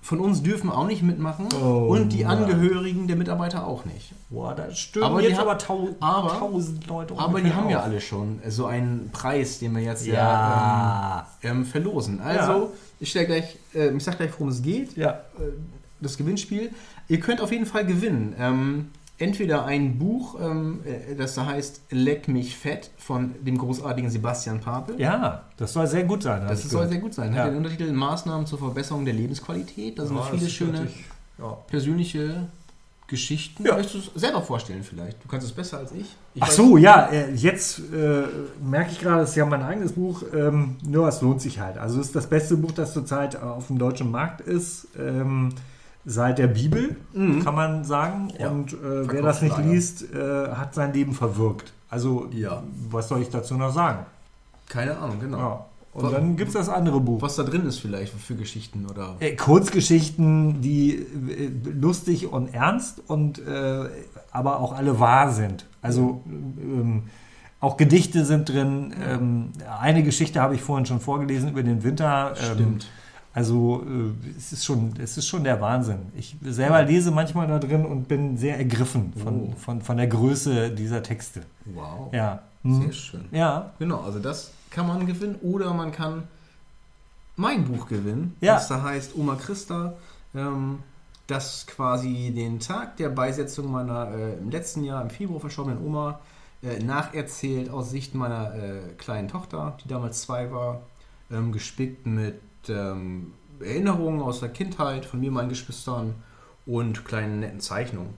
[0.00, 1.48] von uns dürfen auch nicht mitmachen.
[1.62, 2.24] Oh, und die.
[2.24, 4.12] Angehörigen der Mitarbeiter auch nicht.
[4.30, 7.80] Boah, da stürmen Aber die jetzt aber, tau aber- tausend Leute Aber die haben ja
[7.80, 7.84] auf.
[7.84, 11.26] alle schon so einen Preis, den wir jetzt ja, Ja.
[11.42, 12.20] ähm, ähm, verlosen.
[12.22, 14.96] Also, ich, stell gleich, äh, ich sag gleich, worum es geht.
[14.96, 15.20] Ja.
[16.00, 16.70] das Gewinnspiel.
[17.08, 18.34] Ihr könnt auf jeden Fall gewinnen.
[18.38, 24.10] Ähm, entweder ein Buch, ähm, äh, das da heißt Leck mich fett von dem großartigen
[24.10, 24.94] Sebastian Pape.
[24.98, 26.46] ja, das soll sehr gut sein.
[26.48, 26.90] Das soll gehört.
[26.90, 27.34] sehr gut sein.
[27.34, 27.42] Ja.
[27.42, 29.98] Hat den Untertitel Maßnahmen zur Verbesserung der Lebensqualität.
[29.98, 30.88] Da sind Ja, viele schöne
[31.38, 31.56] ja.
[31.66, 32.46] persönliche
[33.08, 33.64] Geschichten.
[33.64, 33.74] Ja.
[33.76, 35.24] Möchtest du es selber vorstellen vielleicht?
[35.24, 36.14] Du kannst es besser als ich.
[36.34, 38.24] ich Ach so, ja, äh, jetzt äh,
[38.62, 41.78] merke ich gerade, das ist ja mein eigenes Buch, ähm, nur es lohnt sich halt.
[41.78, 45.54] Also es ist das beste Buch, das zurzeit auf dem deutschen Markt ist, ähm,
[46.10, 46.96] seit der Bibel,
[47.44, 48.32] kann man sagen.
[48.38, 48.48] Ja.
[48.48, 48.76] Und äh,
[49.12, 51.72] wer das nicht liest, äh, hat sein Leben verwirkt.
[51.90, 52.62] Also, Ja.
[52.90, 54.06] was soll ich dazu noch sagen?
[54.68, 55.38] Keine Ahnung, genau.
[55.38, 55.64] Ja.
[55.94, 57.20] Und Was- dann gibt es das andere Buch.
[57.22, 59.16] Was da drin ist vielleicht für Geschichten oder...
[59.20, 63.84] Äh, Kurzgeschichten, die äh, lustig und ernst und äh,
[64.30, 65.64] aber auch alle wahr sind.
[65.82, 67.04] Also ähm,
[67.60, 68.92] auch Gedichte sind drin.
[69.04, 69.48] Ähm,
[69.80, 72.34] eine Geschichte habe ich vorhin schon vorgelesen über den Winter.
[72.38, 72.86] Ähm, Stimmt.
[73.38, 76.00] Also äh, es ist schon, es ist schon der Wahnsinn.
[76.16, 79.54] Ich selber lese manchmal da drin und bin sehr ergriffen von, Oh.
[79.56, 81.42] von, von der Größe dieser Texte.
[81.66, 82.12] Wow.
[82.12, 82.42] Ja.
[82.64, 82.82] Hm.
[82.82, 83.24] Sehr schön.
[83.30, 83.70] Ja.
[83.78, 86.24] Genau, also das kann man gewinnen oder man kann
[87.36, 88.54] mein Buch gewinnen, Ja.
[88.54, 89.94] das da heißt Oma Christa,
[90.34, 90.80] ähm,
[91.28, 96.18] das quasi den Tag der Beisetzung meiner äh, im letzten Jahr im Februar verstorbenen Oma
[96.64, 100.80] äh, nacherzählt aus Sicht meiner äh, kleinen Tochter, die damals zwei war,
[101.30, 106.14] ähm, gespickt mit ähm, Erinnerungen aus der Kindheit von mir, meinen Geschwistern
[106.66, 108.14] und kleinen netten Zeichnungen.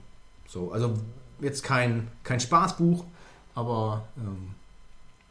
[0.47, 0.93] So, also
[1.39, 3.05] jetzt kein, kein Spaßbuch,
[3.55, 4.49] aber ähm,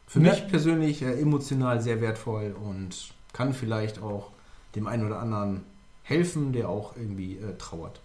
[0.07, 0.31] für Ja.
[0.31, 4.31] mich persönlich äh, emotional sehr wertvoll und kann vielleicht auch
[4.75, 5.63] dem einen oder anderen
[6.03, 8.01] helfen, der auch irgendwie äh, trauert.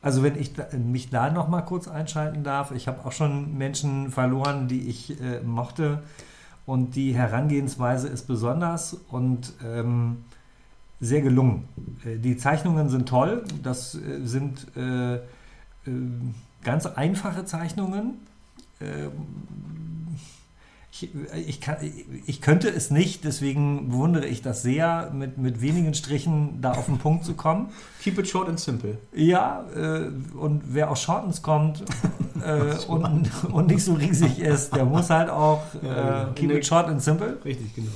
[0.00, 3.56] Also wenn ich da, mich da noch mal kurz einschalten darf, ich habe auch schon
[3.56, 6.02] Menschen verloren, die ich äh, mochte
[6.66, 10.18] und die Herangehensweise ist besonders und ähm,
[11.00, 11.64] sehr gelungen.
[12.04, 15.20] Äh, die Zeichnungen sind toll, das äh, sind äh, äh,
[16.62, 18.14] ganz einfache Zeichnungen.
[18.80, 19.12] Ähm,
[20.92, 21.08] ich,
[21.46, 21.76] ich, kann,
[22.26, 26.84] ich könnte es nicht, deswegen bewundere ich das sehr, mit, mit wenigen Strichen da auf
[26.84, 27.70] den Punkt zu kommen.
[28.02, 28.98] Keep it short and simple.
[29.14, 31.82] Ja, äh, und wer aus Shortens kommt
[32.44, 36.54] äh, und, und nicht so riesig ist, der muss halt auch äh, keep genau.
[36.56, 37.38] it short and simple.
[37.42, 37.90] Richtig, genau.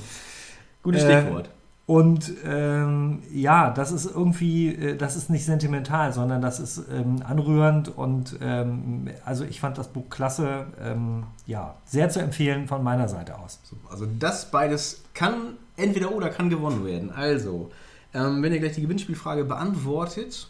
[0.81, 1.49] Gutes Äh, Stichwort.
[1.87, 7.23] Und ähm, ja, das ist irgendwie, äh, das ist nicht sentimental, sondern das ist ähm,
[7.25, 10.65] anrührend und ähm, also ich fand das Buch klasse.
[10.81, 13.61] Ähm, ja, sehr zu empfehlen von meiner Seite aus.
[13.63, 17.09] So, also das beides kann entweder oder kann gewonnen werden.
[17.09, 17.71] Also,
[18.13, 20.49] ähm, wenn ihr gleich die Gewinnspielfrage beantwortet,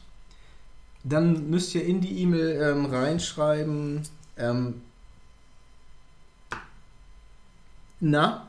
[1.03, 4.01] dann müsst ihr in die E-Mail ähm, reinschreiben,
[7.99, 8.46] na,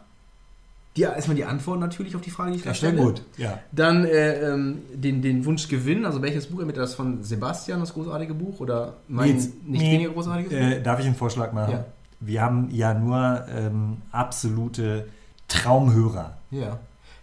[0.97, 3.15] die, erstmal die Antwort natürlich auf die Frage, die ich gleich stelle.
[3.37, 3.59] Ja.
[3.73, 7.95] Dann äh, ähm, den, den Wunsch gewinnen, also welches Buch, entweder das von Sebastian, das
[7.95, 10.59] großartige Buch, oder mein Jetzt- nicht nee, weniger großartiges Buch?
[10.59, 11.73] Äh, darf ich einen Vorschlag machen?
[11.73, 11.85] Ja.
[12.21, 15.07] Wir haben ja nur ähm, absolute
[15.47, 16.37] Traumhörer.
[16.51, 16.79] Ja.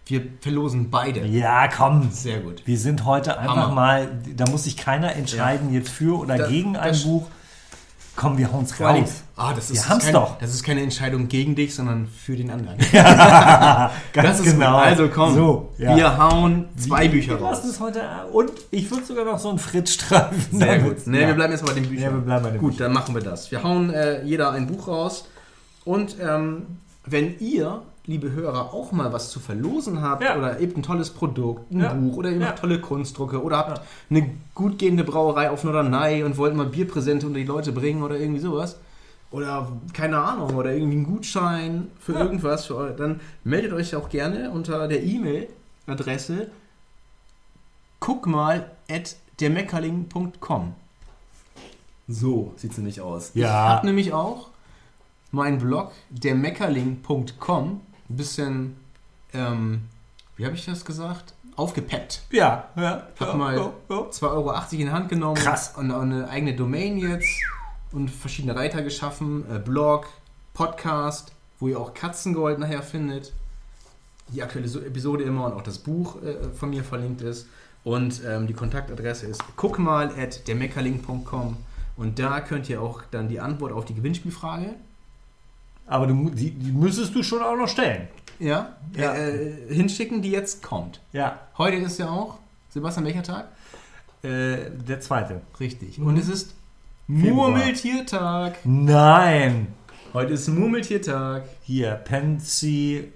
[0.06, 1.26] Wir verlosen beide.
[1.26, 2.10] Ja, komm.
[2.12, 2.62] Sehr gut.
[2.64, 3.74] Wir sind heute einfach Hammer.
[3.74, 7.26] mal, da muss sich keiner entscheiden, jetzt für oder Da- gegen ein das- Buch.
[8.16, 9.22] Komm, wir Vor allem, raus.
[9.36, 10.38] ah, das ist Wir haben's kein, doch.
[10.38, 12.78] Das ist keine Entscheidung gegen dich, sondern für den anderen.
[12.92, 14.78] Ganz das ist genau.
[14.78, 14.86] Gut.
[14.86, 15.96] Also komm, So, ja.
[15.96, 17.62] wir hauen zwei Bücher Wir raus.
[17.64, 18.00] es heute
[18.32, 20.58] und ich würde sogar noch so einen Fritz-Streifen.
[20.58, 21.06] Sehr damit- gut.
[21.06, 21.26] Ne, ja.
[21.28, 22.04] wir bleiben jetzt bei den Büchern.
[22.04, 22.84] Ja, wir bleiben bei den Gut, Büchern.
[22.86, 23.50] dann machen wir das.
[23.50, 25.28] Wir hauen äh, jeder ein Buch raus.
[25.84, 30.36] Und ähm, wenn ihr, liebe Hörer, auch mal was zu verlosen habt Ja.
[30.36, 31.92] oder eben ein tolles Produkt, ein Ja.
[31.92, 32.52] Buch oder eben Ja.
[32.52, 33.80] tolle Kunstdrucke oder habt
[34.10, 38.16] eine gut gehende Brauerei auf Norderney und wollt mal Bierpräsente unter die Leute bringen oder
[38.18, 38.76] irgendwie sowas.
[39.32, 44.50] Oder keine Ahnung, oder irgendwie einen Gutschein für irgendwas, für dann meldet euch auch gerne
[44.52, 46.48] unter der E-Mail-Adresse
[47.98, 50.74] guck mal at dermeckerling.com.
[52.08, 53.30] So sieht es nämlich aus.
[53.34, 53.50] Ich Ja.
[53.50, 54.48] habe nämlich auch
[55.32, 58.76] meinen Blog dermeckerling.com ein bisschen,
[59.32, 59.82] ähm,
[60.36, 61.34] wie habe ich das gesagt?
[61.56, 62.22] Aufgepeppt.
[62.30, 63.06] Ja, ja.
[63.18, 63.96] Hab ja, mal ja, ja.
[63.96, 65.72] 2,80 Euro in die Hand genommen Krass.
[65.76, 67.26] und eine eigene Domain jetzt
[67.92, 70.06] und verschiedene Reiter geschaffen, äh, Blog,
[70.52, 73.32] Podcast, wo ihr auch Katzengold nachher findet,
[74.28, 77.46] die aktuelle So- Episode immer und auch das Buch äh, von mir verlinkt ist
[77.84, 81.56] Und ähm, die Kontaktadresse ist guck mal at dermeckerling.com
[81.96, 84.74] und da könnt ihr auch dann die Antwort auf die Gewinnspielfrage
[85.86, 88.08] Aber du, die, die müsstest du schon auch noch stellen.
[88.38, 89.14] ja, Ja.
[89.14, 91.00] Äh, äh, hinschicken, die jetzt kommt.
[91.12, 91.38] Ja.
[91.58, 92.38] Heute ist ja auch,
[92.70, 93.48] Sebastian, welcher Tag?
[94.22, 95.40] Äh, der zweite.
[95.60, 95.98] Richtig.
[95.98, 96.06] Mhm.
[96.08, 96.54] Und es ist
[97.06, 97.50] Februar.
[97.50, 98.56] Murmeltiertag.
[98.64, 99.68] Nein!
[100.12, 101.44] Heute ist Murmeltiertag.
[101.62, 103.12] Hier, Pansy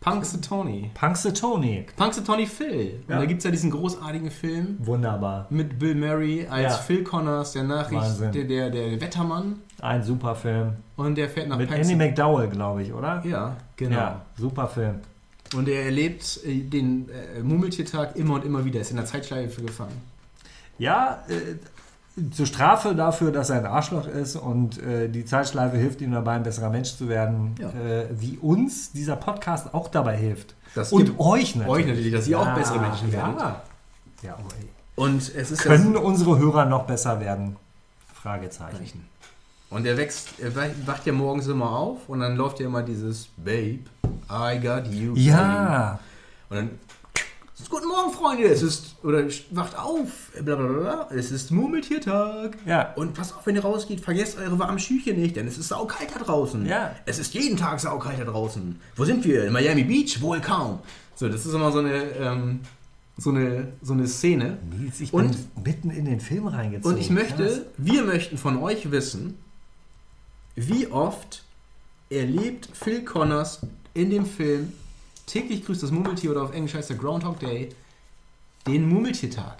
[0.00, 0.90] Punxsutawney.
[0.94, 1.86] Punxsutawney.
[1.96, 3.00] Punxsutawney Phil.
[3.08, 3.18] Und Ja.
[3.18, 5.46] da gibt es ja diesen großartigen Film Wunderbar.
[5.50, 6.78] mit Bill Murray als Ja.
[6.78, 9.60] Phil Connors, der Nachricht, der, der, der Wettermann.
[9.80, 10.74] Ein super Film.
[10.96, 13.22] Und der fährt nach Mit Andy McDowell, glaube ich, oder?
[13.26, 13.96] Ja, genau.
[13.96, 15.00] Ja, super Film.
[15.54, 18.80] Und er erlebt äh, den äh, Murmeltiertag immer und immer wieder.
[18.80, 20.00] Ist in der Zeitschleife gefangen.
[20.78, 21.56] Ja, äh,
[22.30, 26.32] zur Strafe dafür, dass er ein Arschloch ist und äh, die Zeitschleife hilft ihm dabei,
[26.32, 27.68] ein besserer Mensch zu werden, Ja.
[27.70, 30.54] äh, wie uns dieser Podcast auch dabei hilft.
[30.74, 31.68] Das und euch natürlich.
[31.68, 33.38] euch natürlich, dass ihr auch bessere Menschen werdet.
[33.38, 33.62] Ja,
[34.22, 34.68] ja oh, ey.
[34.94, 37.56] Und es ist Können unsere Hörer noch besser werden?
[38.14, 39.06] Fragezeichen.
[39.68, 42.82] Und er wächst, er wach- wacht ja morgens immer auf und dann läuft ja immer
[42.82, 43.80] dieses Babe,
[44.30, 45.10] I got you.
[45.10, 45.98] babe." Ja,
[46.48, 46.70] Und dann
[47.68, 52.56] Guten Morgen, Freunde, es ist, oder wacht auf, bla bla bla, bla, es ist Murmeltiertag.
[52.64, 52.92] ja.
[52.94, 56.10] Und passt auf, wenn ihr rausgeht, vergesst eure warmen Schüchen nicht, denn es ist saukalt
[56.14, 56.64] da draußen.
[56.64, 56.94] Ja.
[57.06, 58.80] Es ist jeden Tag saukalt da draußen.
[58.94, 59.44] Wo sind wir?
[59.46, 60.20] In Miami Beach?
[60.20, 60.78] Wohl kaum.
[61.16, 62.60] So, das ist immer so eine, ähm,
[63.16, 64.58] so eine, so eine Szene.
[64.78, 66.94] Nils, ich Und- bin mitten in den Film reingezogen.
[66.96, 69.36] Und ich möchte, wir möchten von euch wissen,
[70.54, 71.42] wie oft
[72.10, 73.60] erlebt Phil Connors
[73.92, 74.72] in dem Film
[75.26, 77.70] täglich grüßt das Murmeltier oder auf Englisch heißt der Groundhog Day
[78.66, 79.58] den Murmeltiertag.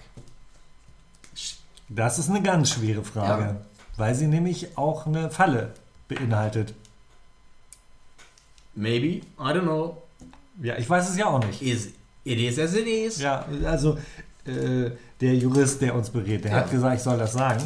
[1.89, 3.55] Das ist eine ganz schwere Frage, Ja.
[3.95, 5.73] weil sie nämlich auch eine Falle
[6.09, 6.73] beinhaltet.
[8.75, 10.01] Maybe, I don't know.
[10.61, 11.61] Ja, ich weiß es ja auch nicht.
[11.61, 11.89] Is,
[12.23, 13.19] it is as it is.
[13.19, 13.97] Ja, also
[14.45, 14.91] äh,
[15.21, 16.57] der Jurist, der uns berät, der Ja.
[16.57, 17.63] hat gesagt, ich soll das sagen.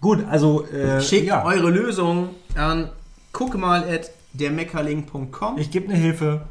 [0.00, 2.90] Gut, also äh, Schickt ja, eure Lösung an
[3.32, 5.58] guck mal at dermeckerling.com.
[5.58, 6.46] ich gebe eine Hilfe.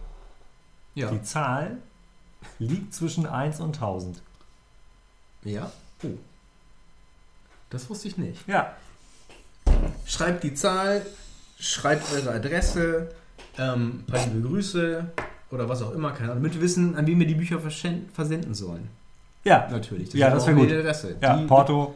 [0.95, 1.11] Ja.
[1.11, 1.77] Die Zahl
[2.59, 4.21] liegt zwischen 1 und 1000.
[5.43, 5.71] ja.
[6.03, 6.07] Oh.
[7.69, 8.47] Das wusste ich nicht.
[8.47, 8.73] Ja,
[10.05, 11.05] Schreibt die Zahl,
[11.59, 13.11] schreibt eure Adresse,
[13.57, 15.05] ähm, ein paar liebe Grüße
[15.51, 18.53] oder was auch immer, keine Ahnung, damit wir wissen, an wen wir die Bücher versenden
[18.53, 18.87] sollen.
[19.43, 20.13] ja, Natürlich.
[20.13, 20.71] Ja, das auch wär eine gut.
[20.73, 21.15] Adresse.
[21.21, 21.95] ja, die Porto.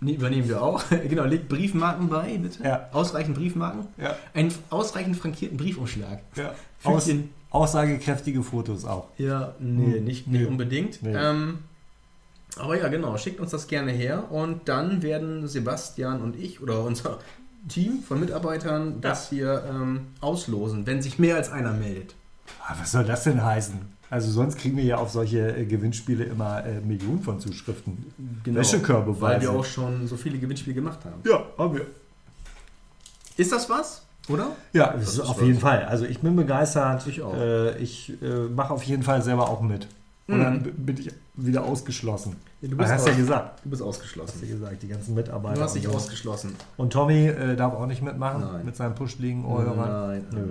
[0.00, 0.84] übernehmen wir auch.
[1.08, 2.62] genau, legt Briefmarken bei, bitte.
[2.62, 2.88] Ja.
[2.92, 3.86] Ausreichend Briefmarken.
[3.96, 6.20] Ja, Einen ausreichend frankierten Briefumschlag.
[6.36, 6.54] ja.
[6.84, 7.30] Aus, Fügchen.
[7.56, 9.08] Aussagekräftige Fotos auch.
[9.18, 10.04] Ja, nee, Hm.
[10.04, 10.38] nicht, Nee.
[10.38, 11.02] nicht unbedingt.
[11.02, 11.14] Nee.
[11.16, 11.58] Ähm,
[12.58, 16.82] aber ja, genau, schickt uns das gerne her und dann werden Sebastian und ich oder
[16.84, 17.18] unser
[17.68, 22.14] Team von Mitarbeitern das hier ähm, auslosen, wenn sich mehr als einer meldet.
[22.66, 23.96] Ah, Was soll das denn heißen?
[24.08, 28.06] Also sonst kriegen wir ja auf solche äh, Gewinnspiele immer äh, Millionen von Zuschriften.
[28.44, 29.20] Wäschekörbe Genau.
[29.20, 31.20] weil wir auch schon so viele Gewinnspiele gemacht haben.
[31.28, 31.86] Ja, haben wir.
[33.36, 34.05] Ist das was?
[34.28, 34.48] Oder?
[34.72, 35.84] Ja, das ist ist auf jeden Fall.
[35.84, 37.06] Also ich bin begeistert.
[37.06, 37.34] Ich auch.
[37.34, 39.86] Äh, ich äh, mache auf jeden Fall selber auch mit.
[40.28, 40.42] Und Mhm.
[40.42, 42.34] dann bin ich wieder ausgeschlossen.
[42.60, 43.60] Ja, du bist hast ja gesagt.
[43.64, 44.40] Du bist Hast ausgeschlossen.
[44.40, 45.54] du gesagt, die ganzen Mitarbeiter.
[45.54, 45.90] Du hast dich so.
[45.92, 46.56] ausgeschlossen.
[46.76, 48.64] und Tommy äh, darf auch nicht mitmachen Nein.
[48.64, 50.08] mit seinem puschligen Ohrhörern.
[50.08, 50.26] Nein.
[50.32, 50.48] Nö.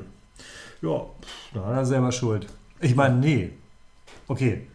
[0.90, 1.02] Ja,
[1.54, 2.48] da hat er selber Schuld.
[2.80, 3.50] Ich meine, nee.
[4.28, 4.68] Okay.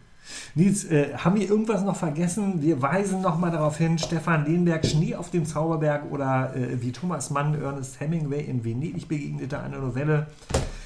[0.55, 2.61] Nils, äh, haben wir irgendwas noch vergessen?
[2.61, 6.91] Wir weisen noch mal darauf hin, Stefan Lehnberg, Schnee auf dem Zauberberg oder äh, wie
[6.91, 10.27] Thomas Mann Ernest Hemingway in Venedig begegnete, eine Novelle.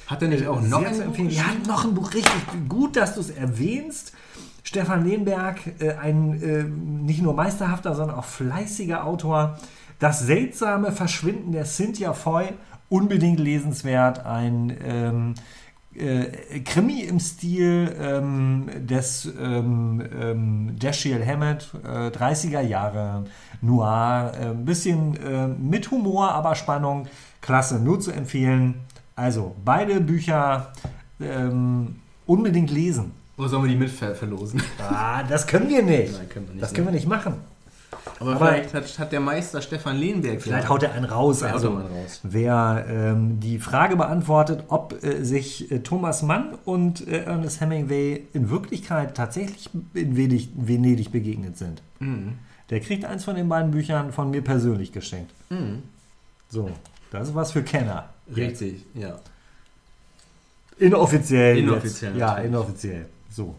[0.06, 1.30] Hat er nicht auch noch ein Buch empfehlen.
[1.30, 2.32] Ja, noch ein Buch, richtig
[2.68, 4.12] gut, dass du es erwähnst.
[4.62, 9.58] Stefan Lehnberg, äh, ein äh, nicht nur meisterhafter, sondern auch fleißiger Autor.
[9.98, 12.48] Das seltsame Verschwinden der Cynthia Foy,
[12.88, 14.24] unbedingt lesenswert.
[14.26, 15.34] Ein ähm,
[15.98, 23.24] äh, Krimi im Stil ähm, des ähm, ähm, Dashiell Hammett, äh, 30er Jahre,
[23.60, 27.06] Noir, äh, ein bisschen äh, mit Humor, aber Spannung.
[27.40, 28.74] Klasse, nur zu empfehlen.
[29.14, 30.72] Also, beide Bücher
[31.20, 33.12] ähm, unbedingt lesen.
[33.38, 34.62] Oder sollen wir die mit ver verlosen?
[34.78, 36.12] Ah, das können wir nicht.
[36.12, 36.62] Nein, können wir nicht.
[36.62, 37.34] Das können wir nicht machen.
[38.20, 41.40] Aber, Aber- vielleicht hat, hat der Meister Stefan Lehnberg Vielleicht haut er einen raus.
[41.42, 42.20] Ja, Also, mal raus.
[42.22, 48.26] wer ähm, die Frage beantwortet, ob äh, sich äh, Thomas Mann und äh, Ernest Hemingway
[48.32, 52.34] in Wirklichkeit tatsächlich in Venedig, Venedig begegnet sind, Mhm.
[52.70, 55.30] der kriegt eins von den beiden Büchern von mir persönlich geschenkt.
[55.50, 55.82] Mhm.
[56.48, 56.70] So,
[57.10, 58.08] das ist was für Kenner.
[58.34, 59.16] Richtig, ja.
[60.78, 61.58] Inoffiziell.
[61.58, 62.20] Inoffiziell, Jetzt.
[62.20, 63.06] Ja, inoffiziell.
[63.30, 63.54] So.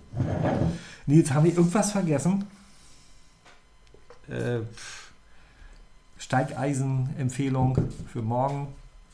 [1.05, 2.45] Nils, haben wir irgendwas vergessen?
[4.29, 4.59] Äh,
[6.17, 7.77] Steigeisen-Empfehlung
[8.11, 8.67] für morgen.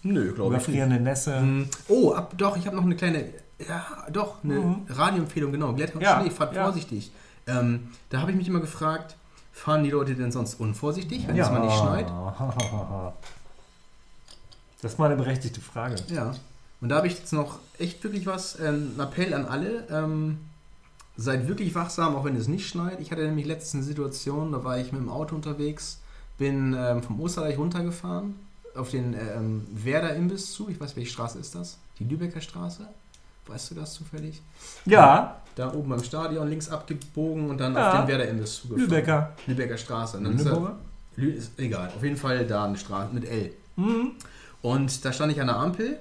[0.04, 0.62] Nö, glaube ich.
[0.64, 1.40] Überfrierende Nässe.
[1.42, 1.70] Mhm.
[1.88, 3.26] Oh, ab, doch, ich habe noch eine kleine,
[3.68, 4.86] ja, doch, eine Mhm.
[4.90, 5.74] Radioempfehlung, genau.
[5.74, 6.64] Glätter und Ja, Schnee, fahrt ja.
[6.64, 7.12] vorsichtig.
[7.48, 9.16] Ähm, da habe ich mich immer gefragt,
[9.52, 12.08] fahren die Leute denn sonst unvorsichtig, wenn es mal nicht schneit?
[14.82, 15.96] Das ist mal eine berechtigte Frage.
[16.10, 16.36] Ja.
[16.82, 19.88] Und da habe ich jetzt noch echt wirklich was, ähm, ein Appell an alle.
[19.90, 20.40] Ähm,
[21.18, 23.00] seid wirklich wachsam, auch wenn es nicht schneit.
[23.00, 26.00] Ich hatte nämlich letztens eine Situation, da war ich mit dem Auto unterwegs,
[26.38, 28.36] bin ähm, vom Osterreich runtergefahren,
[28.76, 30.70] auf den ähm, Werder Imbiss zu.
[30.70, 31.78] Ich weiß, welche Straße ist das?
[32.00, 32.88] Die Lübecker Straße?
[33.46, 34.42] Weißt du das zufällig?
[34.86, 37.92] Ja, Da oben beim Stadion links abgebogen und dann Ja.
[37.92, 38.82] auf den Werder Imbiss zugefahren.
[38.90, 39.34] Lübecker.
[39.46, 40.18] Lübecker Straße.
[40.18, 40.78] Und dann ist, er?
[41.16, 43.52] Lü ist egal, auf jeden Fall da eine Straße mit L.
[43.76, 44.12] Mhm.
[44.64, 46.00] Und da stand ich an der Ampel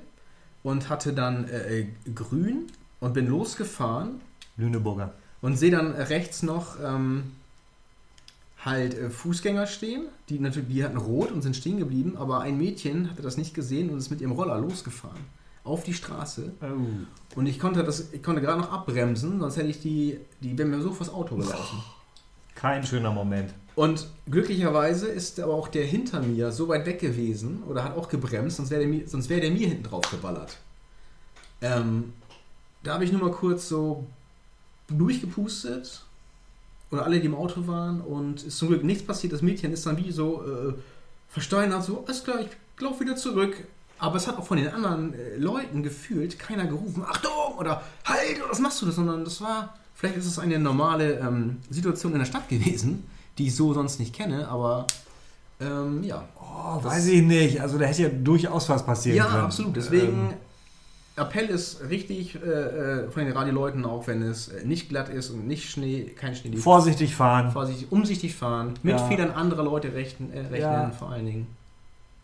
[0.63, 2.69] und hatte dann äh, äh, grün
[3.01, 4.21] und bin losgefahren
[4.57, 5.13] Lüneburger.
[5.41, 7.33] und sehe dann rechts noch ähm,
[8.65, 10.07] halt äh, Fußgänger stehen.
[10.29, 13.55] Die natürlich, die hatten rot und sind stehen geblieben, aber ein Mädchen hatte das nicht
[13.55, 15.21] gesehen und ist mit ihrem Roller losgefahren
[15.65, 16.53] auf die Straße.
[16.61, 17.37] Oh.
[17.39, 20.69] Und ich konnte das, ich konnte gerade noch abbremsen, sonst hätte ich die, die wäre
[20.69, 21.83] mir so vors Auto gelaufen.
[22.55, 23.53] Kein schöner Moment.
[23.75, 28.09] Und glücklicherweise ist aber auch der hinter mir so weit weg gewesen oder hat auch
[28.09, 30.59] gebremst, sonst wäre der, sonst wäre der mir hinten drauf geballert.
[31.63, 32.13] Ähm,
[32.83, 34.07] da habe ich nur mal kurz so
[34.99, 36.03] durchgepustet
[36.91, 39.33] oder alle, die im Auto waren und ist zum Glück nichts passiert.
[39.33, 40.75] Das Mädchen ist dann wie so äh,
[41.29, 42.49] versteinert, so, alles klar, ich
[42.83, 43.57] laufe wieder zurück.
[43.99, 48.41] Aber es hat auch von den anderen äh, Leuten gefühlt keiner gerufen, Achtung oder Halt
[48.43, 52.13] oder was machst du das, sondern das war, vielleicht ist es eine normale ähm, Situation
[52.13, 53.05] in der Stadt gewesen,
[53.39, 54.87] die ich so sonst nicht kenne, aber
[55.61, 56.29] ähm, ja.
[56.41, 57.61] Oh, weiß ich nicht.
[57.61, 59.45] Also da hätte ja durchaus was passieren Ja, können.
[59.45, 59.77] absolut.
[59.77, 60.35] Deswegen, Ähm,
[61.17, 65.29] Appell ist richtig äh, äh, von den Radioleuten, auch wenn es äh, nicht glatt ist
[65.31, 66.63] und nicht Schnee, kein Schnee liegt.
[66.63, 67.51] vorsichtig fahren.
[67.51, 69.07] Vorsichtig, umsichtig fahren, mit Ja.
[69.09, 70.91] Fehlern anderer Leute rechnen, äh, rechnen Ja.
[70.91, 71.47] vor allen Dingen.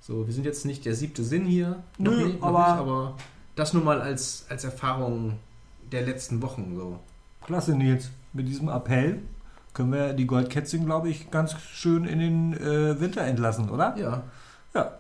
[0.00, 3.14] So, wir sind jetzt nicht der siebte Sinn hier, Nö, noch aber- nicht, aber
[3.56, 5.34] das nur mal als, als Erfahrung
[5.92, 6.98] der letzten Wochen so.
[7.44, 8.10] Klasse, Nils.
[8.32, 9.18] Mit diesem Appell
[9.74, 13.94] können wir die Goldkätzchen, glaube ich, ganz schön in den äh, Winter entlassen, oder?
[13.98, 14.22] Ja,
[14.74, 14.92] Ja.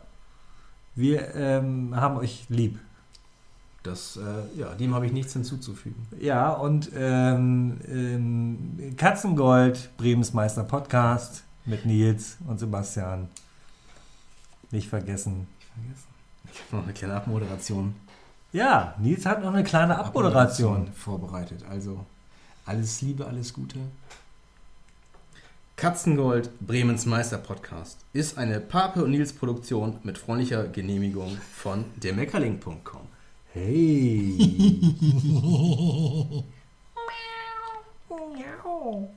[0.94, 2.78] Wir ähm, haben euch lieb.
[3.82, 6.06] Das, äh, ja, dem habe ich nichts hinzuzufügen.
[6.20, 13.28] Ja, und ähm, ähm, Katzengold, Bremens Meister Podcast mit Nils und Sebastian.
[14.70, 15.46] Nicht vergessen.
[15.74, 16.08] Vergessen.
[16.52, 17.94] Ich habe noch eine kleine Abmoderation.
[18.52, 20.88] Ja, Nils hat noch eine kleine Abmoderation.
[20.92, 21.64] vorbereitet.
[21.70, 22.04] Also
[22.66, 23.78] alles Liebe, alles Gute.
[25.76, 33.07] Katzengold, Bremens Meister Podcast, ist eine Pape und Nils Produktion mit freundlicher Genehmigung von dermeckerling.com.
[33.54, 34.36] Hey.
[38.08, 39.08] Meow.